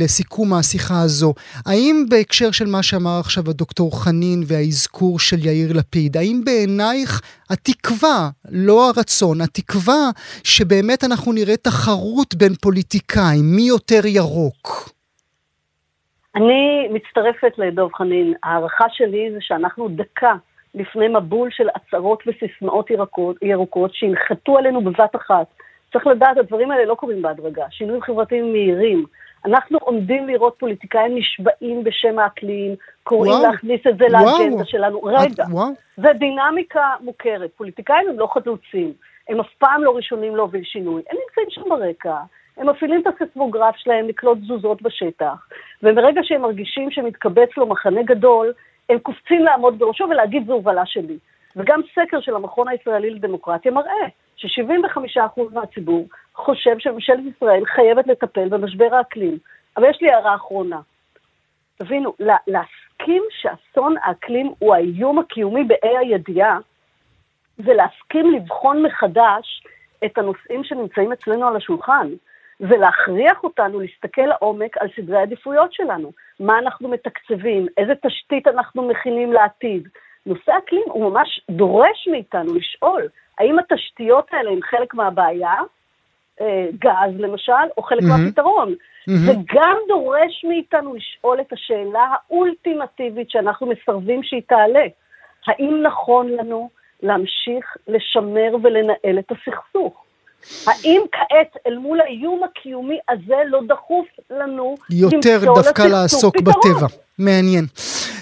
לסיכום 0.00 0.48
השיחה 0.54 0.98
הזו. 1.04 1.30
האם 1.66 1.96
בהקשר 2.10 2.50
של 2.58 2.68
מה 2.74 2.82
שאמר 2.82 3.18
עכשיו 3.24 3.44
הדוקטור 3.50 3.90
חנין 4.02 4.40
והאזכור 4.48 5.18
של 5.18 5.40
יאיר 5.48 5.70
לפיד, 5.78 6.16
האם 6.16 6.36
בעינייך 6.44 7.10
התקווה, 7.50 8.18
לא 8.66 8.76
הרצון, 8.88 9.36
התקווה 9.40 10.02
שבאמת 10.44 11.00
אנחנו 11.04 11.32
נראה 11.32 11.56
תחרות 11.56 12.34
בין 12.34 12.54
פוליטיקאים, 12.62 13.44
מי 13.56 13.62
יותר 13.62 14.02
ירוק? 14.06 14.64
אני 16.36 16.88
מצטרפת 16.94 17.58
לדב 17.58 17.88
חנין. 17.98 18.34
ההערכה 18.42 18.86
שלי 18.92 19.30
זה 19.32 19.38
שאנחנו 19.40 19.88
דקה 19.88 20.34
לפני 20.74 21.08
מבול 21.08 21.48
של 21.52 21.68
הצהרות 21.74 22.22
וסיסמאות 22.26 22.90
ירקות, 22.90 23.36
ירוקות 23.42 23.94
שינחתו 23.94 24.58
עלינו 24.58 24.80
בבת 24.84 25.16
אחת. 25.16 25.46
צריך 25.92 26.06
לדעת, 26.06 26.36
הדברים 26.36 26.70
האלה 26.70 26.84
לא 26.84 26.94
קורים 26.94 27.22
בהדרגה. 27.22 27.64
שינויים 27.70 28.02
חברתיים 28.02 28.52
מהירים. 28.52 29.04
אנחנו 29.44 29.78
עומדים 29.82 30.26
לראות 30.26 30.54
פוליטיקאים 30.58 31.18
נשבעים 31.18 31.84
בשם 31.84 32.18
האקלים, 32.18 32.74
קוראים 33.02 33.32
וואו. 33.32 33.42
להכניס 33.42 33.80
את 33.88 33.98
זה 33.98 34.04
לאג'נדה. 34.08 34.64
שלנו. 34.64 35.02
רגע, 35.02 35.44
וואו. 35.50 35.68
זה 35.96 36.08
דינמיקה 36.18 36.94
מוכרת. 37.00 37.50
פוליטיקאים 37.56 38.08
הם 38.08 38.18
לא 38.18 38.26
חלוצים. 38.26 38.92
הם 39.28 39.40
אף 39.40 39.54
פעם 39.58 39.84
לא 39.84 39.96
ראשונים 39.96 40.36
להוביל 40.36 40.64
שינוי. 40.64 41.02
הם 41.10 41.18
נמצאים 41.18 41.50
שם 41.50 41.68
ברקע. 41.68 42.16
הם 42.56 42.68
מפעילים 42.68 43.02
את 43.02 43.06
הססמוגרף 43.06 43.76
שלהם 43.76 44.08
לקלוט 44.08 44.38
תזוזות 44.38 44.82
בשטח, 44.82 45.48
ומרגע 45.82 46.20
שהם 46.24 46.42
מרגישים 46.42 46.90
שמתקבץ 46.90 47.48
לו 47.56 47.66
מחנה 47.66 48.02
גדול, 48.02 48.52
הם 48.88 48.98
קופצים 48.98 49.44
לעמוד 49.44 49.78
בראשו 49.78 50.04
ולהגיד 50.10 50.46
זו 50.46 50.52
הובלה 50.52 50.86
שלי. 50.86 51.18
וגם 51.56 51.80
סקר 51.92 52.20
של 52.20 52.34
המכון 52.34 52.68
הישראלי 52.68 53.10
לדמוקרטיה 53.10 53.72
מראה 53.72 54.08
ש-75% 54.38 55.42
מהציבור 55.52 56.08
חושב 56.34 56.78
שממשלת 56.78 57.20
ישראל 57.36 57.64
חייבת 57.64 58.06
לטפל 58.06 58.48
במשבר 58.48 58.94
האקלים. 58.94 59.38
אבל 59.76 59.90
יש 59.90 59.98
לי 60.02 60.12
הערה 60.12 60.34
אחרונה. 60.34 60.80
תבינו, 61.76 62.14
להסכים 62.46 63.22
שאסון 63.30 63.94
האקלים 64.02 64.52
הוא 64.58 64.74
האיום 64.74 65.18
הקיומי 65.18 65.64
באי 65.64 65.98
הידיעה, 65.98 66.58
זה 67.56 67.72
להסכים 67.74 68.30
לבחון 68.30 68.82
מחדש 68.82 69.62
את 70.04 70.18
הנושאים 70.18 70.64
שנמצאים 70.64 71.12
אצלנו 71.12 71.48
על 71.48 71.56
השולחן. 71.56 72.08
ולהכריח 72.60 73.44
אותנו 73.44 73.80
להסתכל 73.80 74.22
לעומק 74.22 74.76
על 74.78 74.88
סדרי 74.96 75.16
העדיפויות 75.16 75.72
שלנו. 75.72 76.12
מה 76.40 76.58
אנחנו 76.58 76.88
מתקצבים, 76.88 77.66
איזה 77.76 77.92
תשתית 78.06 78.48
אנחנו 78.48 78.88
מכינים 78.88 79.32
לעתיד. 79.32 79.88
נושא 80.26 80.52
אקלים 80.58 80.84
הוא 80.86 81.10
ממש 81.10 81.40
דורש 81.50 82.08
מאיתנו 82.10 82.54
לשאול, 82.54 83.08
האם 83.38 83.58
התשתיות 83.58 84.26
האלה 84.32 84.50
הן 84.50 84.60
חלק 84.62 84.94
מהבעיה, 84.94 85.54
אה, 86.40 86.66
גז 86.78 87.14
למשל, 87.18 87.52
או 87.76 87.82
חלק 87.82 88.02
mm-hmm. 88.02 88.24
מהפתרון. 88.24 88.72
Mm-hmm. 88.72 89.12
זה 89.26 89.32
גם 89.54 89.76
דורש 89.88 90.44
מאיתנו 90.48 90.94
לשאול 90.94 91.40
את 91.40 91.52
השאלה 91.52 92.06
האולטימטיבית 92.12 93.30
שאנחנו 93.30 93.66
מסרבים 93.66 94.22
שהיא 94.22 94.42
תעלה. 94.48 94.86
האם 95.46 95.82
נכון 95.82 96.28
לנו 96.28 96.70
להמשיך 97.02 97.76
לשמר 97.88 98.56
ולנהל 98.62 99.18
את 99.18 99.32
הסכסוך? 99.32 100.04
האם 100.66 101.02
כעת, 101.12 101.56
אל 101.66 101.78
מול 101.78 102.00
האיום 102.00 102.40
הקיומי 102.44 102.98
הזה, 103.08 103.36
לא 103.46 103.60
דחוף 103.68 104.06
לנו 104.30 104.74
יותר 104.90 105.54
דווקא 105.54 105.82
לעסוק 105.82 106.36
פתרון? 106.36 106.54
בטבע. 106.74 106.86
מעניין. 107.18 107.64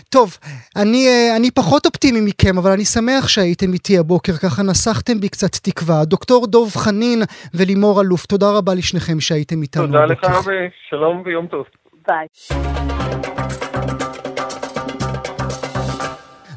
טוב, 0.09 0.39
אני, 0.77 1.09
אה, 1.09 1.37
אני 1.37 1.51
פחות 1.51 1.87
אופטימי 1.87 2.21
מכם, 2.21 2.59
אבל 2.59 2.71
אני 2.71 2.85
שמח 2.85 3.29
שהייתם 3.29 3.73
איתי 3.73 3.99
הבוקר, 3.99 4.33
ככה 4.33 4.63
נסחתם 4.63 5.21
בי 5.21 5.29
קצת 5.29 5.53
תקווה. 5.63 6.05
דוקטור 6.05 6.47
דוב 6.47 6.77
חנין 6.77 7.23
ולימור 7.55 8.01
אלוף, 8.01 8.27
תודה 8.27 8.51
רבה 8.51 8.75
לשניכם 8.75 9.21
שהייתם 9.21 9.63
איתנו 9.63 9.87
תודה 9.87 10.05
לך. 10.05 10.21
ושלום 10.47 11.23
ויום 11.25 11.47
טוב. 11.47 11.65
ביי. 12.09 12.27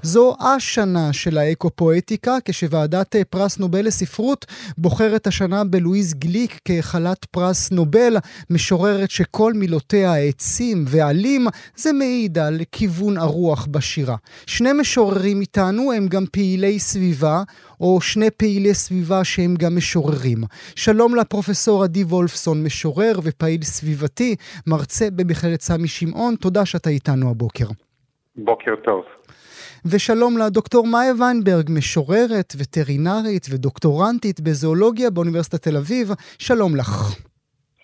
זו 0.10 0.36
השנה 0.40 1.14
של 1.14 1.38
האקו-פואטיקה, 1.38 2.38
כשוועדת 2.46 3.16
אה, 3.16 3.24
פרס 3.24 3.60
נובל 3.60 3.86
לספרות 3.86 4.46
בוחרת 4.78 5.28
השנה 5.28 5.64
בלואיז 5.64 6.14
גליק 6.14 6.60
כחלת 6.66 7.26
פרס 7.26 7.72
נובל, 7.72 8.18
משוררת 8.50 9.12
שכל 9.12 9.54
מילותיה 9.54 10.14
העצים 10.14 10.86
ועלים, 10.88 11.48
זה 11.76 11.94
מעיד 11.94 12.38
על 12.38 12.60
כיוון 12.72 13.18
הרוח 13.18 13.68
בשירה. 13.72 14.16
שני 14.46 14.74
משוררים 14.74 15.42
איתנו 15.42 15.94
הם 15.94 16.08
גם 16.08 16.24
פעילי 16.32 16.80
סביבה, 16.80 17.44
או 17.82 18.02
שני 18.02 18.32
פעילי 18.32 18.74
סביבה 18.74 19.24
שהם 19.24 19.56
גם 19.56 19.76
משוררים. 19.76 20.38
שלום 20.76 21.16
לפרופסור 21.16 21.84
עדי 21.84 22.04
וולפסון, 22.04 22.64
משורר 22.64 23.20
ופעיל 23.24 23.64
סביבתי, 23.64 24.36
מרצה 24.68 25.08
במכללת 25.16 25.62
סמי 25.62 25.88
שמעון, 25.88 26.36
תודה 26.36 26.66
שאתה 26.66 26.90
איתנו 26.90 27.30
הבוקר. 27.30 27.66
בוקר 28.36 28.76
טוב. 28.84 29.19
ושלום 29.86 30.38
לדוקטור 30.38 30.88
מאיה 30.88 31.14
ויינברג, 31.20 31.70
משוררת, 31.70 32.54
וטרינרית 32.58 33.46
ודוקטורנטית 33.52 34.42
בזואולוגיה 34.42 35.10
באוניברסיטת 35.10 35.64
תל 35.64 35.78
אביב. 35.78 36.08
שלום 36.40 36.76
לך. 36.76 37.16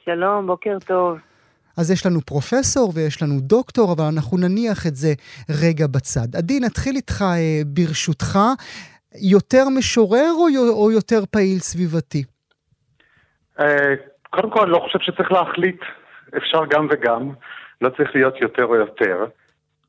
שלום, 0.06 0.48
בוקר 0.48 0.78
טוב. 0.88 1.18
אז 1.78 1.92
יש 1.92 2.06
לנו 2.06 2.22
פרופסור 2.22 2.92
ויש 2.96 3.24
לנו 3.24 3.40
דוקטור, 3.40 3.94
אבל 3.94 4.06
אנחנו 4.16 4.38
נניח 4.38 4.88
את 4.88 4.96
זה 4.96 5.14
רגע 5.64 5.88
בצד. 5.88 6.36
עדי, 6.36 6.60
נתחיל 6.60 6.96
איתך 6.96 7.22
אה, 7.22 7.62
ברשותך. 7.66 8.40
יותר 9.22 9.64
משורר 9.78 10.32
או, 10.32 10.48
או 10.70 10.92
יותר 10.92 11.24
פעיל 11.32 11.60
סביבתי? 11.60 12.24
אה, 13.60 13.94
קודם 14.30 14.50
כל, 14.52 14.62
אני 14.62 14.72
לא 14.72 14.80
חושב 14.80 15.00
שצריך 15.02 15.32
להחליט. 15.32 15.82
אפשר 16.38 16.60
גם 16.70 16.88
וגם. 16.92 17.32
לא 17.82 17.90
צריך 17.90 18.10
להיות 18.16 18.42
יותר 18.42 18.66
או 18.66 18.76
יותר. 18.76 19.26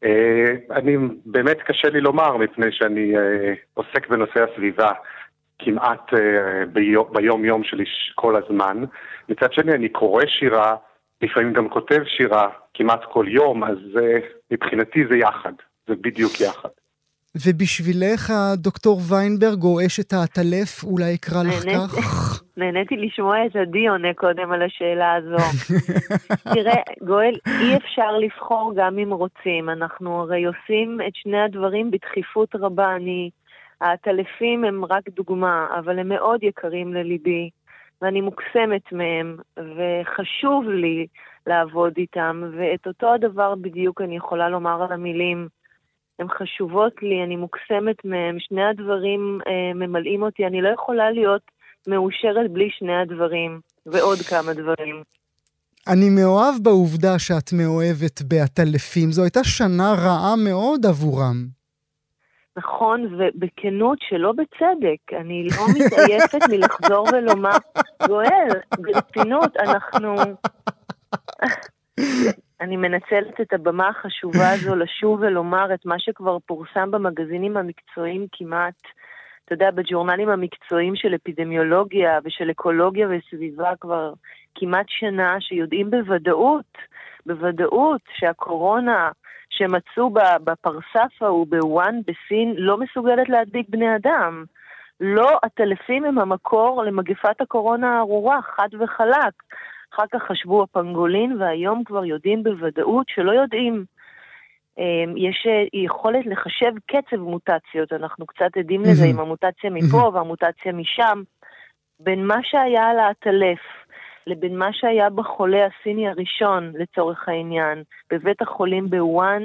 אה, 0.05 0.55
אני, 0.71 0.97
באמת 1.27 1.63
קשה 1.63 1.89
לי 1.89 2.01
לומר, 2.01 2.37
מפני 2.37 2.67
שאני 2.71 3.17
אה, 3.17 3.55
עוסק 3.75 4.09
בנושא 4.09 4.45
הסביבה 4.45 4.93
כמעט 5.59 6.15
אה, 6.15 6.67
ביום, 6.67 7.07
ביום-יום 7.13 7.65
שלי 7.65 7.85
כל 8.15 8.37
הזמן. 8.37 8.85
מצד 9.29 9.53
שני, 9.53 9.73
אני 9.73 9.89
קורא 9.89 10.23
שירה, 10.27 10.77
לפעמים 11.23 11.53
גם 11.53 11.69
כותב 11.69 12.05
שירה 12.05 12.49
כמעט 12.75 13.01
כל 13.05 13.27
יום, 13.29 13.65
אז 13.65 13.79
מבחינתי 14.51 15.07
זה 15.11 15.17
יחד. 15.17 15.53
זה 15.89 15.95
בדיוק 16.01 16.41
יחד. 16.41 16.69
ובשבילך, 17.45 18.33
דוקטור 18.55 19.01
ויינברג, 19.09 19.63
או 19.63 19.87
אשת 19.87 20.13
העטלף, 20.13 20.85
אולי 20.85 21.15
אקרא 21.15 21.43
לך 21.43 21.65
כך? 21.97 22.43
נהניתי 22.57 22.97
לשמוע 22.97 23.47
את 23.47 23.57
עדי 23.57 23.89
עונה 23.89 24.15
קודם 24.15 24.53
על 24.53 24.63
השאלה 24.63 25.15
הזו. 25.15 25.45
תראה, 26.55 26.83
גואל, 27.07 27.35
אי 27.47 27.77
אפשר 27.77 28.17
לבחור 28.19 28.73
גם 28.77 28.99
אם 28.99 29.13
רוצים. 29.13 29.71
אנחנו 29.71 30.21
הרי 30.21 30.45
עושים 30.45 30.99
את 31.09 31.17
שני 31.17 31.41
הדברים 31.41 31.91
בדחיפות 31.91 32.55
רבה. 32.55 32.97
אני... 32.97 33.31
העטלפים 33.81 34.65
הם 34.65 34.85
רק 34.85 35.09
דוגמה, 35.09 35.67
אבל 35.79 35.99
הם 35.99 36.09
מאוד 36.09 36.43
יקרים 36.43 36.95
לליבי, 36.95 37.51
ואני 38.03 38.21
מוקסמת 38.21 38.93
מהם, 38.93 39.37
וחשוב 39.57 40.69
לי 40.69 41.07
לעבוד 41.47 41.93
איתם, 41.97 42.43
ואת 42.57 42.87
אותו 42.87 43.15
הדבר 43.15 43.55
בדיוק 43.55 44.01
אני 44.01 44.17
יכולה 44.17 44.49
לומר 44.49 44.83
על 44.83 44.93
המילים. 44.93 45.49
הן 46.19 46.27
חשובות 46.29 46.93
לי, 47.03 47.25
אני 47.25 47.37
מוקסמת 47.37 48.05
מהן, 48.05 48.37
שני 48.39 48.65
הדברים 48.65 49.39
אה, 49.47 49.75
ממלאים 49.75 50.23
אותי, 50.23 50.47
אני 50.47 50.63
לא 50.63 50.69
יכולה 50.69 51.11
להיות 51.11 51.43
מאושרת 51.89 52.51
בלי 52.51 52.69
שני 52.71 52.97
הדברים, 52.97 53.61
ועוד 53.87 54.19
כמה 54.19 54.53
דברים. 54.55 55.03
אני 55.89 56.11
מאוהב 56.11 56.55
בעובדה 56.63 57.19
שאת 57.19 57.53
מאוהבת 57.53 58.23
בעטלפים, 58.23 59.13
זו 59.13 59.23
הייתה 59.23 59.45
שנה 59.45 59.95
רעה 60.05 60.35
מאוד 60.37 60.87
עבורם. 60.87 61.47
נכון, 62.57 63.05
ובכנות 63.15 63.99
שלא 64.09 64.33
בצדק, 64.33 65.21
אני 65.21 65.49
לא 65.51 65.65
מתעייפת 65.75 66.49
מלחזור 66.51 67.09
ולומר, 67.13 67.57
גואל, 68.07 68.49
ברצינות, 68.79 69.57
אנחנו... 69.57 70.15
אני 72.61 72.77
מנצלת 72.77 73.41
את 73.41 73.53
הבמה 73.53 73.89
החשובה 73.89 74.51
הזו 74.51 74.77
לשוב 74.85 75.21
ולומר 75.21 75.75
את 75.75 75.87
מה 75.87 75.99
שכבר 75.99 76.39
פורסם 76.47 76.91
במגזינים 76.91 77.57
המקצועיים 77.57 78.27
כמעט, 78.33 78.83
אתה 79.45 79.55
יודע, 79.55 79.71
בג'ורנלים 79.71 80.29
המקצועיים 80.29 80.97
של 80.97 81.15
אפידמיולוגיה 81.15 82.19
ושל 82.25 82.51
אקולוגיה 82.51 83.09
וסביבה 83.11 83.73
כבר 83.81 84.13
כמעט 84.55 84.87
שנה, 84.89 85.37
שיודעים 85.41 85.91
בוודאות, 85.91 86.79
בוודאות 87.27 88.01
שהקורונה 88.19 89.11
שמצאו 89.51 90.11
בפרסף 90.45 91.23
ההוא 91.23 91.47
בוואן 91.47 92.01
בסין 92.07 92.55
לא 92.57 92.79
מסוגלת 92.79 93.29
להדביק 93.29 93.67
בני 93.69 93.97
אדם. 93.97 94.45
לא, 95.01 95.39
הטלפים 95.43 96.05
הם 96.05 96.19
המקור 96.19 96.85
למגפת 96.85 97.41
הקורונה 97.41 97.97
הארורה, 97.97 98.43
חד 98.43 98.69
וחלק. 98.81 99.35
אחר 99.95 100.03
כך 100.13 100.23
חשבו 100.23 100.63
הפנגולין, 100.63 101.37
והיום 101.41 101.85
כבר 101.85 102.05
יודעים 102.05 102.43
בוודאות 102.43 103.07
שלא 103.09 103.33
יודעים. 103.33 103.85
יש 105.17 105.47
יכולת 105.73 106.27
לחשב 106.27 106.73
קצב 106.87 107.17
מוטציות, 107.17 107.93
אנחנו 107.93 108.27
קצת 108.27 108.57
עדים 108.57 108.83
לזה 108.83 109.07
עם 109.07 109.21
המוטציה 109.21 109.71
מפה 109.71 110.11
והמוטציה 110.15 110.73
משם. 110.73 111.23
בין 112.01 112.27
מה 112.27 112.37
שהיה 112.43 112.89
על 112.91 112.99
העטלף 112.99 113.59
לבין 114.27 114.59
מה 114.59 114.73
שהיה 114.73 115.11
בחולה 115.11 115.67
הסיני 115.67 116.09
הראשון, 116.09 116.73
לצורך 116.75 117.29
העניין, 117.29 117.83
בבית 118.11 118.43
החולים 118.43 118.91
בוואן, 118.91 119.43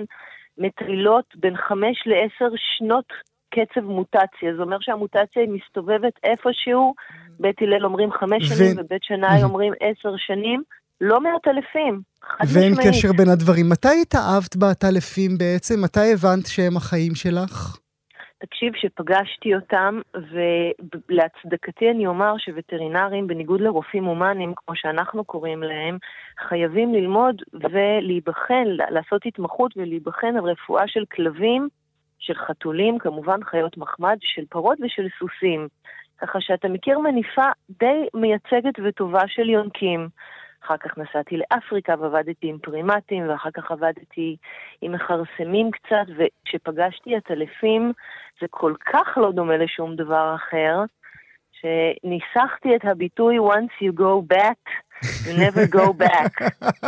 מטרילות 0.57 1.25
בין 1.35 1.57
חמש 1.57 2.03
לעשר 2.05 2.55
שנות 2.55 3.05
קצב 3.49 3.81
מוטציה. 3.81 4.55
זה 4.55 4.61
אומר 4.61 4.77
שהמוטציה 4.81 5.43
מסתובבת 5.47 6.13
איפשהו, 6.23 6.93
בית 7.41 7.61
הלל 7.61 7.85
אומרים 7.85 8.11
חמש 8.11 8.43
שנים 8.43 8.77
ו... 8.77 8.81
ובית 8.81 9.03
שנאי 9.03 9.43
אומרים 9.43 9.73
עשר 9.79 10.13
שנים, 10.17 10.63
לא 11.01 11.21
מעט 11.21 11.47
אלפים, 11.47 12.01
חד 12.21 12.45
ואין 12.53 12.71
משמעית. 12.71 12.89
קשר 12.89 13.11
בין 13.17 13.29
הדברים. 13.29 13.69
מתי 13.69 14.01
התאהבת 14.01 14.55
בעטלפים 14.55 15.31
בעצם? 15.37 15.81
מתי 15.83 16.13
הבנת 16.13 16.47
שהם 16.47 16.77
החיים 16.77 17.15
שלך? 17.15 17.77
תקשיב, 18.45 18.73
שפגשתי 18.75 19.55
אותם, 19.55 19.99
ולהצדקתי 21.09 21.91
אני 21.91 22.07
אומר 22.07 22.37
שווטרינרים, 22.37 23.27
בניגוד 23.27 23.61
לרופאים 23.61 24.03
הומניים, 24.05 24.53
כמו 24.55 24.75
שאנחנו 24.75 25.23
קוראים 25.23 25.63
להם, 25.63 25.97
חייבים 26.47 26.93
ללמוד 26.93 27.41
ולהיבחן, 27.53 28.63
לעשות 28.89 29.21
התמחות 29.25 29.77
ולהיבחן 29.77 30.35
על 30.37 30.43
רפואה 30.43 30.87
של 30.87 31.03
כלבים, 31.15 31.67
של 32.19 32.33
חתולים, 32.47 32.99
כמובן 32.99 33.43
חיות 33.43 33.77
מחמד, 33.77 34.17
של 34.21 34.43
פרות 34.49 34.77
ושל 34.81 35.07
סוסים. 35.19 35.67
ככה 36.21 36.41
שאתה 36.41 36.67
מכיר 36.67 36.99
מניפה 36.99 37.49
די 37.69 38.07
מייצגת 38.13 38.73
וטובה 38.83 39.27
של 39.27 39.49
יונקים. 39.49 40.09
אחר 40.65 40.77
כך 40.77 40.97
נסעתי 40.97 41.37
לאפריקה 41.37 41.95
ועבדתי 41.99 42.47
עם 42.47 42.57
פרימטים, 42.59 43.29
ואחר 43.29 43.51
כך 43.51 43.71
עבדתי 43.71 44.37
עם 44.81 44.91
מכרסמים 44.91 45.71
קצת, 45.71 46.05
וכשפגשתי 46.17 47.15
עטלפים, 47.15 47.93
זה 48.41 48.47
כל 48.49 48.73
כך 48.85 49.17
לא 49.17 49.31
דומה 49.31 49.57
לשום 49.57 49.95
דבר 49.95 50.35
אחר, 50.35 50.83
שניסחתי 51.51 52.75
את 52.75 52.85
הביטוי 52.85 53.39
once 53.39 53.83
you 53.83 53.99
go 53.99 54.33
back, 54.35 54.69
you 55.03 55.33
never 55.33 55.67
go 55.67 55.93
back. 55.93 56.33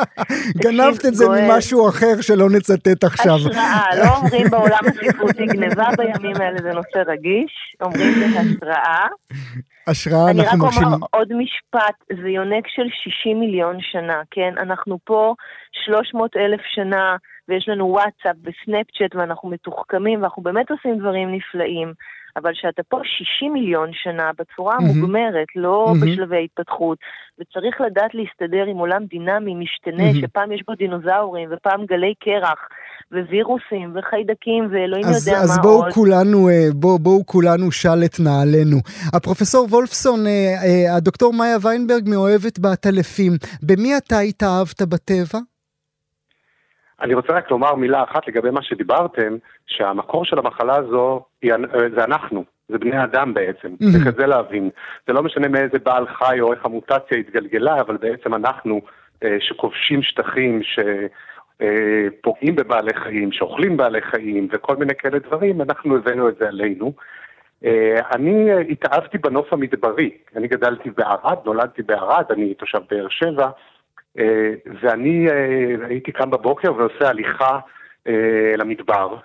גנבת 0.63 1.06
את 1.06 1.15
זה 1.15 1.26
ממשהו 1.30 1.89
אחר 1.89 2.21
שלא 2.21 2.49
נצטט 2.49 3.04
עכשיו. 3.04 3.36
השראה, 3.36 3.95
לא 3.95 4.15
אומרים 4.17 4.49
בעולם 4.49 4.80
הספרותי 4.88 5.45
גניבה 5.45 5.86
בימים 5.97 6.36
האלה, 6.41 6.58
זה 6.62 6.71
נושא 6.71 7.12
רגיש, 7.12 7.76
אומרים 7.82 8.13
זה 8.13 8.39
השראה. 8.39 9.08
השראה 9.88 10.32
אני 10.32 10.41
אנחנו 10.41 10.65
רק 10.65 10.73
מרשים. 10.73 10.84
אומר 10.84 11.08
עוד 11.12 11.34
משפט, 11.34 12.21
זה 12.21 12.30
יונק 12.30 12.67
של 12.67 12.88
60 13.04 13.39
מיליון 13.39 13.78
שנה, 13.82 14.21
כן? 14.32 14.54
אנחנו 14.58 14.99
פה 15.04 15.34
300 15.86 16.38
אלף 16.38 16.62
שנה 16.76 17.15
ויש 17.47 17.69
לנו 17.69 17.86
וואטסאפ 17.86 18.36
וסנאפצ'אט 18.43 19.15
ואנחנו 19.15 19.49
מתוחכמים 19.49 20.21
ואנחנו 20.21 20.43
באמת 20.43 20.71
עושים 20.71 20.97
דברים 20.97 21.36
נפלאים. 21.36 21.93
אבל 22.38 22.52
שאתה 22.54 22.84
פה 22.84 23.00
60 23.04 23.54
מיליון 23.54 23.89
שנה 23.93 24.32
בצורה 24.39 24.76
המוגמרת, 24.76 25.48
mm-hmm. 25.50 25.62
לא 25.62 25.88
mm-hmm. 25.88 26.06
בשלבי 26.06 26.43
התפתחות, 26.43 26.98
וצריך 27.39 27.82
לדעת 27.82 28.12
להסתדר 28.13 28.65
עם 28.67 28.78
עולם 28.78 29.06
דינמי, 29.06 29.56
משתנה, 29.56 30.10
mm-hmm. 30.12 30.28
שפעם 30.28 30.52
יש 30.52 30.63
בו 30.67 30.76
דינוזאורים, 30.76 31.50
ופעם 31.52 31.86
גלי 31.86 32.13
קרח, 32.19 32.60
ווירוסים, 33.12 33.96
וחיידקים, 33.96 34.67
ואלוהים 34.72 35.06
אז, 35.06 35.28
יודע 35.28 35.39
אז 35.39 35.58
מה 35.58 35.63
בואו 35.63 35.84
עוד. 35.84 35.93
כולנו, 35.93 36.50
אה, 36.50 36.67
בואו 36.74 37.00
בוא 37.00 37.24
כולנו 37.26 37.72
של 37.72 38.04
את 38.06 38.19
נעלינו. 38.19 38.78
הפרופסור 39.13 39.67
וולפסון, 39.69 40.28
אה, 40.28 40.32
אה, 40.65 40.96
הדוקטור 40.96 41.34
מאיה 41.34 41.58
ויינברג 41.62 42.10
מאוהבת 42.10 42.60
בעטלפים. 42.60 43.34
במי 43.63 43.98
אתה 43.98 44.19
התאהבת 44.19 44.82
בטבע? 44.82 45.53
אני 47.02 47.14
רוצה 47.14 47.34
רק 47.34 47.52
לומר 47.52 47.76
מילה 47.76 48.04
אחת 48.04 48.28
לגבי 48.28 48.50
מה 48.50 48.64
שדיברתם, 48.64 49.36
שהמקור 49.68 50.26
של 50.26 50.40
המחלה 50.40 50.76
הזו 50.76 51.26
היא, 51.42 51.54
זה 51.96 52.04
אנחנו, 52.04 52.44
זה 52.70 52.78
בני 52.78 53.04
אדם 53.04 53.34
בעצם, 53.34 53.68
mm-hmm. 53.68 54.10
את 54.10 54.16
זה 54.16 54.26
להבין. 54.26 54.70
זה 55.08 55.14
לא 55.14 55.24
משנה 55.24 55.48
מאיזה 55.48 55.80
בעל 55.84 56.08
חי 56.08 56.42
או 56.42 56.54
איך 56.54 56.66
המוטציה 56.66 57.18
התגלגלה, 57.18 57.82
אבל 57.82 57.98
בעצם 57.98 58.34
אנחנו 58.34 58.82
אה, 59.24 59.38
שכובשים 59.40 60.04
שטחים, 60.04 60.62
שפוגעים 60.64 62.60
אה, 62.60 62.64
בבעלי 62.64 62.94
חיים, 62.94 63.32
שאוכלים 63.32 63.78
בעלי 63.78 64.02
חיים 64.02 64.48
וכל 64.52 64.76
מיני 64.76 64.96
כאלה 64.96 65.20
דברים, 65.20 65.62
אנחנו 65.62 65.98
הבאנו 65.98 66.30
את 66.30 66.36
זה 66.40 66.48
עלינו. 66.48 66.94
אה, 67.66 68.00
אני 68.16 68.52
התאהבתי 68.70 69.18
בנוף 69.18 69.54
המדברי, 69.54 70.12
אני 70.36 70.48
גדלתי 70.48 70.90
בערד, 70.90 71.38
נולדתי 71.46 71.82
בערד, 71.82 72.26
אני 72.30 72.54
תושב 72.54 72.80
באר 72.92 73.08
שבע. 73.10 73.50
אה, 74.19 74.54
ואני 74.82 75.28
אה, 75.30 75.88
הייתי 75.88 76.12
קם 76.12 76.30
בבוקר 76.30 76.73
ועושה 76.73 77.10
הליכה 77.10 77.60
אה, 78.08 78.54
למדבר, 78.58 79.15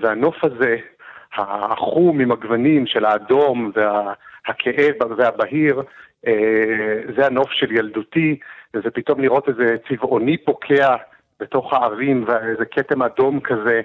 והנוף 0.00 0.44
הזה, 0.44 0.76
החום 1.34 2.20
עם 2.20 2.32
הגוונים 2.32 2.86
של 2.86 3.04
האדום 3.04 3.72
והכאב 3.74 4.94
והבהיר, 5.18 5.82
זה 7.16 7.26
הנוף 7.26 7.50
של 7.50 7.72
ילדותי, 7.72 8.38
וזה 8.74 8.90
פתאום 8.90 9.20
לראות 9.20 9.48
איזה 9.48 9.76
צבעוני 9.88 10.36
פוקע 10.36 10.96
בתוך 11.40 11.72
הערים 11.72 12.24
ואיזה 12.28 12.64
כתם 12.64 13.02
אדום 13.02 13.40
כזה. 13.40 13.80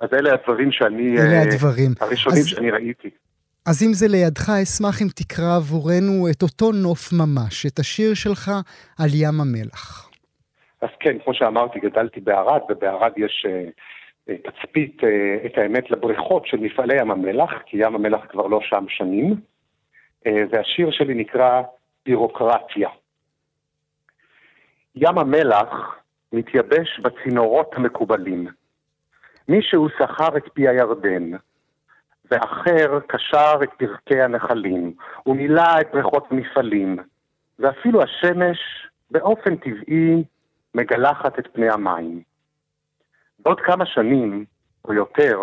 אז 0.00 0.08
אלה 0.12 0.32
הדברים 0.32 0.72
שאני... 0.72 1.18
אלה 1.18 1.42
הדברים. 1.42 1.90
הראשונים 2.00 2.40
אז... 2.40 2.46
שאני 2.46 2.70
ראיתי. 2.70 3.10
אז 3.70 3.82
אם 3.82 3.92
זה 3.92 4.06
לידך, 4.08 4.50
אשמח 4.62 5.02
אם 5.02 5.06
תקרא 5.20 5.56
עבורנו 5.56 6.28
את 6.30 6.42
אותו 6.42 6.72
נוף 6.72 7.12
ממש, 7.12 7.66
את 7.66 7.78
השיר 7.78 8.14
שלך 8.14 8.50
על 8.98 9.08
ים 9.14 9.40
המלח. 9.40 10.10
אז 10.80 10.88
כן, 11.00 11.18
כמו 11.24 11.34
שאמרתי, 11.34 11.78
גדלתי 11.80 12.20
בערד, 12.20 12.60
ובערד 12.68 13.12
יש 13.16 13.46
uh, 13.46 14.32
תצפית, 14.44 15.00
uh, 15.00 15.46
את 15.46 15.58
האמת, 15.58 15.90
לבריכות 15.90 16.46
של 16.46 16.56
מפעלי 16.56 17.00
ים 17.00 17.10
המלח, 17.10 17.50
כי 17.66 17.76
ים 17.76 17.94
המלח 17.94 18.20
כבר 18.28 18.46
לא 18.46 18.60
שם 18.62 18.84
שנים, 18.88 19.34
uh, 19.34 20.30
והשיר 20.50 20.90
שלי 20.90 21.14
נקרא 21.14 21.62
בירוקרטיה. 22.06 22.88
ים 24.94 25.18
המלח 25.18 25.68
מתייבש 26.32 27.00
בצינורות 27.02 27.70
המקובלים. 27.74 28.46
מישהו 29.48 29.88
שכר 29.98 30.36
את 30.36 30.44
פי 30.54 30.68
הירדן, 30.68 31.30
ואחר 32.30 33.00
קשר 33.06 33.54
את 33.62 33.68
פרקי 33.78 34.22
הנחלים, 34.22 34.94
ומילא 35.26 35.80
את 35.80 35.86
בריכות 35.92 36.26
המפעלים, 36.30 36.96
ואפילו 37.58 38.02
השמש 38.02 38.58
באופן 39.10 39.56
טבעי 39.56 40.24
מגלחת 40.74 41.38
את 41.38 41.48
פני 41.52 41.70
המים. 41.70 42.22
בעוד 43.38 43.60
כמה 43.60 43.86
שנים, 43.86 44.44
או 44.84 44.92
יותר, 44.92 45.38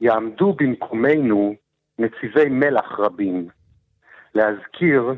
יעמדו 0.00 0.52
במקומנו 0.52 1.54
נציבי 1.98 2.48
מלח 2.48 3.00
רבים, 3.00 3.48
להזכיר 4.34 5.14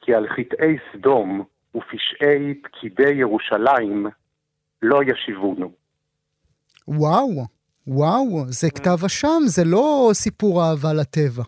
כי 0.00 0.14
על 0.14 0.28
חטאי 0.28 0.76
סדום 0.92 1.44
ופשעי 1.74 2.54
פקידי 2.62 3.10
ירושלים 3.10 4.06
לא 4.82 5.00
ישיבונו. 5.06 5.72
וואו. 6.88 7.61
וואו, 7.86 8.44
זה 8.46 8.68
כתב 8.70 9.04
אשם, 9.06 9.42
זה 9.46 9.62
לא 9.66 10.10
סיפור 10.12 10.62
אהבה 10.62 10.92
לטבע. 10.92 11.42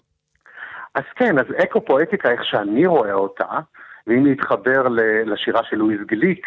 אז 0.94 1.02
כן, 1.16 1.38
אז 1.38 1.44
אקו-פואטיקה, 1.64 2.30
איך 2.30 2.44
שאני 2.44 2.86
רואה 2.86 3.12
אותה, 3.12 3.58
ואם 4.06 4.26
להתחבר 4.26 4.88
לשירה 5.26 5.60
של 5.64 5.76
לואיס 5.76 6.00
גליק, 6.06 6.46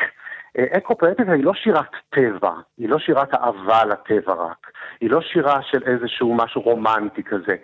אה, 0.58 0.65
אקו-פואטיקה 0.78 1.32
היא 1.32 1.43
לא 1.43 1.54
שירת 1.54 1.91
טבע, 2.10 2.52
היא 2.78 2.89
לא 2.89 3.00
שירת 3.00 3.34
אהבה 3.34 3.86
לטבע 3.86 4.34
רק, 4.34 4.71
היא 5.02 5.10
לא 5.10 5.21
שירה 5.21 5.62
של 5.62 5.84
איזשהו 5.84 6.34
משהו 6.36 6.62
רומנטי 6.62 7.23
כזה, 7.23 7.56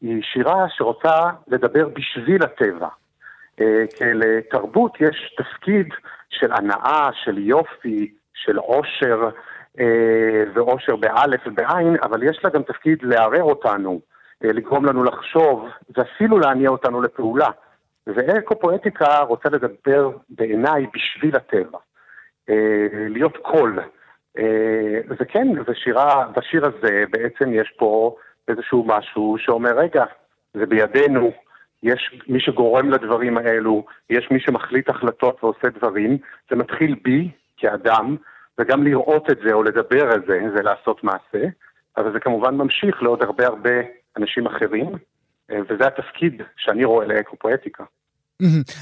היא 0.00 0.22
שירה 0.22 0.64
שרוצה 0.68 1.30
לדבר 1.48 1.88
בשביל 1.88 2.42
הטבע. 2.42 2.88
אה, 3.60 3.84
כי 3.96 4.04
לתרבות 4.04 5.00
יש 5.00 5.34
תפקיד 5.36 5.88
של 6.30 6.52
הנאה, 6.52 7.10
של 7.24 7.38
יופי, 7.38 8.12
של 8.34 8.56
עושר, 8.56 9.28
ואושר 10.54 10.96
באלף 10.96 11.40
ובעין, 11.46 11.96
אבל 12.02 12.22
יש 12.22 12.40
לה 12.44 12.50
גם 12.50 12.62
תפקיד 12.62 12.98
לערער 13.02 13.42
אותנו, 13.42 14.00
אה, 14.44 14.52
לגרום 14.52 14.84
לנו 14.84 15.04
לחשוב, 15.04 15.68
ואפילו 15.96 16.38
להניע 16.38 16.70
אותנו 16.70 17.02
לפעולה. 17.02 17.48
ואקו-פואטיקה 18.06 19.18
רוצה 19.18 19.48
לדבר 19.48 20.10
בעיניי 20.28 20.86
בשביל 20.94 21.36
הטבע, 21.36 21.78
אה, 22.50 22.86
להיות 22.92 23.36
קול. 23.36 23.78
וכן, 25.08 25.48
ושירה, 25.66 26.26
בשיר 26.36 26.66
הזה 26.66 27.04
בעצם 27.10 27.52
יש 27.52 27.74
פה 27.78 28.16
איזשהו 28.48 28.84
משהו 28.86 29.36
שאומר, 29.38 29.78
רגע, 29.78 30.04
זה 30.54 30.66
בידינו, 30.66 31.32
יש 31.82 32.20
מי 32.28 32.40
שגורם 32.40 32.90
לדברים 32.90 33.38
האלו, 33.38 33.84
יש 34.10 34.28
מי 34.30 34.40
שמחליט 34.40 34.88
החלטות 34.88 35.44
ועושה 35.44 35.68
דברים, 35.68 36.18
זה 36.50 36.56
מתחיל 36.56 36.94
בי 37.02 37.30
כאדם, 37.56 38.16
וגם 38.60 38.84
לראות 38.84 39.30
את 39.30 39.38
זה 39.44 39.52
או 39.52 39.62
לדבר 39.62 40.10
על 40.12 40.22
זה, 40.26 40.40
זה 40.56 40.62
לעשות 40.62 41.04
מעשה, 41.04 41.48
אבל 41.96 42.12
זה 42.12 42.20
כמובן 42.20 42.54
ממשיך 42.54 43.02
לעוד 43.02 43.22
הרבה 43.22 43.46
הרבה 43.46 43.70
אנשים 44.16 44.46
אחרים, 44.46 44.86
אה, 45.50 45.58
וזה 45.68 45.86
התפקיד 45.86 46.42
שאני 46.56 46.84
רואה 46.84 47.06
לאקופואטיקה. 47.06 47.84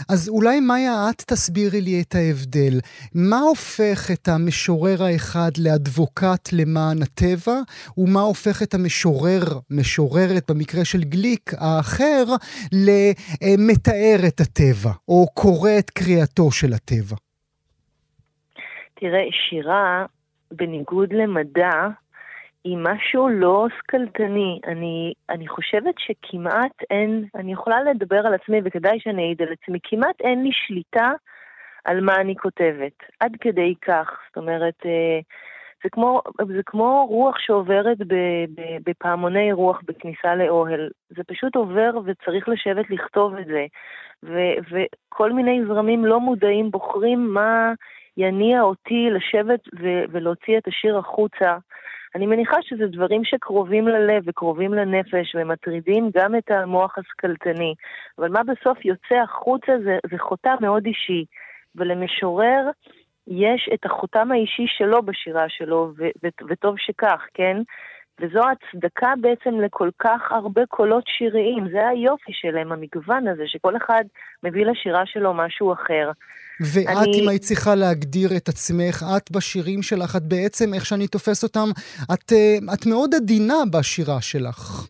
אז 0.08 0.28
אולי 0.28 0.60
מאיה, 0.60 1.10
את 1.10 1.22
תסבירי 1.26 1.80
לי 1.80 2.02
את 2.02 2.14
ההבדל. 2.14 2.80
מה 3.14 3.40
הופך 3.40 4.10
את 4.12 4.28
המשורר 4.28 5.02
האחד 5.02 5.50
לאדבוקט 5.58 6.48
למען 6.52 7.02
הטבע, 7.02 7.60
ומה 7.98 8.20
הופך 8.20 8.62
את 8.62 8.74
המשורר, 8.74 9.42
משוררת 9.70 10.50
במקרה 10.50 10.84
של 10.84 11.04
גליק, 11.04 11.50
האחר, 11.58 12.24
למתאר 12.72 14.18
את 14.28 14.40
הטבע, 14.40 14.92
או 15.08 15.26
קורא 15.34 15.70
את 15.78 15.90
קריאתו 15.90 16.50
של 16.50 16.72
הטבע? 16.72 17.16
תראה, 19.00 19.26
שירה, 19.32 20.06
בניגוד 20.50 21.12
למדע, 21.12 21.70
היא 22.64 22.78
משהו 22.80 23.28
לא 23.28 23.66
סקלטני. 23.78 24.60
אני, 24.66 25.12
אני 25.30 25.48
חושבת 25.48 25.94
שכמעט 25.98 26.82
אין, 26.90 27.24
אני 27.34 27.52
יכולה 27.52 27.82
לדבר 27.82 28.26
על 28.26 28.34
עצמי 28.34 28.60
וכדאי 28.64 29.00
שאני 29.00 29.22
אעיד 29.22 29.42
על 29.42 29.48
עצמי, 29.52 29.78
כמעט 29.82 30.20
אין 30.20 30.42
לי 30.42 30.50
שליטה 30.52 31.12
על 31.84 32.00
מה 32.00 32.14
אני 32.14 32.36
כותבת. 32.36 32.92
עד 33.20 33.32
כדי 33.40 33.74
כך. 33.82 34.20
זאת 34.28 34.36
אומרת, 34.36 34.74
אה, 34.86 35.20
זה 35.84 35.90
כמו, 35.90 36.22
זה 36.46 36.62
כמו 36.66 37.06
רוח 37.08 37.38
שעוברת 37.38 37.98
בפעמוני 38.86 39.52
רוח 39.52 39.80
בכניסה 39.84 40.34
לאוהל. 40.34 40.90
זה 41.10 41.22
פשוט 41.26 41.56
עובר 41.56 41.90
וצריך 42.04 42.48
לשבת 42.48 42.90
לכתוב 42.90 43.34
את 43.34 43.46
זה. 43.46 43.66
ו, 44.22 44.38
וכל 44.70 45.32
מיני 45.32 45.60
זרמים 45.68 46.04
לא 46.04 46.20
מודעים 46.20 46.70
בוחרים 46.70 47.34
מה 47.34 47.72
יניע 48.16 48.62
אותי 48.62 49.08
לשבת 49.10 49.60
ו- 49.80 50.04
ולהוציא 50.10 50.58
את 50.58 50.68
השיר 50.68 50.98
החוצה. 50.98 51.56
אני 52.14 52.26
מניחה 52.26 52.56
שזה 52.62 52.86
דברים 52.86 53.24
שקרובים 53.24 53.88
ללב 53.88 54.22
וקרובים 54.26 54.74
לנפש 54.74 55.34
ומטרידים 55.34 56.10
גם 56.16 56.36
את 56.36 56.50
המוח 56.50 56.98
הסקלטני. 56.98 57.74
אבל 58.18 58.28
מה 58.28 58.40
בסוף 58.42 58.84
יוצא 58.84 59.14
החוצה 59.14 59.72
זה, 59.84 59.98
זה 60.10 60.18
חותם 60.18 60.54
מאוד 60.60 60.86
אישי. 60.86 61.24
ולמשורר 61.74 62.70
יש 63.26 63.70
את 63.74 63.84
החותם 63.84 64.32
האישי 64.32 64.66
שלו 64.66 65.02
בשירה 65.02 65.48
שלו, 65.48 65.92
ו- 65.98 66.08
ו- 66.24 66.44
וטוב 66.48 66.74
שכך, 66.78 67.26
כן? 67.34 67.56
וזו 68.20 68.40
הצדקה 68.50 69.12
בעצם 69.20 69.60
לכל 69.60 69.90
כך 69.98 70.20
הרבה 70.30 70.66
קולות 70.68 71.04
שיריים. 71.06 71.68
זה 71.72 71.88
היופי 71.88 72.32
שלהם, 72.32 72.72
המגוון 72.72 73.28
הזה, 73.28 73.42
שכל 73.46 73.76
אחד 73.76 74.04
מביא 74.42 74.66
לשירה 74.66 75.02
שלו 75.06 75.34
משהו 75.34 75.72
אחר. 75.72 76.10
ואת, 76.60 76.86
אני... 76.88 77.20
אם 77.22 77.28
היית 77.28 77.42
צריכה 77.42 77.74
להגדיר 77.74 78.28
את 78.36 78.48
עצמך, 78.48 79.04
את 79.16 79.30
בשירים 79.30 79.82
שלך, 79.82 80.16
את 80.16 80.22
בעצם, 80.22 80.74
איך 80.74 80.86
שאני 80.86 81.08
תופס 81.08 81.44
אותם, 81.44 81.68
את, 82.14 82.32
אה, 82.32 82.74
את 82.74 82.86
מאוד 82.86 83.14
עדינה 83.14 83.54
בשירה 83.72 84.20
שלך. 84.20 84.88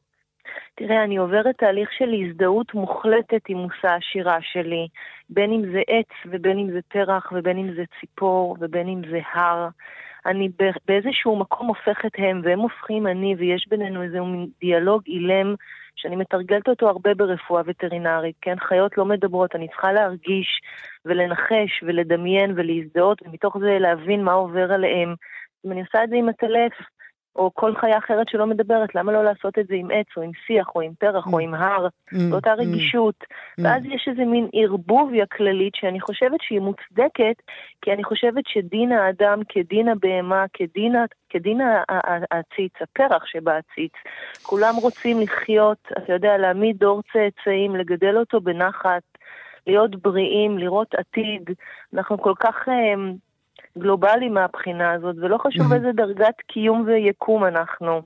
תראה, 0.81 1.05
אני 1.05 1.17
עוברת 1.17 1.55
תהליך 1.59 1.89
של 1.99 2.11
הזדהות 2.21 2.75
מוחלטת 2.75 3.43
עם 3.49 3.59
מושא 3.59 3.89
השירה 3.89 4.39
שלי, 4.53 4.89
בין 5.31 5.53
אם 5.53 5.63
זה 5.73 5.81
עץ 5.89 6.33
ובין 6.33 6.59
אם 6.59 6.71
זה 6.73 6.79
פרח 6.89 7.33
ובין 7.33 7.59
אם 7.59 7.75
זה 7.77 7.83
ציפור 8.01 8.57
ובין 8.61 8.89
אם 8.89 9.03
זה 9.11 9.21
הר. 9.35 9.69
אני 10.27 10.49
באיזשהו 10.87 11.37
מקום 11.37 11.67
הופכת 11.67 12.11
הם 12.19 12.41
והם 12.45 12.59
הופכים 12.59 13.07
אני 13.07 13.35
ויש 13.39 13.67
בינינו 13.69 14.03
איזה 14.03 14.21
מין 14.21 14.49
דיאלוג 14.61 15.03
אילם 15.07 15.55
שאני 15.97 16.17
מתרגלת 16.17 16.69
אותו 16.69 16.89
הרבה 16.89 17.15
ברפואה 17.15 17.63
וטרינרית, 17.67 18.37
כן? 18.41 18.57
חיות 18.59 18.99
לא 18.99 19.05
מדברות, 19.05 19.55
אני 19.55 19.69
צריכה 19.69 19.93
להרגיש 19.93 20.61
ולנחש 21.05 21.83
ולדמיין 21.83 22.53
ולהזדהות 22.57 23.23
ומתוך 23.23 23.59
זה 23.59 23.79
להבין 23.81 24.25
מה 24.25 24.33
עובר 24.33 24.73
עליהם. 24.73 25.15
אם 25.67 25.73
אני 25.73 25.81
עושה 25.81 26.05
את 26.05 26.11
זה 26.11 26.17
עם 26.17 26.29
הטלף, 26.29 26.73
או 27.37 27.51
כל 27.55 27.75
חיה 27.77 27.99
אחרת 27.99 28.29
שלא 28.29 28.47
מדברת, 28.47 28.95
למה 28.95 29.13
לא 29.13 29.25
לעשות 29.25 29.59
את 29.59 29.67
זה 29.67 29.75
עם 29.75 29.91
עץ, 29.91 30.07
או 30.17 30.23
עם 30.23 30.31
שיח, 30.47 30.69
או 30.75 30.81
עם 30.81 30.93
פרח, 30.99 31.27
או 31.27 31.39
mm. 31.39 31.43
עם 31.43 31.55
הר, 31.55 31.87
mm. 31.87 32.17
באותה 32.31 32.53
mm. 32.53 32.57
רגישות. 32.57 33.25
ואז 33.59 33.83
יש 33.85 34.09
איזה 34.11 34.25
מין 34.25 34.49
ערבוביה 34.53 35.27
כללית 35.27 35.75
שאני 35.75 36.01
חושבת 36.01 36.41
שהיא 36.41 36.61
מוצדקת, 36.61 37.43
כי 37.83 37.93
אני 37.93 38.05
חושבת 38.05 38.45
שדין 38.47 38.93
האדם 38.93 39.41
כדין 39.49 39.89
הבהמה, 39.89 40.45
כדין, 40.53 40.95
כדין 41.29 41.61
העציץ, 41.89 42.73
הפרח 42.81 43.27
שבעציץ, 43.27 43.93
כולם 44.43 44.75
רוצים 44.77 45.21
לחיות, 45.21 45.89
אתה 45.99 46.13
יודע, 46.13 46.39
להעמיד 46.39 46.79
דור 46.79 47.03
צאצאים, 47.13 47.77
לגדל 47.77 48.17
אותו 48.17 48.41
בנחת, 48.41 49.03
להיות 49.67 49.97
בריאים, 49.97 50.59
לראות 50.59 50.95
עתיד. 50.95 51.51
אנחנו 51.95 52.19
כל 52.19 52.35
כך... 52.41 52.69
אה, 53.77 53.83
גלובלי 53.83 54.29
מהבחינה 54.29 54.93
הזאת, 54.93 55.17
ולא 55.19 55.39
חשוב 55.39 55.73
איזה 55.73 55.93
דרגת 55.93 56.35
קיום 56.47 56.85
ויקום 56.87 57.45
אנחנו. 57.45 58.03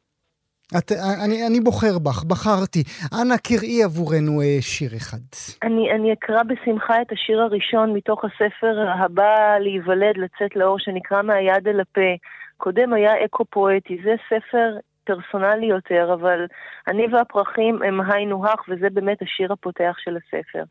את, 0.79 0.93
אני, 1.25 1.47
אני 1.47 1.61
בוחר 1.61 1.99
בך, 1.99 2.25
בחרתי. 2.25 2.83
אנא 3.23 3.37
קראי 3.37 3.83
עבורנו 3.83 4.41
אה, 4.41 4.57
שיר 4.61 4.91
אחד. 4.97 5.19
אני, 5.63 5.93
אני 5.93 6.13
אקרא 6.13 6.43
בשמחה 6.43 7.03
את 7.03 7.13
השיר 7.13 7.41
הראשון 7.41 7.93
מתוך 7.93 8.25
הספר 8.25 8.87
הבא 8.99 9.59
להיוולד, 9.61 10.17
לצאת 10.17 10.57
לאור, 10.57 10.79
שנקרא 10.79 11.23
מהיד 11.23 11.69
אל 11.69 11.81
הפה. 11.81 12.11
קודם 12.57 12.93
היה 12.93 13.25
אקו 13.25 13.45
פואטי, 13.45 13.99
זה 14.05 14.15
ספר 14.29 14.77
פרסונלי 15.05 15.67
יותר, 15.67 16.11
אבל 16.15 16.47
אני 16.89 17.07
והפרחים 17.13 17.83
הם 17.83 18.01
היינו 18.11 18.47
הך, 18.47 18.61
וזה 18.69 18.91
באמת 18.91 19.23
השיר 19.23 19.53
הפותח 19.53 19.97
של 19.99 20.17
הספר. 20.17 20.63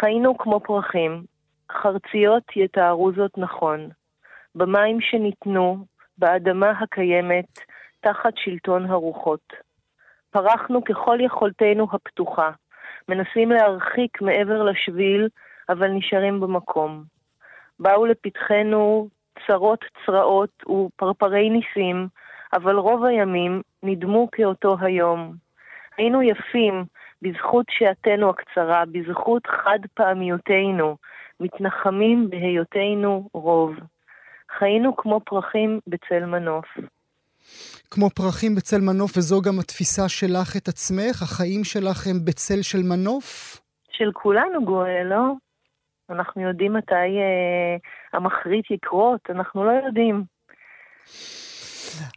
חיינו 0.00 0.38
כמו 0.38 0.60
פרחים, 0.60 1.22
חרציות 1.72 2.56
יתארו 2.56 3.12
זאת 3.12 3.38
נכון. 3.38 3.88
במים 4.54 5.00
שניתנו, 5.00 5.84
באדמה 6.18 6.70
הקיימת, 6.70 7.60
תחת 8.00 8.32
שלטון 8.36 8.86
הרוחות. 8.86 9.52
פרחנו 10.30 10.84
ככל 10.84 11.18
יכולתנו 11.20 11.86
הפתוחה, 11.92 12.50
מנסים 13.08 13.50
להרחיק 13.50 14.22
מעבר 14.22 14.62
לשביל, 14.62 15.28
אבל 15.68 15.88
נשארים 15.88 16.40
במקום. 16.40 17.04
באו 17.80 18.06
לפתחנו 18.06 19.08
צרות 19.46 19.84
צרעות 20.06 20.62
ופרפרי 20.68 21.50
ניסים, 21.50 22.08
אבל 22.52 22.76
רוב 22.76 23.04
הימים 23.04 23.62
נדמו 23.82 24.28
כאותו 24.32 24.76
היום. 24.80 25.34
היינו 25.96 26.22
יפים 26.22 26.84
בזכות 27.22 27.66
שעתנו 27.70 28.30
הקצרה, 28.30 28.84
בזכות 28.92 29.46
חד 29.46 29.78
פעמיותנו, 29.94 30.96
מתנחמים 31.40 32.30
בהיותנו 32.30 33.28
רוב. 33.34 33.74
חיינו 34.58 34.96
כמו 34.96 35.20
פרחים 35.24 35.80
בצל 35.86 36.24
מנוף. 36.24 36.66
כמו 37.90 38.10
פרחים 38.10 38.54
בצל 38.54 38.80
מנוף, 38.80 39.16
וזו 39.16 39.40
גם 39.40 39.58
התפיסה 39.60 40.08
שלך 40.08 40.56
את 40.56 40.68
עצמך? 40.68 41.22
החיים 41.22 41.64
שלך 41.64 42.06
הם 42.06 42.24
בצל 42.24 42.62
של 42.62 42.82
מנוף? 42.82 43.60
של 43.90 44.12
כולנו, 44.12 44.64
גואל, 44.64 45.06
לא? 45.10 45.32
אנחנו 46.10 46.42
יודעים 46.42 46.72
מתי 46.72 46.94
אה, 46.94 47.76
המחריט 48.12 48.70
יקרות, 48.70 49.20
אנחנו 49.30 49.64
לא 49.64 49.70
יודעים. 49.86 50.24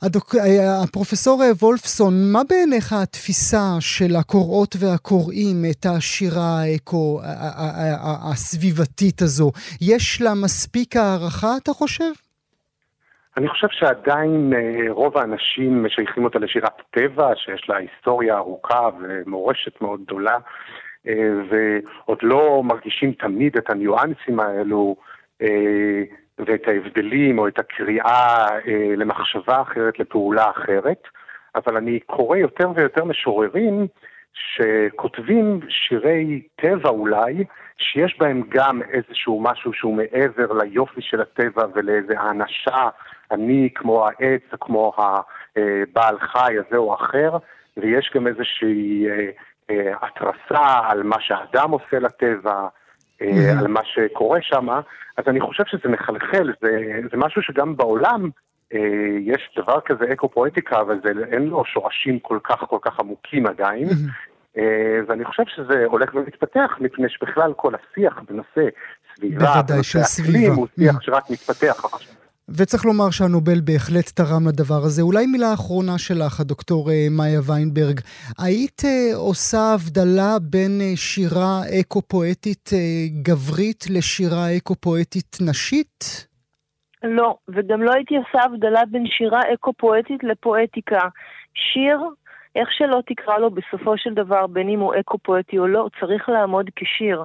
הדוק... 0.02 0.36
אה, 0.36 0.84
הפרופסור 0.84 1.42
וולפסון, 1.62 2.14
מה 2.34 2.40
בעיניך 2.50 2.94
התפיסה 2.94 3.66
של 3.80 4.16
הקוראות 4.20 4.76
והקוראים 4.80 5.56
את 5.72 5.86
השירה 5.86 6.62
האקו 6.62 7.20
הסביבתית 8.32 9.22
הזו? 9.22 9.52
יש 9.82 10.22
לה 10.22 10.34
מספיק 10.44 10.96
הערכה, 10.96 11.58
אתה 11.62 11.72
חושב? 11.72 12.12
אני 13.38 13.48
חושב 13.48 13.68
שעדיין 13.72 14.54
אה, 14.56 14.92
רוב 14.92 15.18
האנשים 15.18 15.86
משייכים 15.86 16.24
אותה 16.24 16.40
לשירת 16.40 16.82
טבע, 16.92 17.32
שיש 17.36 17.70
לה 17.70 17.78
היסטוריה 17.78 18.38
ארוכה 18.38 18.90
ומורשת 19.02 19.82
מאוד 19.82 20.02
גדולה, 20.06 20.38
אה, 21.08 21.14
ועוד 21.50 22.18
לא 22.22 22.62
מרגישים 22.64 23.12
תמיד 23.12 23.58
את 23.58 23.70
הניואנסים 23.70 24.40
האלו. 24.40 24.96
ואת 26.48 26.68
ההבדלים 26.68 27.40
או 27.40 27.48
את 27.48 27.60
הקריאה 27.60 28.48
אה, 28.68 28.94
למחשבה 28.98 29.62
אחרת, 29.62 30.00
לפעולה 30.00 30.50
אחרת, 30.50 31.08
אבל 31.56 31.78
אני 31.78 32.00
קורא 32.00 32.38
יותר 32.38 32.72
ויותר 32.76 33.04
משוררים 33.04 33.88
שכותבים 34.34 35.60
שירי 35.70 36.42
טבע 36.56 36.90
אולי, 36.90 37.44
שיש 37.78 38.20
בהם 38.20 38.44
גם 38.50 38.82
איזשהו 38.82 39.42
משהו 39.42 39.74
שהוא 39.74 39.98
מעבר 39.98 40.54
ליופי 40.54 41.02
של 41.02 41.22
הטבע 41.22 41.66
ולאיזה 41.74 42.20
האנשה, 42.20 42.90
אני 43.32 43.70
כמו 43.76 44.08
העץ, 44.08 44.44
כמו 44.62 44.94
הבעל 44.98 46.20
חי 46.20 46.56
הזה 46.68 46.78
או 46.78 46.94
אחר, 46.96 47.38
ויש 47.78 48.12
גם 48.16 48.28
איזושהי 48.28 49.08
אה, 49.10 49.30
אה, 49.70 49.94
התרסה 50.02 50.80
על 50.88 51.04
מה 51.04 51.16
שהאדם 51.20 51.72
עושה 51.72 52.00
לטבע, 52.00 52.68
mm-hmm. 53.24 53.60
על 53.60 53.68
מה 53.68 53.82
שקורה 53.84 54.40
שם, 54.42 54.68
אז 55.18 55.24
אני 55.28 55.42
חושב 55.42 55.64
שזה 55.68 55.90
מחלחל, 55.90 56.54
זה, 56.62 57.00
זה 57.12 57.18
משהו 57.18 57.42
שגם 57.42 57.78
בעולם 57.78 58.30
אה, 58.74 58.80
יש 59.22 59.50
דבר 59.58 59.80
כזה 59.86 60.06
אקו-פואטיקה, 60.14 60.82
אבל 60.82 61.00
זה, 61.04 61.12
אין 61.32 61.44
לו 61.44 61.66
שורשים 61.66 62.20
כל 62.20 62.40
כך 62.44 62.60
כל 62.70 62.80
כך 62.82 63.00
עמוקים 63.00 63.48
עדיין. 63.48 63.90
Mm-hmm. 63.90 64.34
אה, 64.58 65.00
ואני 65.08 65.26
חושב 65.26 65.44
שזה 65.56 65.86
הולך 65.86 66.16
ומתפתח, 66.16 66.72
מפני 66.80 67.10
שבכלל 67.10 67.54
כל 67.56 67.74
השיח 67.76 68.22
בנושא 68.30 68.70
סביבה, 69.16 69.62
בנושא 69.68 70.00
אקלים, 70.22 70.54
הוא 70.54 70.68
שיח 70.76 70.96
mm-hmm. 70.96 71.02
שרק 71.02 71.30
מתפתח 71.30 71.86
עכשיו. 71.94 72.23
וצריך 72.50 72.86
לומר 72.86 73.10
שהנובל 73.12 73.60
בהחלט 73.64 74.10
תרם 74.16 74.48
לדבר 74.48 74.82
הזה. 74.86 75.02
אולי 75.02 75.26
מילה 75.26 75.54
אחרונה 75.54 75.98
שלך, 75.98 76.40
הדוקטור 76.40 76.92
אה, 76.92 77.08
מאיה 77.12 77.40
ויינברג. 77.48 78.00
היית 78.40 78.82
אה, 78.86 79.16
עושה 79.16 79.74
הבדלה 79.74 80.38
בין 80.42 80.82
אה, 80.82 80.96
שירה 80.96 81.62
אקו-פואטית 81.80 82.70
גברית 83.22 83.86
לשירה 83.90 84.46
אקו-פואטית 84.58 85.38
נשית? 85.50 86.28
לא, 87.04 87.36
וגם 87.50 87.82
לא 87.82 87.92
הייתי 87.94 88.18
עושה 88.18 88.46
הבדלה 88.46 88.82
בין 88.92 89.06
שירה 89.08 89.40
אקו-פואטית 89.54 90.24
לפואטיקה. 90.24 91.02
שיר, 91.54 92.00
איך 92.56 92.70
שלא 92.72 93.02
תקרא 93.08 93.38
לו 93.38 93.50
בסופו 93.52 93.98
של 93.98 94.14
דבר, 94.14 94.48
בין 94.48 94.70
אם 94.70 94.80
הוא 94.80 94.94
אקו-פואטי 95.00 95.58
או 95.58 95.68
לא, 95.68 95.88
צריך 96.00 96.30
לעמוד 96.30 96.70
כשיר. 96.76 97.24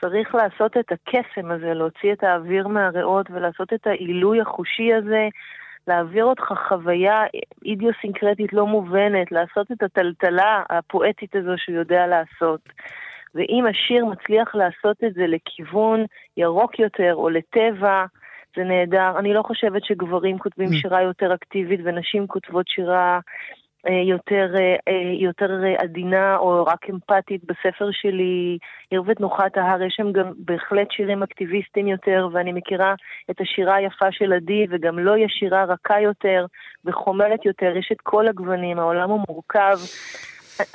צריך 0.00 0.34
לעשות 0.34 0.76
את 0.76 0.92
הקסם 0.92 1.50
הזה, 1.50 1.74
להוציא 1.74 2.12
את 2.12 2.24
האוויר 2.24 2.68
מהריאות 2.68 3.26
ולעשות 3.30 3.72
את 3.72 3.86
העילוי 3.86 4.40
החושי 4.40 4.94
הזה, 4.94 5.28
להעביר 5.88 6.24
אותך 6.24 6.52
חוויה 6.68 7.22
אידיוסינקרטית 7.64 8.52
לא 8.52 8.66
מובנת, 8.66 9.32
לעשות 9.32 9.72
את 9.72 9.82
הטלטלה 9.82 10.62
הפואטית 10.70 11.36
הזו 11.36 11.52
שהוא 11.56 11.76
יודע 11.76 12.06
לעשות. 12.06 12.60
ואם 13.34 13.64
השיר 13.70 14.04
מצליח 14.04 14.54
לעשות 14.54 15.04
את 15.04 15.14
זה 15.14 15.26
לכיוון 15.26 16.04
ירוק 16.36 16.78
יותר 16.78 17.14
או 17.14 17.28
לטבע, 17.28 18.04
זה 18.56 18.64
נהדר. 18.64 19.18
אני 19.18 19.34
לא 19.34 19.42
חושבת 19.42 19.84
שגברים 19.84 20.38
כותבים 20.38 20.68
mm. 20.68 20.76
שירה 20.82 21.02
יותר 21.02 21.34
אקטיבית 21.34 21.80
ונשים 21.84 22.26
כותבות 22.26 22.68
שירה 22.68 23.20
יותר, 23.92 24.54
אה, 24.56 24.76
אה, 24.88 25.12
יותר 25.20 25.50
עדינה 25.78 26.36
או 26.36 26.64
רק 26.64 26.90
אמפתית 26.90 27.44
בספר 27.44 27.88
שלי, 27.92 28.58
ערבת 28.90 29.20
נוחת 29.20 29.56
ההר, 29.56 29.82
יש 29.82 29.94
שם 29.96 30.12
גם 30.12 30.32
בהחלט 30.36 30.90
שירים 30.90 31.22
אקטיביסטיים 31.22 31.86
יותר, 31.86 32.28
ואני 32.32 32.52
מכירה 32.52 32.94
את 33.30 33.40
השירה 33.40 33.74
היפה 33.74 34.12
של 34.12 34.32
עדי, 34.32 34.66
וגם 34.70 34.98
לא 34.98 35.18
יש 35.18 35.32
שירה 35.38 35.64
רכה 35.64 36.00
יותר 36.00 36.46
וחומלת 36.84 37.44
יותר, 37.44 37.76
יש 37.76 37.88
את 37.92 38.00
כל 38.02 38.28
הגוונים, 38.28 38.78
העולם 38.78 39.10
הוא 39.10 39.20
מורכב. 39.28 39.76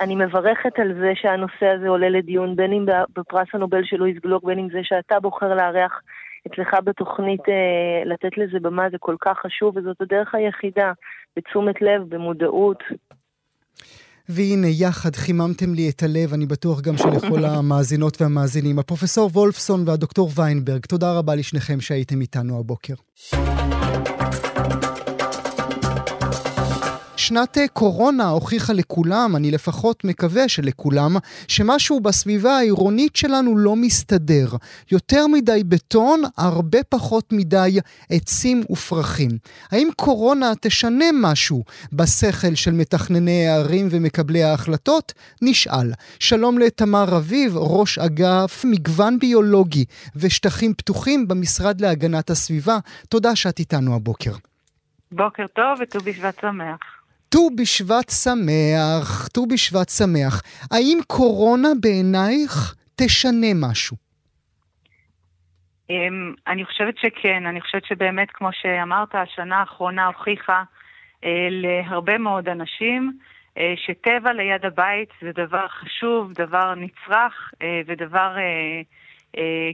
אני 0.01 0.15
מברכת 0.15 0.79
על 0.79 0.93
זה 0.93 1.11
שהנושא 1.15 1.65
הזה 1.65 1.89
עולה 1.89 2.09
לדיון, 2.09 2.55
בין 2.55 2.73
אם 2.73 2.85
בפרס 3.15 3.47
הנובל 3.53 3.83
של 3.83 3.97
לואיס 3.97 4.17
גלוק, 4.23 4.43
בין 4.43 4.59
אם 4.59 4.69
זה 4.69 4.79
שאתה 4.83 5.19
בוחר 5.19 5.55
לארח 5.55 6.01
אצלך 6.47 6.67
בתוכנית 6.85 7.41
אה, 7.49 8.05
לתת 8.05 8.37
לזה 8.37 8.59
במה 8.61 8.89
זה 8.91 8.97
כל 8.99 9.15
כך 9.21 9.37
חשוב, 9.45 9.77
וזאת 9.77 10.01
הדרך 10.01 10.35
היחידה, 10.35 10.91
בתשומת 11.37 11.81
לב, 11.81 12.01
במודעות. 12.09 12.83
והנה, 14.29 14.67
יחד 14.67 15.15
חיממתם 15.15 15.73
לי 15.73 15.89
את 15.89 16.03
הלב, 16.03 16.33
אני 16.33 16.45
בטוח 16.45 16.81
גם 16.81 16.97
שלכל 16.97 17.45
המאזינות 17.55 18.21
והמאזינים. 18.21 18.79
הפרופסור 18.79 19.29
וולפסון 19.33 19.87
והדוקטור 19.87 20.29
ויינברג, 20.35 20.85
תודה 20.85 21.17
רבה 21.17 21.35
לשניכם 21.35 21.81
שהייתם 21.81 22.21
איתנו 22.21 22.59
הבוקר. 22.59 22.93
שנת 27.21 27.57
אה, 27.57 27.67
קורונה 27.67 28.29
הוכיחה 28.29 28.73
לכולם, 28.73 29.35
אני 29.35 29.51
לפחות 29.51 30.03
מקווה 30.03 30.47
שלכולם, 30.47 31.15
שמשהו 31.47 31.99
בסביבה 31.99 32.57
העירונית 32.57 33.15
שלנו 33.15 33.57
לא 33.57 33.75
מסתדר. 33.75 34.47
יותר 34.91 35.27
מדי 35.27 35.63
בטון, 35.63 36.21
הרבה 36.37 36.83
פחות 36.89 37.33
מדי 37.33 37.79
עצים 38.09 38.63
ופרחים. 38.69 39.29
האם 39.71 39.87
קורונה 39.95 40.51
תשנה 40.61 41.05
משהו 41.13 41.63
בשכל 41.93 42.55
של 42.55 42.71
מתכנני 42.71 43.47
הערים 43.47 43.87
ומקבלי 43.91 44.43
ההחלטות? 44.43 45.13
נשאל. 45.41 45.91
שלום 46.19 46.57
לתמר 46.57 47.03
רביב, 47.03 47.57
ראש 47.57 47.99
אגף 47.99 48.65
מגוון 48.65 49.19
ביולוגי 49.19 49.85
ושטחים 50.15 50.73
פתוחים 50.73 51.27
במשרד 51.27 51.81
להגנת 51.81 52.29
הסביבה. 52.29 52.77
תודה 53.09 53.35
שאת 53.35 53.59
איתנו 53.59 53.95
הבוקר. 53.95 54.31
בוקר 55.11 55.45
טוב 55.47 55.79
וט"ו 55.81 55.99
בשבט 55.99 56.41
שמח. 56.41 57.00
ט"ו 57.31 57.49
בשבט 57.59 58.09
שמח, 58.23 59.27
ט"ו 59.27 59.45
בשבט 59.45 59.89
שמח. 59.89 60.41
האם 60.71 60.97
קורונה 61.07 61.67
בעינייך 61.81 62.75
תשנה 62.95 63.47
משהו? 63.55 63.97
אמ, 65.89 66.33
אני 66.47 66.65
חושבת 66.65 66.97
שכן, 66.97 67.45
אני 67.45 67.61
חושבת 67.61 67.85
שבאמת, 67.85 68.31
כמו 68.31 68.49
שאמרת, 68.51 69.15
השנה 69.15 69.57
האחרונה 69.59 70.05
הוכיחה 70.07 70.63
אה, 71.23 71.47
להרבה 71.51 72.17
מאוד 72.17 72.49
אנשים 72.49 73.17
אה, 73.57 73.73
שטבע 73.85 74.33
ליד 74.33 74.65
הבית 74.65 75.09
זה 75.21 75.31
דבר 75.35 75.67
חשוב, 75.67 76.33
דבר 76.33 76.75
נצרך 76.75 77.51
אה, 77.61 77.81
ודבר 77.87 78.35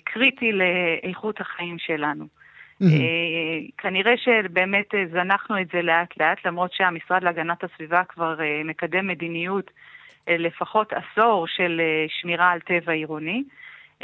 קריטי 0.03 0.51
לאיכות 0.51 1.41
החיים 1.41 1.77
שלנו. 1.79 2.25
Mm-hmm. 2.81 3.71
כנראה 3.77 4.17
שבאמת 4.17 4.85
זנחנו 5.11 5.61
את 5.61 5.67
זה 5.73 5.81
לאט 5.81 6.17
לאט, 6.19 6.45
למרות 6.45 6.73
שהמשרד 6.73 7.23
להגנת 7.23 7.63
הסביבה 7.63 8.03
כבר 8.03 8.39
מקדם 8.65 9.07
מדיניות 9.07 9.71
לפחות 10.27 10.93
עשור 10.93 11.47
של 11.47 11.81
שמירה 12.07 12.51
על 12.51 12.59
טבע 12.59 12.91
עירוני. 12.91 13.43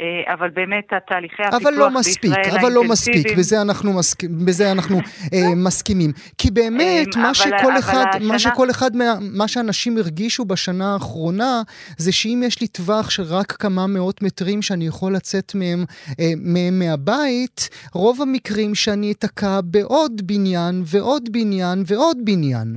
אה, 0.00 0.34
אבל 0.34 0.50
באמת 0.50 0.84
התהליכי 0.92 1.42
הפיתוח 1.42 1.62
אבל 1.62 1.74
לא 1.74 1.90
מספיק, 1.90 2.36
בישראל 2.36 2.58
אבל 2.60 2.72
לא 2.72 2.84
מספיק, 2.84 3.38
בזה 3.38 3.60
אנחנו, 3.62 3.92
מסכ... 3.92 4.24
בזה 4.24 4.72
אנחנו 4.72 4.98
אה, 5.34 5.54
מסכימים. 5.56 6.12
כי 6.38 6.50
באמת, 6.50 7.16
מה 7.16 7.34
שכל 7.34 7.78
אחד, 7.78 8.04
השנה... 8.14 8.32
מה 8.32 8.38
שכל 8.38 8.70
אחד, 8.70 8.96
מה, 8.96 9.14
מה 9.20 9.48
שאנשים 9.48 9.98
הרגישו 9.98 10.44
בשנה 10.44 10.92
האחרונה, 10.92 11.62
זה 11.96 12.12
שאם 12.12 12.42
יש 12.46 12.60
לי 12.60 12.66
טווח 12.66 13.10
של 13.10 13.22
רק 13.22 13.52
כמה 13.52 13.86
מאות 13.86 14.22
מטרים 14.22 14.62
שאני 14.62 14.86
יכול 14.86 15.14
לצאת 15.14 15.52
מהם, 15.54 15.84
אה, 16.20 16.32
מהם 16.36 16.78
מהבית, 16.78 17.68
רוב 17.92 18.22
המקרים 18.22 18.74
שאני 18.74 19.12
אתקע 19.12 19.60
בעוד 19.64 20.22
בניין 20.26 20.82
ועוד 20.86 21.28
בניין 21.32 21.82
ועוד 21.86 22.16
בניין. 22.24 22.76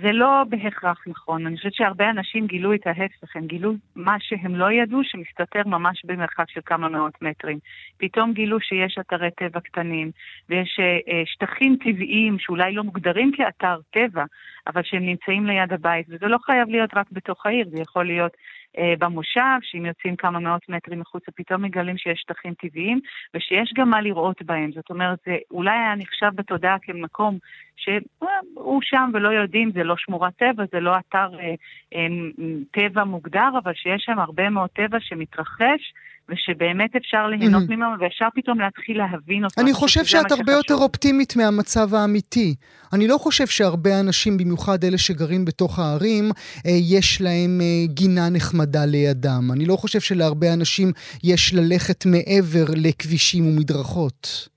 זה 0.00 0.12
לא 0.12 0.42
בהכרח 0.48 1.04
נכון. 1.06 1.46
אני 1.46 1.56
חושבת 1.56 1.74
שהרבה 1.74 2.10
אנשים 2.10 2.46
גילו 2.46 2.74
את 2.74 2.86
ההפך, 2.86 3.36
הם 3.36 3.46
גילו 3.46 3.74
מה 3.96 4.16
שהם 4.20 4.56
לא 4.56 4.72
ידעו 4.72 5.00
שמסתתר 5.04 5.62
ממש 5.66 6.02
במרחק 6.04 6.50
של 6.50 6.60
כמה 6.66 6.88
מאות 6.88 7.22
מטרים. 7.22 7.58
פתאום 7.96 8.32
גילו 8.32 8.60
שיש 8.60 8.98
אתרי 9.00 9.30
טבע 9.30 9.60
קטנים, 9.60 10.10
ויש 10.48 10.80
אה, 10.80 11.22
שטחים 11.26 11.76
טבעיים 11.76 12.38
שאולי 12.38 12.72
לא 12.72 12.84
מוגדרים 12.84 13.32
כאתר 13.36 13.78
טבע, 13.90 14.24
אבל 14.66 14.82
שהם 14.84 15.06
נמצאים 15.06 15.46
ליד 15.46 15.72
הבית, 15.72 16.06
וזה 16.08 16.26
לא 16.26 16.38
חייב 16.38 16.68
להיות 16.68 16.90
רק 16.94 17.06
בתוך 17.12 17.46
העיר, 17.46 17.68
זה 17.68 17.80
יכול 17.80 18.06
להיות 18.06 18.32
אה, 18.32 18.38
במושב, 18.98 19.58
שאם 19.62 19.86
יוצאים 19.86 20.16
כמה 20.16 20.38
מאות 20.38 20.68
מטרים 20.68 21.00
מחוצה, 21.00 21.32
פתאום 21.32 21.62
מגלים 21.62 21.98
שיש 21.98 22.20
שטחים 22.20 22.54
טבעיים, 22.54 23.00
ושיש 23.34 23.72
גם 23.76 23.90
מה 23.90 24.00
לראות 24.00 24.42
בהם. 24.42 24.72
זאת 24.72 24.90
אומרת, 24.90 25.18
זה 25.26 25.36
אולי 25.50 25.70
היה 25.70 25.94
נחשב 25.94 26.30
בתודעה 26.34 26.76
כמקום 26.82 27.38
שהוא 27.76 28.80
שם 28.82 29.10
ולא 29.14 29.28
יודעים, 29.28 29.70
זה 29.72 29.84
לא 29.84 29.94
שמורת 29.98 30.36
טבע, 30.36 30.64
זה 30.72 30.80
לא 30.80 30.98
אתר 30.98 31.28
אה, 31.40 31.54
אה, 31.94 32.06
טבע 32.70 33.04
מוגדר, 33.04 33.48
אבל 33.62 33.72
שיש 33.74 34.02
שם 34.02 34.18
הרבה 34.18 34.50
מאוד 34.50 34.70
טבע 34.70 34.98
שמתרחש. 35.00 35.92
ושבאמת 36.28 36.96
אפשר 36.96 37.26
ליהנות 37.26 37.62
mm-hmm. 37.62 37.70
ממנו, 37.70 38.00
ואפשר 38.00 38.26
פתאום 38.34 38.60
להתחיל 38.60 38.98
להבין 38.98 39.44
אותו. 39.44 39.60
אני 39.60 39.72
חושב 39.72 40.04
שאת 40.04 40.32
הרבה 40.32 40.52
יותר 40.52 40.74
אופטימית 40.74 41.36
מהמצב 41.36 41.94
האמיתי. 41.94 42.54
אני 42.92 43.08
לא 43.08 43.18
חושב 43.18 43.46
שהרבה 43.46 44.00
אנשים, 44.00 44.36
במיוחד 44.36 44.84
אלה 44.84 44.98
שגרים 44.98 45.44
בתוך 45.44 45.78
הערים, 45.78 46.24
אה, 46.66 46.70
יש 46.90 47.22
להם 47.22 47.60
אה, 47.60 47.94
גינה 47.94 48.30
נחמדה 48.30 48.84
לידם. 48.86 49.44
אני 49.52 49.66
לא 49.66 49.76
חושב 49.76 50.00
שלהרבה 50.00 50.52
אנשים 50.52 50.88
יש 51.24 51.54
ללכת 51.54 52.06
מעבר 52.06 52.64
לכבישים 52.76 53.46
ומדרכות. 53.46 54.48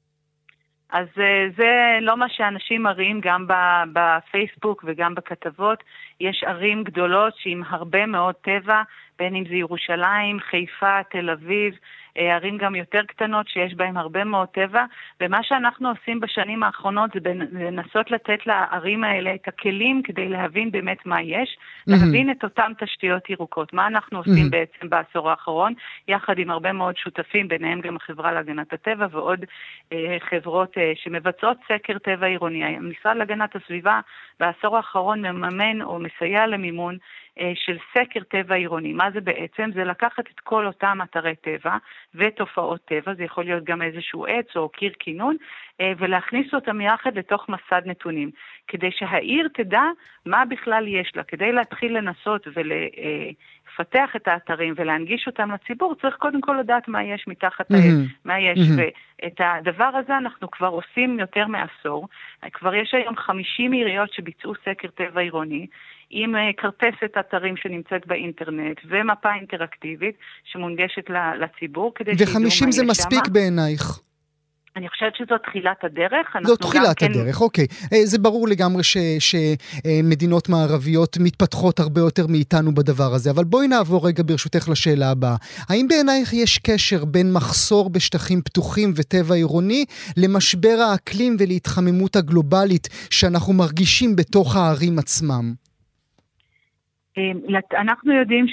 אז 0.92 1.08
אה, 1.18 1.46
זה 1.58 1.98
לא 2.02 2.18
מה 2.18 2.26
שאנשים 2.30 2.84
מראים 2.84 3.22
גם 3.24 3.46
בפייסבוק 3.94 4.84
וגם 4.88 5.16
בכתבות. 5.16 5.84
יש 6.20 6.44
ערים 6.44 6.84
גדולות 6.84 7.34
שעם 7.38 7.64
הרבה 7.70 8.06
מאוד 8.06 8.36
טבע, 8.36 8.82
בין 9.20 9.36
אם 9.36 9.44
זה 9.50 9.56
ירושלים, 9.56 10.40
חיפה, 10.40 11.04
תל 11.12 11.30
אביב, 11.30 11.74
ערים 12.20 12.58
גם 12.58 12.76
יותר 12.76 13.02
קטנות 13.08 13.48
שיש 13.48 13.74
בהן 13.74 13.98
הרבה 13.98 14.24
מאוד 14.24 14.48
טבע, 14.48 14.86
ומה 15.22 15.44
שאנחנו 15.44 15.90
עושים 15.90 16.20
בשנים 16.20 16.64
האחרונות 16.64 17.10
זה 17.14 17.34
לנסות 17.52 18.12
לתת 18.12 18.48
לערים 18.48 19.04
האלה 19.04 19.36
את 19.36 19.48
הכלים 19.48 20.02
כדי 20.04 20.30
להבין 20.30 20.72
באמת 20.72 21.06
מה 21.06 21.22
יש, 21.22 21.58
mm-hmm. 21.58 21.92
להבין 21.92 22.32
את 22.32 22.44
אותן 22.44 22.72
תשתיות 22.80 23.30
ירוקות. 23.30 23.74
מה 23.74 23.88
אנחנו 23.88 24.18
עושים 24.18 24.46
mm-hmm. 24.46 24.52
בעצם 24.52 24.90
בעשור 24.90 25.30
האחרון, 25.30 25.74
יחד 26.08 26.40
עם 26.40 26.52
הרבה 26.52 26.72
מאוד 26.72 26.98
שותפים, 26.98 27.48
ביניהם 27.48 27.82
גם 27.82 27.96
החברה 27.96 28.32
להגנת 28.32 28.74
הטבע 28.74 29.08
ועוד 29.12 29.46
אה, 29.94 30.18
חברות 30.20 30.78
אה, 30.78 30.92
שמבצעות 30.96 31.58
סקר 31.68 31.98
טבע 31.98 32.28
עירוני. 32.28 32.64
המשרד 32.64 33.18
להגנת 33.18 33.56
הסביבה 33.56 34.00
בעשור 34.40 34.78
האחרון 34.78 35.26
מממן 35.26 35.82
או 35.82 36.00
מסייע 36.00 36.48
למימון 36.48 36.98
של 37.56 37.78
סקר 37.94 38.20
טבע 38.24 38.56
עירוני. 38.56 38.94
מה 38.94 39.12
זה 39.12 39.22
בעצם? 39.22 39.70
זה 39.74 39.84
לקחת 39.84 40.24
את 40.32 40.40
כל 40.40 40.68
אותם 40.68 40.98
אתרי 41.04 41.36
טבע 41.36 41.78
ותופעות 42.16 42.82
טבע, 42.86 43.14
זה 43.14 43.24
יכול 43.24 43.44
להיות 43.44 43.64
גם 43.64 43.82
איזשהו 43.82 44.26
עץ 44.26 44.56
או 44.56 44.70
קיר 44.70 44.92
כינון, 45.00 45.38
אה, 45.38 45.46
ולהכניס 45.98 46.54
אותם 46.54 46.82
יחד 46.82 47.18
לתוך 47.18 47.50
מסד 47.50 47.82
נתונים, 47.86 48.32
כדי 48.68 48.90
שהעיר 48.92 49.48
תדע 49.54 49.84
מה 50.26 50.46
בכלל 50.46 50.88
יש 50.88 51.12
לה. 51.16 51.24
כדי 51.24 51.52
להתחיל 51.52 51.98
לנסות 51.98 52.48
ולפתח 52.48 54.10
את 54.16 54.28
האתרים 54.28 54.74
ולהנגיש 54.78 55.28
אותם 55.28 55.52
לציבור, 55.52 55.96
צריך 56.02 56.16
קודם 56.16 56.42
כל 56.42 56.58
לדעת 56.60 56.88
מה 56.88 57.04
יש 57.04 57.26
מתחת 57.28 57.72
mm-hmm. 57.72 58.26
מה 58.26 58.40
יש. 58.40 58.60
Mm-hmm. 58.60 58.82
ואת 59.24 59.40
הדבר 59.40 59.92
הזה 60.04 60.18
אנחנו 60.18 60.52
כבר 60.52 60.68
עושים 60.68 61.20
יותר 61.20 61.48
מעשור. 61.48 62.08
כבר 62.54 62.76
יש 62.76 62.94
היום 62.94 63.16
50 63.18 63.72
עיריות 63.72 64.14
שביצעו 64.14 64.54
סקר 64.66 64.88
טבע 64.88 65.22
עירוני. 65.22 65.68
עם 66.10 66.36
אה, 66.36 66.50
כרטסת 66.58 67.18
אתרים 67.20 67.58
שנמצאת 67.58 68.08
באינטרנט 68.08 68.78
ומפה 68.86 69.34
אינטראקטיבית 69.34 70.16
שמונגשת 70.44 71.10
לציבור 71.40 71.92
כדי 71.96 72.18
שידעו 72.18 72.40
מה 72.40 72.48
יש 72.48 72.60
שם. 72.60 72.66
ו-50 72.66 72.72
זה 72.72 72.86
מספיק 72.86 73.28
בעינייך. 73.28 74.09
אני 74.78 74.90
חושבת 74.90 75.16
שזו 75.16 75.36
תחילת 75.38 75.84
הדרך. 75.84 76.28
זו 76.48 76.56
תחילת 76.56 77.00
כן... 77.00 77.12
הדרך, 77.12 77.42
אוקיי. 77.42 77.66
אה, 77.94 78.06
זה 78.06 78.20
ברור 78.20 78.48
לגמרי 78.48 78.84
שמדינות 79.20 80.46
ש, 80.46 80.50
מערביות 80.50 81.18
מתפתחות 81.20 81.80
הרבה 81.80 82.02
יותר 82.02 82.28
מאיתנו 82.28 82.74
בדבר 82.74 83.14
הזה, 83.14 83.32
אבל 83.32 83.44
בואי 83.44 83.68
נעבור 83.68 84.08
רגע 84.08 84.24
ברשותך 84.26 84.70
לשאלה 84.70 85.12
הבאה. 85.12 85.36
האם 85.70 85.88
בעינייך 85.88 86.34
יש 86.34 86.58
קשר 86.58 87.06
בין 87.06 87.34
מחסור 87.34 87.90
בשטחים 87.90 88.42
פתוחים 88.42 88.94
וטבע 88.96 89.36
עירוני 89.36 89.86
למשבר 90.18 90.78
האקלים 90.92 91.36
ולהתחממות 91.40 92.16
הגלובלית 92.16 92.88
שאנחנו 93.10 93.54
מרגישים 93.54 94.16
בתוך 94.16 94.56
הערים 94.56 95.00
עצמם? 95.00 95.69
אמ, 97.20 97.40
אנחנו 97.74 98.14
יודעים 98.14 98.46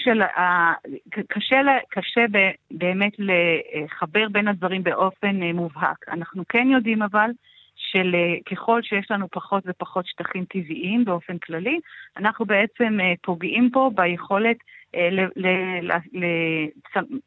שקשה 1.95 2.25
באמת 2.71 3.13
לחבר 3.19 4.29
בין 4.29 4.49
הדברים 4.49 4.83
באופן 4.83 5.43
אה, 5.43 5.53
מובהק. 5.53 6.09
אנחנו 6.09 6.43
כן 6.49 6.69
יודעים 6.71 7.03
אבל 7.03 7.31
שככל 7.77 8.83
שיש 8.83 9.11
לנו 9.11 9.27
פחות 9.33 9.63
ופחות 9.67 10.07
שטחים 10.07 10.45
טבעיים 10.45 11.05
באופן 11.05 11.39
כללי, 11.39 11.79
אנחנו 12.17 12.45
בעצם 12.45 13.01
אה, 13.01 13.13
פוגעים 13.23 13.71
פה 13.73 13.91
ביכולת, 13.95 14.57
אה, 14.95 15.09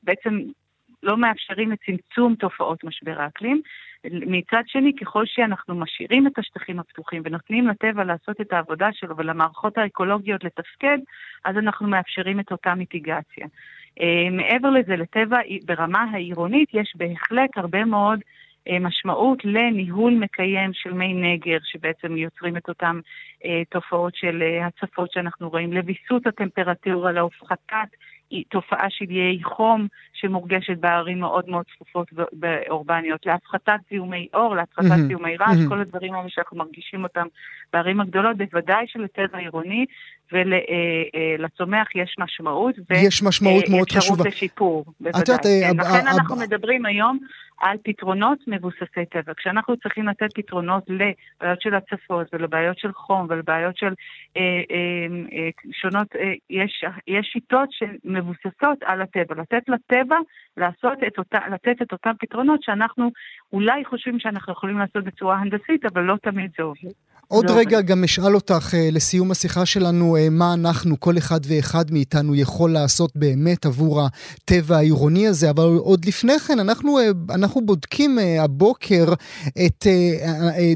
בעצם 0.04 0.40
לא 1.04 1.18
מאפשרים 1.18 1.74
את 1.74 1.78
צמצום 1.86 2.36
תופעות 2.36 2.84
משבר 2.84 3.22
האקלים, 3.22 3.62
מצד 4.04 4.64
שני, 4.68 4.96
ככל 4.96 5.26
שאנחנו 5.26 5.76
משאירים 5.76 6.28
את 6.28 6.40
השטחים 6.40 6.80
הפתוחים 6.80 7.22
ונותנים 7.26 7.68
לטבע 7.68 8.04
לעשות 8.04 8.42
את 8.42 8.54
העבודה 8.54 8.90
שלו 8.94 9.18
ולמערכות 9.18 9.78
האקולוגיות 9.78 10.44
לתפקד, 10.44 10.98
אז 11.46 11.58
אנחנו 11.58 11.88
מאפשרים 11.88 12.40
את 12.40 12.52
אותה 12.52 12.76
מיטיגציה. 12.76 13.48
אה, 14.02 14.30
מעבר 14.32 14.70
לזה, 14.70 14.96
לטבע 14.96 15.38
ברמה 15.66 16.06
העירונית 16.12 16.70
יש 16.74 16.94
בהחלט 16.96 17.50
הרבה 17.58 17.86
מאוד 17.86 18.20
אה, 18.68 18.80
משמעות 18.80 19.46
לניהול 19.46 20.14
מקיים 20.14 20.74
של 20.74 20.94
מי 20.94 21.14
נגר, 21.14 21.58
שבעצם 21.64 22.18
יוצרים 22.18 22.58
את 22.58 22.70
אותן 22.70 23.00
אה, 23.46 23.62
תופעות 23.70 24.16
של 24.16 24.44
הצפות 24.62 25.12
שאנחנו 25.12 25.50
רואים, 25.50 25.74
לוויסות 25.74 26.28
הטמפרטורה, 26.28 27.12
להפחתת 27.12 27.90
תופעה 28.50 28.90
של 28.90 29.06
איי 29.10 29.44
חום 29.44 29.88
שמורגשת 30.14 30.78
בערים 30.78 31.20
מאוד 31.20 31.50
מאוד 31.50 31.66
צפופות 31.76 32.08
ואורבניות, 32.40 33.26
להפחתת 33.26 33.80
זיהומי 33.90 34.28
אור, 34.34 34.56
להפחתת 34.56 34.88
mm-hmm. 34.88 35.08
זיהומי 35.08 35.38
רעש, 35.38 35.58
mm-hmm. 35.58 35.70
כל 35.70 35.80
הדברים 35.80 36.14
האלה 36.14 36.30
שאנחנו 36.30 36.58
מרגישים 36.58 37.04
אותם 37.04 37.28
בערים 37.74 38.02
הגדולות, 38.02 38.38
בוודאי 38.38 38.86
שלטבע 38.88 39.38
עירוני 39.38 39.86
ולצומח 40.32 41.88
אה, 41.96 42.02
יש 42.02 42.16
משמעות. 42.20 42.76
יש 42.92 43.24
משמעות 43.24 43.70
מאוד 43.70 43.92
חשובה. 43.92 44.22
ואפשרות 44.22 44.34
לשיפור, 44.34 44.86
בוודאי. 45.00 45.22
את 45.22 45.28
יודעת, 45.28 45.44
כן, 45.44 45.78
לכן 45.78 46.08
אנחנו 46.08 46.36
מדברים 46.36 46.86
היום 46.86 47.20
על 47.60 47.78
פתרונות 47.84 48.40
מבוססי 48.48 49.06
טבע. 49.12 49.34
כשאנחנו 49.38 49.78
צריכים 49.78 50.08
לתת 50.08 50.34
פתרונות 50.34 50.84
לבעיות 50.88 51.62
של 51.62 51.76
הצפות 51.76 52.28
ולבעיות 52.34 52.80
של 52.80 52.94
חום 52.94 53.26
ולבעיות 53.30 53.78
של 53.78 53.94
אה, 54.38 54.42
אה, 54.42 55.08
אה, 55.34 55.50
שונות, 55.72 56.16
אה, 56.16 56.34
יש, 56.50 56.86
יש 57.08 57.30
שיטות 57.34 57.70
שמבוססות 57.72 58.84
על 58.86 59.02
הטבע. 59.02 59.36
לתת 59.36 59.64
לטבע 59.70 60.18
לעשות 60.58 60.98
את 61.08 61.18
אותה, 61.18 61.40
לתת 61.52 61.82
את 61.82 61.92
אותם 61.92 62.12
פתרונות 62.20 62.64
שאנחנו 62.64 63.12
אולי 63.54 63.86
חושבים 63.86 64.20
שאנחנו 64.20 64.54
יכולים 64.54 64.78
לעשות 64.80 65.04
בצורה 65.04 65.36
הנדסית, 65.38 65.86
אבל 65.86 66.02
לא 66.02 66.16
תמיד 66.22 66.52
זה 66.58 66.64
עובד. 66.64 67.09
עוד 67.32 67.50
לא 67.50 67.56
רגע. 67.58 67.82
גם 67.82 68.04
אשאל 68.04 68.36
אותך 68.36 68.74
uh, 68.74 68.78
לסיום 68.92 69.32
השיחה 69.32 69.66
שלנו, 69.66 70.18
uh, 70.18 70.30
מה 70.30 70.54
אנחנו, 70.54 71.00
כל 71.00 71.18
אחד 71.18 71.40
ואחד 71.44 71.92
מאיתנו 71.92 72.36
יכול 72.36 72.72
לעשות 72.72 73.12
באמת 73.16 73.66
עבור 73.66 74.02
הטבע 74.02 74.78
העירוני 74.78 75.28
הזה, 75.28 75.50
אבל 75.50 75.64
עוד 75.64 76.06
לפני 76.06 76.40
כן, 76.40 76.60
אנחנו, 76.60 77.00
uh, 77.00 77.34
אנחנו 77.34 77.66
בודקים 77.66 78.20
הבוקר 78.40 79.14
את 79.66 79.88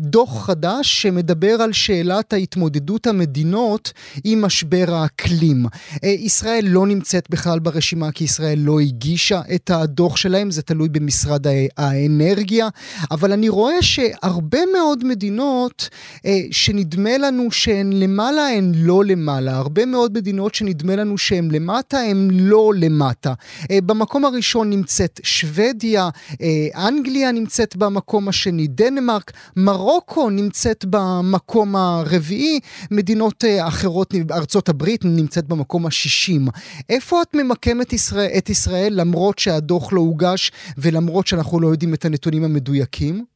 דוח 0.02 0.46
חדש 0.46 1.02
שמדבר 1.02 1.62
על 1.62 1.74
שאלת 1.74 2.34
ההתמודדות 2.34 3.08
המדינות 3.08 3.94
עם 4.24 4.42
משבר 4.42 4.86
האקלים. 4.90 5.66
ישראל 6.04 6.66
לא 6.68 6.88
נמצאת 6.88 7.30
בכלל 7.30 7.60
ברשימה 7.60 8.12
כי 8.12 8.24
ישראל 8.24 8.60
לא 8.60 8.80
הגישה 8.80 9.42
את 9.56 9.70
הדוח 9.70 10.18
שלהם, 10.18 10.52
זה 10.52 10.62
תלוי 10.62 10.90
במשרד 10.90 11.46
האנרגיה, 11.78 12.68
אבל 13.12 13.32
אני 13.32 13.50
רואה 13.50 13.82
שהרבה 13.82 14.60
מאוד 14.74 15.04
מדינות 15.04 15.90
אה, 16.26 16.43
שנדמה 16.52 17.18
לנו 17.18 17.52
שהן 17.52 17.94
למעלה, 17.94 18.48
הן 18.48 18.72
לא 18.76 19.06
למעלה. 19.06 19.56
הרבה 19.56 19.86
מאוד 19.86 20.18
מדינות 20.18 20.56
שנדמה 20.56 20.96
לנו 20.96 21.18
שהן 21.18 21.52
למטה, 21.52 22.00
הן 22.00 22.28
לא 22.32 22.72
למטה. 22.76 23.34
אה, 23.72 23.82
במקום 23.82 24.26
הראשון 24.26 24.70
נמצאת 24.70 25.20
שוודיה, 25.24 26.10
אה, 26.42 26.88
אנגליה 26.88 27.32
נמצאת 27.32 27.76
במקום 27.76 28.28
השני, 28.28 28.68
דנמרק, 28.68 29.32
מרוקו 29.56 30.30
נמצאת 30.30 30.86
במקום 30.90 31.76
הרביעי, 31.76 32.60
מדינות 32.92 33.44
אה, 33.46 33.68
אחרות, 33.68 34.14
ארצות 34.32 34.70
הברית 34.70 35.06
נמצאת 35.06 35.48
במקום 35.48 35.86
השישים. 35.86 36.48
איפה 36.90 37.22
את 37.22 37.36
ממקמת 37.36 37.94
ישראל, 37.94 38.30
את 38.38 38.50
ישראל 38.50 38.94
למרות 38.94 39.40
שה... 39.40 39.54
שהדוח 39.54 39.94
לא 39.94 40.02
הוגש 40.02 40.52
ולמרות 40.78 41.28
שאנחנו 41.28 41.60
לא 41.60 41.68
יודעים 41.68 41.94
את 41.94 42.06
הנתונים 42.06 42.44
המדויקים? 42.44 43.33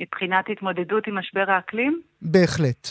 מבחינת 0.00 0.44
התמודדות 0.48 1.06
עם 1.06 1.18
משבר 1.18 1.50
האקלים? 1.50 2.00
בהחלט. 2.22 2.88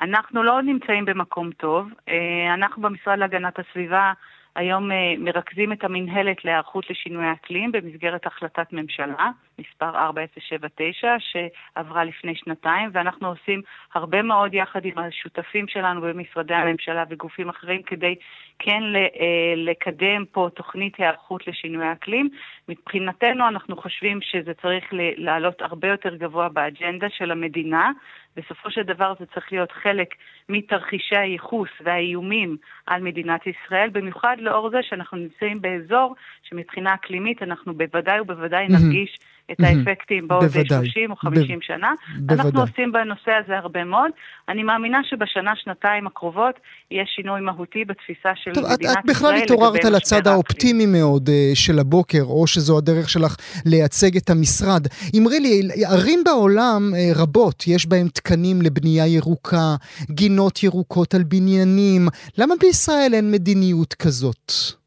אנחנו 0.00 0.42
לא 0.42 0.62
נמצאים 0.62 1.04
במקום 1.04 1.50
טוב. 1.52 1.88
אה, 2.08 2.54
אנחנו 2.54 2.82
במשרד 2.82 3.18
להגנת 3.18 3.58
הסביבה 3.58 4.12
היום 4.56 4.92
אה, 4.92 5.14
מרכזים 5.18 5.72
את 5.72 5.84
המינהלת 5.84 6.44
להיערכות 6.44 6.90
לשינוי 6.90 7.32
אקלים 7.32 7.72
במסגרת 7.72 8.26
החלטת 8.26 8.72
ממשלה, 8.72 9.30
מספר 9.58 9.96
4079, 9.98 11.16
שעברה 11.18 12.04
לפני 12.04 12.34
שנתיים, 12.34 12.90
ואנחנו 12.92 13.28
עושים 13.28 13.62
הרבה 13.94 14.22
מאוד 14.22 14.54
יחד 14.54 14.84
עם 14.84 14.98
השותפים 14.98 15.68
שלנו 15.68 16.00
במשרדי 16.00 16.54
הממשלה 16.54 17.04
וגופים 17.10 17.48
אחרים 17.48 17.82
כדי 17.82 18.14
כן 18.58 18.82
אה, 18.96 19.54
לקדם 19.56 20.24
פה 20.32 20.48
תוכנית 20.54 20.94
היערכות 20.98 21.46
לשינוי 21.46 21.92
אקלים. 21.92 22.28
מבחינתנו 22.68 23.48
אנחנו 23.48 23.76
חושבים 23.76 24.18
שזה 24.22 24.54
צריך 24.62 24.84
לעלות 25.16 25.62
הרבה 25.62 25.88
יותר 25.88 26.16
גבוה 26.16 26.48
באג'נדה 26.48 27.06
של 27.10 27.30
המדינה. 27.30 27.90
בסופו 28.36 28.70
של 28.70 28.82
דבר 28.82 29.12
זה 29.20 29.26
צריך 29.34 29.52
להיות 29.52 29.72
חלק 29.72 30.14
מתרחישי 30.48 31.16
הייחוס 31.16 31.68
והאיומים 31.84 32.56
על 32.86 33.02
מדינת 33.02 33.40
ישראל, 33.46 33.88
במיוחד 33.92 34.36
לאור 34.38 34.70
זה 34.70 34.78
שאנחנו 34.82 35.18
נמצאים 35.18 35.60
באזור 35.60 36.14
שמבחינה 36.42 36.94
אקלימית 36.94 37.42
אנחנו 37.42 37.74
בוודאי 37.74 38.20
ובוודאי 38.20 38.66
נרגיש 38.68 39.18
את 39.52 39.56
האפקטים 39.60 40.28
בעוד 40.28 40.44
30 40.68 41.10
או 41.10 41.16
50 41.16 41.58
שנה. 41.62 41.92
בוודאי. 42.18 42.46
אנחנו 42.46 42.60
עושים 42.60 42.92
בנושא 42.92 43.30
הזה 43.44 43.58
הרבה 43.58 43.84
מאוד. 43.84 44.10
אני 44.48 44.62
מאמינה 44.62 44.98
שבשנה, 45.04 45.52
שנתיים 45.64 46.06
הקרובות 46.06 46.54
יהיה 46.90 47.04
שינוי 47.06 47.40
מהותי 47.40 47.84
בתפיסה 47.84 48.28
של 48.34 48.52
טוב, 48.54 48.64
מדינת 48.64 48.80
ישראל. 48.80 48.94
את 48.98 49.04
בכלל 49.06 49.34
התעוררת 49.34 49.84
על 49.84 49.94
הצד 49.94 50.26
האופטימי 50.26 50.86
מאוד 50.86 51.28
uh, 51.28 51.32
של 51.54 51.78
הבוקר, 51.78 52.22
או 52.22 52.46
שזו 52.46 52.78
הדרך 52.78 53.10
שלך 53.10 53.36
לייצג 53.66 54.16
את 54.16 54.30
המשרד. 54.30 54.86
אמרי 55.18 55.40
לי, 55.40 55.60
ערים 55.86 56.20
בעולם 56.24 56.92
uh, 56.92 57.18
רבות, 57.18 57.64
יש 57.66 57.86
בהן 57.86 58.08
תקנים 58.08 58.62
לבנייה 58.62 59.06
ירוקה, 59.06 59.76
גינות 60.10 60.62
ירוקות 60.62 61.14
על 61.14 61.22
בניינים. 61.22 62.08
למה 62.38 62.54
בישראל 62.60 63.14
אין 63.14 63.30
מדיניות 63.30 63.94
כזאת? 63.94 64.79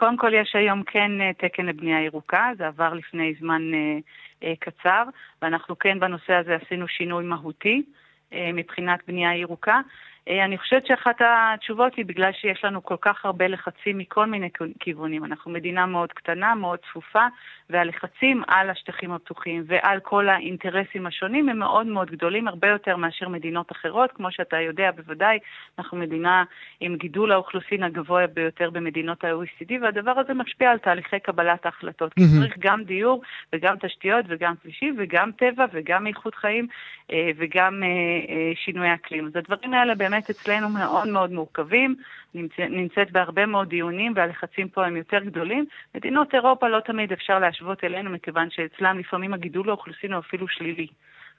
קודם 0.00 0.16
כל 0.16 0.34
יש 0.34 0.56
היום 0.56 0.82
כן 0.82 1.20
אה, 1.20 1.32
תקן 1.32 1.66
לבנייה 1.66 2.04
ירוקה, 2.04 2.50
זה 2.58 2.66
עבר 2.66 2.94
לפני 2.94 3.34
זמן 3.40 3.62
אה, 3.74 3.98
אה, 4.42 4.52
קצר, 4.58 5.04
ואנחנו 5.42 5.78
כן 5.78 6.00
בנושא 6.00 6.32
הזה 6.34 6.54
עשינו 6.54 6.88
שינוי 6.88 7.24
מהותי 7.24 7.82
מבחינת 8.32 9.00
בנייה 9.08 9.36
ירוקה. 9.36 9.80
אה, 10.28 10.44
אני 10.44 10.58
חושבת 10.58 10.86
שאחת 10.86 11.16
התשובות 11.20 11.94
היא 11.94 12.04
בגלל 12.04 12.32
שיש 12.32 12.64
לנו 12.64 12.82
כל 12.82 12.96
כך 13.00 13.24
הרבה 13.24 13.46
לחצים 13.48 13.98
מכל 13.98 14.26
מיני 14.26 14.48
כיוונים. 14.80 15.24
אנחנו 15.24 15.50
מדינה 15.50 15.86
מאוד 15.86 16.12
קטנה, 16.12 16.54
מאוד 16.54 16.78
צפופה, 16.90 17.26
והלחצים 17.70 18.42
על 18.48 18.70
השטחים 18.70 19.12
הפתוחים 19.12 19.64
ועל 19.66 20.00
כל 20.00 20.28
האינטרסים 20.28 21.06
השונים 21.06 21.48
הם 21.48 21.58
מאוד 21.58 21.86
מאוד 21.86 22.10
גדולים, 22.10 22.48
הרבה 22.48 22.68
יותר 22.68 22.96
מאשר 22.96 23.28
מדינות 23.28 23.72
אחרות. 23.72 24.12
כמו 24.12 24.32
שאתה 24.32 24.60
יודע, 24.60 24.90
בוודאי, 24.90 25.38
אנחנו 25.78 25.98
מדינה 25.98 26.44
עם 26.80 26.96
גידול 26.96 27.32
האוכלוסין 27.32 27.82
הגבוה 27.82 28.26
ביותר 28.26 28.70
במדינות 28.70 29.24
ה-OECD, 29.24 29.72
והדבר 29.82 30.12
הזה 30.16 30.34
משפיע 30.34 30.70
על 30.70 30.78
תהליכי 30.78 31.20
קבלת 31.20 31.66
ההחלטות. 31.66 32.14
כי 32.14 32.24
צריך 32.38 32.54
גם 32.58 32.84
דיור 32.84 33.22
וגם 33.52 33.76
תשתיות 33.80 34.24
וגם 34.28 34.54
כבישים 34.62 34.96
וגם 34.98 35.32
טבע 35.32 35.64
וגם 35.72 36.06
איכות 36.06 36.34
חיים 36.34 36.66
אה, 37.12 37.30
וגם 37.36 37.82
אה, 37.82 38.52
שינוי 38.54 38.94
אקלים. 38.94 39.26
אז 39.26 39.36
הדברים 39.36 39.74
האלה 39.74 39.94
באמת... 40.10 40.30
אצלנו 40.30 40.68
מאוד 40.68 41.08
מאוד 41.08 41.32
מורכבים, 41.32 41.96
נמצא, 42.34 42.62
נמצאת 42.62 43.10
בהרבה 43.12 43.46
מאוד 43.46 43.68
דיונים 43.68 44.12
והלחצים 44.16 44.68
פה 44.68 44.86
הם 44.86 44.96
יותר 44.96 45.18
גדולים. 45.24 45.64
מדינות 45.94 46.34
אירופה 46.34 46.68
לא 46.68 46.80
תמיד 46.80 47.12
אפשר 47.12 47.38
להשוות 47.38 47.84
אלינו, 47.84 48.10
מכיוון 48.10 48.50
שאצלם 48.50 48.98
לפעמים 48.98 49.34
הגידול 49.34 49.68
האוכלוסין 49.68 50.12
הוא 50.12 50.20
אפילו 50.20 50.48
שלילי. 50.48 50.86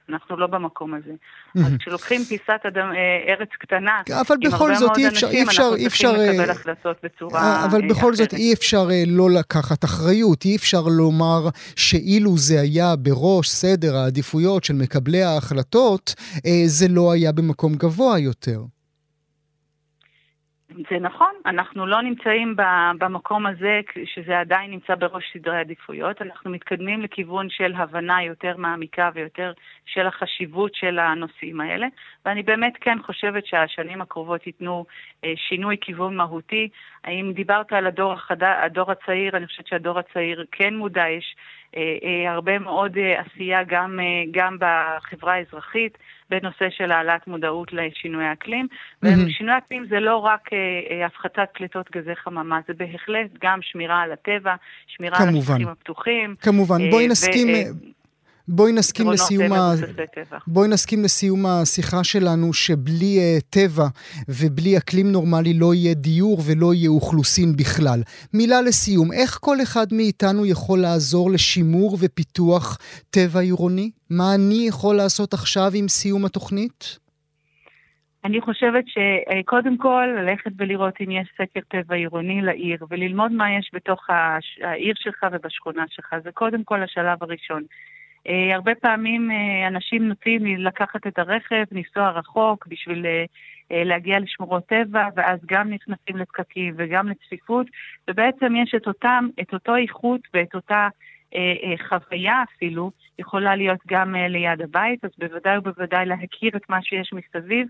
אנחנו 0.08 0.36
לא 0.36 0.46
במקום 0.46 0.94
הזה. 0.94 1.12
אז 1.66 1.72
כשלוקחים 1.78 2.24
פיסת 2.24 2.60
אדם, 2.68 2.92
אה, 2.92 3.32
ארץ 3.32 3.48
קטנה, 3.58 4.02
אבל 4.20 4.36
עם 4.40 4.54
הרבה 4.54 4.80
מאוד 4.80 4.96
אי 4.96 5.08
אפשר, 5.08 5.30
אי 5.30 5.42
אפשר, 5.42 5.62
אנחנו 5.62 5.70
צריכים 5.70 5.86
אפשר, 5.86 6.12
לקבל 6.12 6.50
החלטות 6.50 6.96
בצורה. 7.02 7.64
אבל 7.64 7.88
בכל. 7.88 8.14
זאת 8.14 8.34
אי 8.34 8.52
אפשר 8.52 8.88
לא 9.06 9.30
לקחת 9.30 9.84
אחריות, 9.84 10.44
אי 10.44 10.56
אפשר 10.56 10.82
לומר 10.82 11.48
שאילו 11.76 12.38
זה 12.38 12.60
היה 12.60 12.96
בראש 12.96 13.48
סדר 13.48 13.96
העדיפויות 13.96 14.64
של 14.64 14.74
מקבלי 14.74 15.22
ההחלטות, 15.22 16.14
זה 16.66 16.88
לא 16.88 17.12
היה 17.12 17.32
במקום 17.32 17.74
גבוה 17.74 18.18
יותר. 18.18 18.60
זה 20.90 20.98
נכון, 20.98 21.34
אנחנו 21.46 21.86
לא 21.86 22.02
נמצאים 22.02 22.56
במקום 22.98 23.46
הזה 23.46 23.80
שזה 24.04 24.40
עדיין 24.40 24.70
נמצא 24.70 24.94
בראש 24.94 25.24
סדרי 25.32 25.58
עדיפויות, 25.60 26.22
אנחנו 26.22 26.50
מתקדמים 26.50 27.02
לכיוון 27.02 27.50
של 27.50 27.72
הבנה 27.76 28.22
יותר 28.22 28.56
מעמיקה 28.56 29.10
ויותר 29.14 29.52
של 29.86 30.06
החשיבות 30.06 30.74
של 30.74 30.98
הנושאים 30.98 31.60
האלה, 31.60 31.86
ואני 32.24 32.42
באמת 32.42 32.72
כן 32.80 32.98
חושבת 33.02 33.46
שהשנים 33.46 34.00
הקרובות 34.00 34.46
ייתנו 34.46 34.84
אה, 35.24 35.32
שינוי 35.36 35.76
כיוון 35.80 36.16
מהותי. 36.16 36.68
האם 37.04 37.32
דיברת 37.34 37.72
על 37.72 37.86
הדור, 37.86 38.12
החד... 38.12 38.42
הדור 38.42 38.90
הצעיר, 38.92 39.36
אני 39.36 39.46
חושבת 39.46 39.66
שהדור 39.66 39.98
הצעיר 39.98 40.44
כן 40.52 40.74
מודע, 40.74 41.08
יש 41.08 41.36
אה, 41.76 41.96
אה, 42.04 42.32
הרבה 42.32 42.58
מאוד 42.58 42.98
עשייה 43.16 43.64
גם, 43.64 44.00
גם 44.30 44.56
בחברה 44.60 45.34
האזרחית. 45.34 45.98
בנושא 46.32 46.70
של 46.70 46.92
העלאת 46.92 47.26
מודעות 47.26 47.72
לשינוי 47.72 48.24
האקלים. 48.24 48.66
Mm-hmm. 48.70 49.08
ושינוי 49.26 49.54
האקלים 49.54 49.86
זה 49.90 50.00
לא 50.00 50.16
רק 50.16 50.48
אה, 50.52 50.58
אה, 50.90 51.06
הפחתת 51.06 51.48
פליטות 51.52 51.90
גזי 51.90 52.16
חממה, 52.16 52.60
זה 52.68 52.74
בהחלט 52.74 53.30
גם 53.42 53.58
שמירה 53.62 54.00
על 54.00 54.12
הטבע, 54.12 54.54
שמירה 54.86 55.16
כמובן. 55.16 55.34
על 55.34 55.38
השטחים 55.38 55.68
הפתוחים. 55.68 56.34
כמובן, 56.40 56.80
אה, 56.80 56.90
בואי 56.90 57.08
נסכים... 57.08 57.48
ו- 57.48 57.52
אה, 57.52 57.92
בואי 58.48 58.72
נסכים 58.72 59.10
לסיום, 59.10 59.52
ה... 59.52 59.72
בואי 60.46 60.68
נסכים 60.68 61.02
לסיום 61.04 61.46
השיחה 61.46 62.04
שלנו 62.04 62.52
שבלי 62.52 63.18
uh, 63.18 63.42
טבע 63.50 63.86
ובלי 64.28 64.78
אקלים 64.78 65.12
נורמלי 65.12 65.54
לא 65.54 65.74
יהיה 65.74 65.94
דיור 65.94 66.38
ולא 66.46 66.74
יהיה 66.74 66.90
אוכלוסין 66.90 67.56
בכלל. 67.56 68.00
מילה 68.34 68.62
לסיום, 68.62 69.12
איך 69.12 69.38
כל 69.40 69.56
אחד 69.62 69.86
מאיתנו 69.92 70.46
יכול 70.46 70.78
לעזור 70.78 71.30
לשימור 71.30 71.96
ופיתוח 72.00 72.78
טבע 73.10 73.40
עירוני? 73.40 73.90
מה 74.10 74.34
אני 74.34 74.66
יכול 74.68 74.96
לעשות 74.96 75.34
עכשיו 75.34 75.70
עם 75.74 75.88
סיום 75.88 76.24
התוכנית? 76.24 76.98
אני 78.24 78.40
חושבת 78.40 78.84
שקודם 78.88 79.76
כל 79.76 80.06
ללכת 80.18 80.50
ולראות 80.58 80.94
אם 81.00 81.10
יש 81.10 81.28
סקר 81.34 81.60
טבע 81.68 81.94
עירוני 81.94 82.42
לעיר 82.42 82.86
וללמוד 82.90 83.32
מה 83.32 83.46
יש 83.58 83.70
בתוך 83.74 84.10
העיר 84.62 84.94
שלך 84.96 85.26
ובשכונה 85.32 85.84
שלך, 85.88 86.14
זה 86.24 86.30
קודם 86.32 86.64
כל 86.64 86.82
השלב 86.82 87.18
הראשון. 87.20 87.62
Uh, 88.28 88.54
הרבה 88.54 88.74
פעמים 88.74 89.30
uh, 89.30 89.68
אנשים 89.68 90.08
נוטים 90.08 90.46
לקחת 90.46 91.06
את 91.06 91.18
הרכב, 91.18 91.64
לנסוע 91.72 92.10
רחוק 92.10 92.66
בשביל 92.66 93.06
uh, 93.06 93.74
להגיע 93.74 94.18
לשמורות 94.18 94.66
טבע, 94.66 95.08
ואז 95.16 95.38
גם 95.46 95.70
נכנסים 95.70 96.16
לפקקים 96.16 96.74
וגם 96.76 97.08
לצפיפות, 97.08 97.66
ובעצם 98.10 98.56
יש 98.56 98.74
את, 98.74 98.86
אותם, 98.86 99.28
את 99.40 99.52
אותו 99.52 99.76
איכות 99.76 100.20
ואת 100.34 100.54
אותה 100.54 100.88
חוויה 101.88 102.42
אפילו, 102.42 102.90
יכולה 103.18 103.56
להיות 103.56 103.78
גם 103.86 104.14
ליד 104.14 104.62
הבית, 104.62 105.04
אז 105.04 105.10
בוודאי 105.18 105.58
ובוודאי 105.58 106.06
להכיר 106.06 106.50
את 106.56 106.70
מה 106.70 106.82
שיש 106.82 107.10
מסביב. 107.12 107.66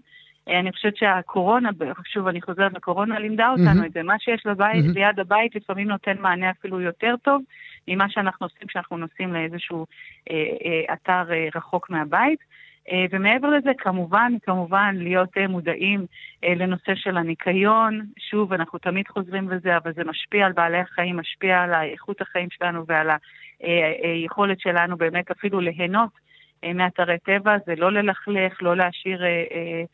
Uh, 0.49 0.53
אני 0.53 0.72
חושבת 0.72 0.97
שהקורונה, 0.97 1.70
שוב, 2.05 2.26
אני 2.26 2.43
חוזרת 2.43 2.72
לקורונה, 2.72 3.18
לימדה 3.18 3.51
אותנו 3.51 3.82
mm-hmm. 3.82 3.86
את 3.86 3.93
זה. 3.93 4.03
מה 4.03 4.18
שיש 4.18 4.47
לבית, 4.47 4.84
mm-hmm. 4.84 4.95
ליד 4.95 5.20
הבית 5.20 5.55
לפעמים 5.55 5.88
נותן 5.88 6.16
מענה 6.20 6.51
אפילו 6.51 6.80
יותר 6.80 7.14
טוב. 7.22 7.43
ממה 7.88 8.09
שאנחנו 8.09 8.47
עושים 8.47 8.68
כשאנחנו 8.68 8.97
נוסעים 8.97 9.32
לאיזשהו 9.32 9.86
אה, 10.30 10.36
אה, 10.64 10.95
אתר 10.95 11.32
אה, 11.32 11.49
רחוק 11.55 11.90
מהבית. 11.90 12.38
אה, 12.90 13.05
ומעבר 13.11 13.51
לזה, 13.51 13.70
כמובן, 13.78 14.32
כמובן, 14.43 14.95
להיות 14.99 15.38
אה, 15.38 15.49
מודעים 15.49 16.07
אה, 16.45 16.55
לנושא 16.55 16.95
של 16.95 17.16
הניקיון. 17.16 18.07
שוב, 18.18 18.53
אנחנו 18.53 18.78
תמיד 18.78 19.09
חוזרים 19.09 19.51
לזה, 19.51 19.76
אבל 19.76 19.93
זה 19.93 20.05
משפיע 20.05 20.47
על 20.47 20.53
בעלי 20.53 20.78
החיים, 20.78 21.16
משפיע 21.16 21.61
על 21.61 21.74
איכות 21.74 22.20
החיים 22.20 22.49
שלנו 22.51 22.84
ועל 22.86 23.11
היכולת 24.03 24.59
אה, 24.66 24.70
אה, 24.70 24.74
שלנו 24.74 24.97
באמת 24.97 25.30
אפילו 25.30 25.61
ליהנות 25.61 26.11
אה, 26.64 26.72
מאתרי 26.72 27.18
טבע. 27.18 27.57
זה 27.66 27.74
לא 27.76 27.93
ללכלך, 27.93 28.62
לא 28.62 28.76
להשאיר... 28.76 29.24
אה, 29.24 29.28
אה, 29.28 29.43
אה, 29.53 29.84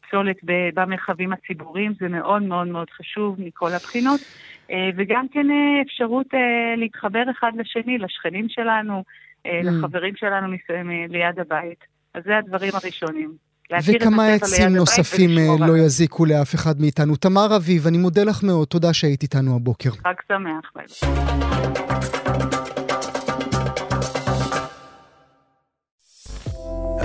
פסולת 0.00 0.36
במרחבים 0.74 1.32
הציבוריים, 1.32 1.92
זה 2.00 2.08
מאוד 2.08 2.42
מאוד 2.42 2.66
מאוד 2.66 2.90
חשוב 2.90 3.36
מכל 3.38 3.72
הבחינות. 3.72 4.20
אה, 4.70 4.90
וגם 4.96 5.26
כן 5.32 5.50
אה, 5.50 5.82
אפשרות 5.86 6.26
להתחבר 6.76 7.22
אחד 7.30 7.52
לשני, 7.56 7.98
לשכנים 7.98 8.46
שלנו, 8.48 9.02
mm. 9.02 9.48
לחברים 9.64 10.16
שלנו 10.16 10.56
ליד 11.08 11.38
הבית. 11.40 11.84
אז 12.14 12.22
זה 12.24 12.38
הדברים 12.38 12.72
הראשונים. 12.82 13.52
וכמה 13.86 14.26
עצים 14.26 14.76
נוספים 14.76 15.30
לא 15.60 15.76
יזיקו 15.76 16.26
לאף 16.26 16.54
אחד 16.54 16.80
מאיתנו. 16.80 17.16
תמר 17.16 17.56
אביב, 17.56 17.86
אני 17.86 17.98
מודה 17.98 18.24
לך 18.24 18.42
מאוד, 18.42 18.68
תודה 18.68 18.92
שהיית 18.92 19.22
איתנו 19.22 19.56
הבוקר. 19.56 19.90
חג 19.90 20.14
שמח, 20.28 20.72
ביי. 20.74 20.86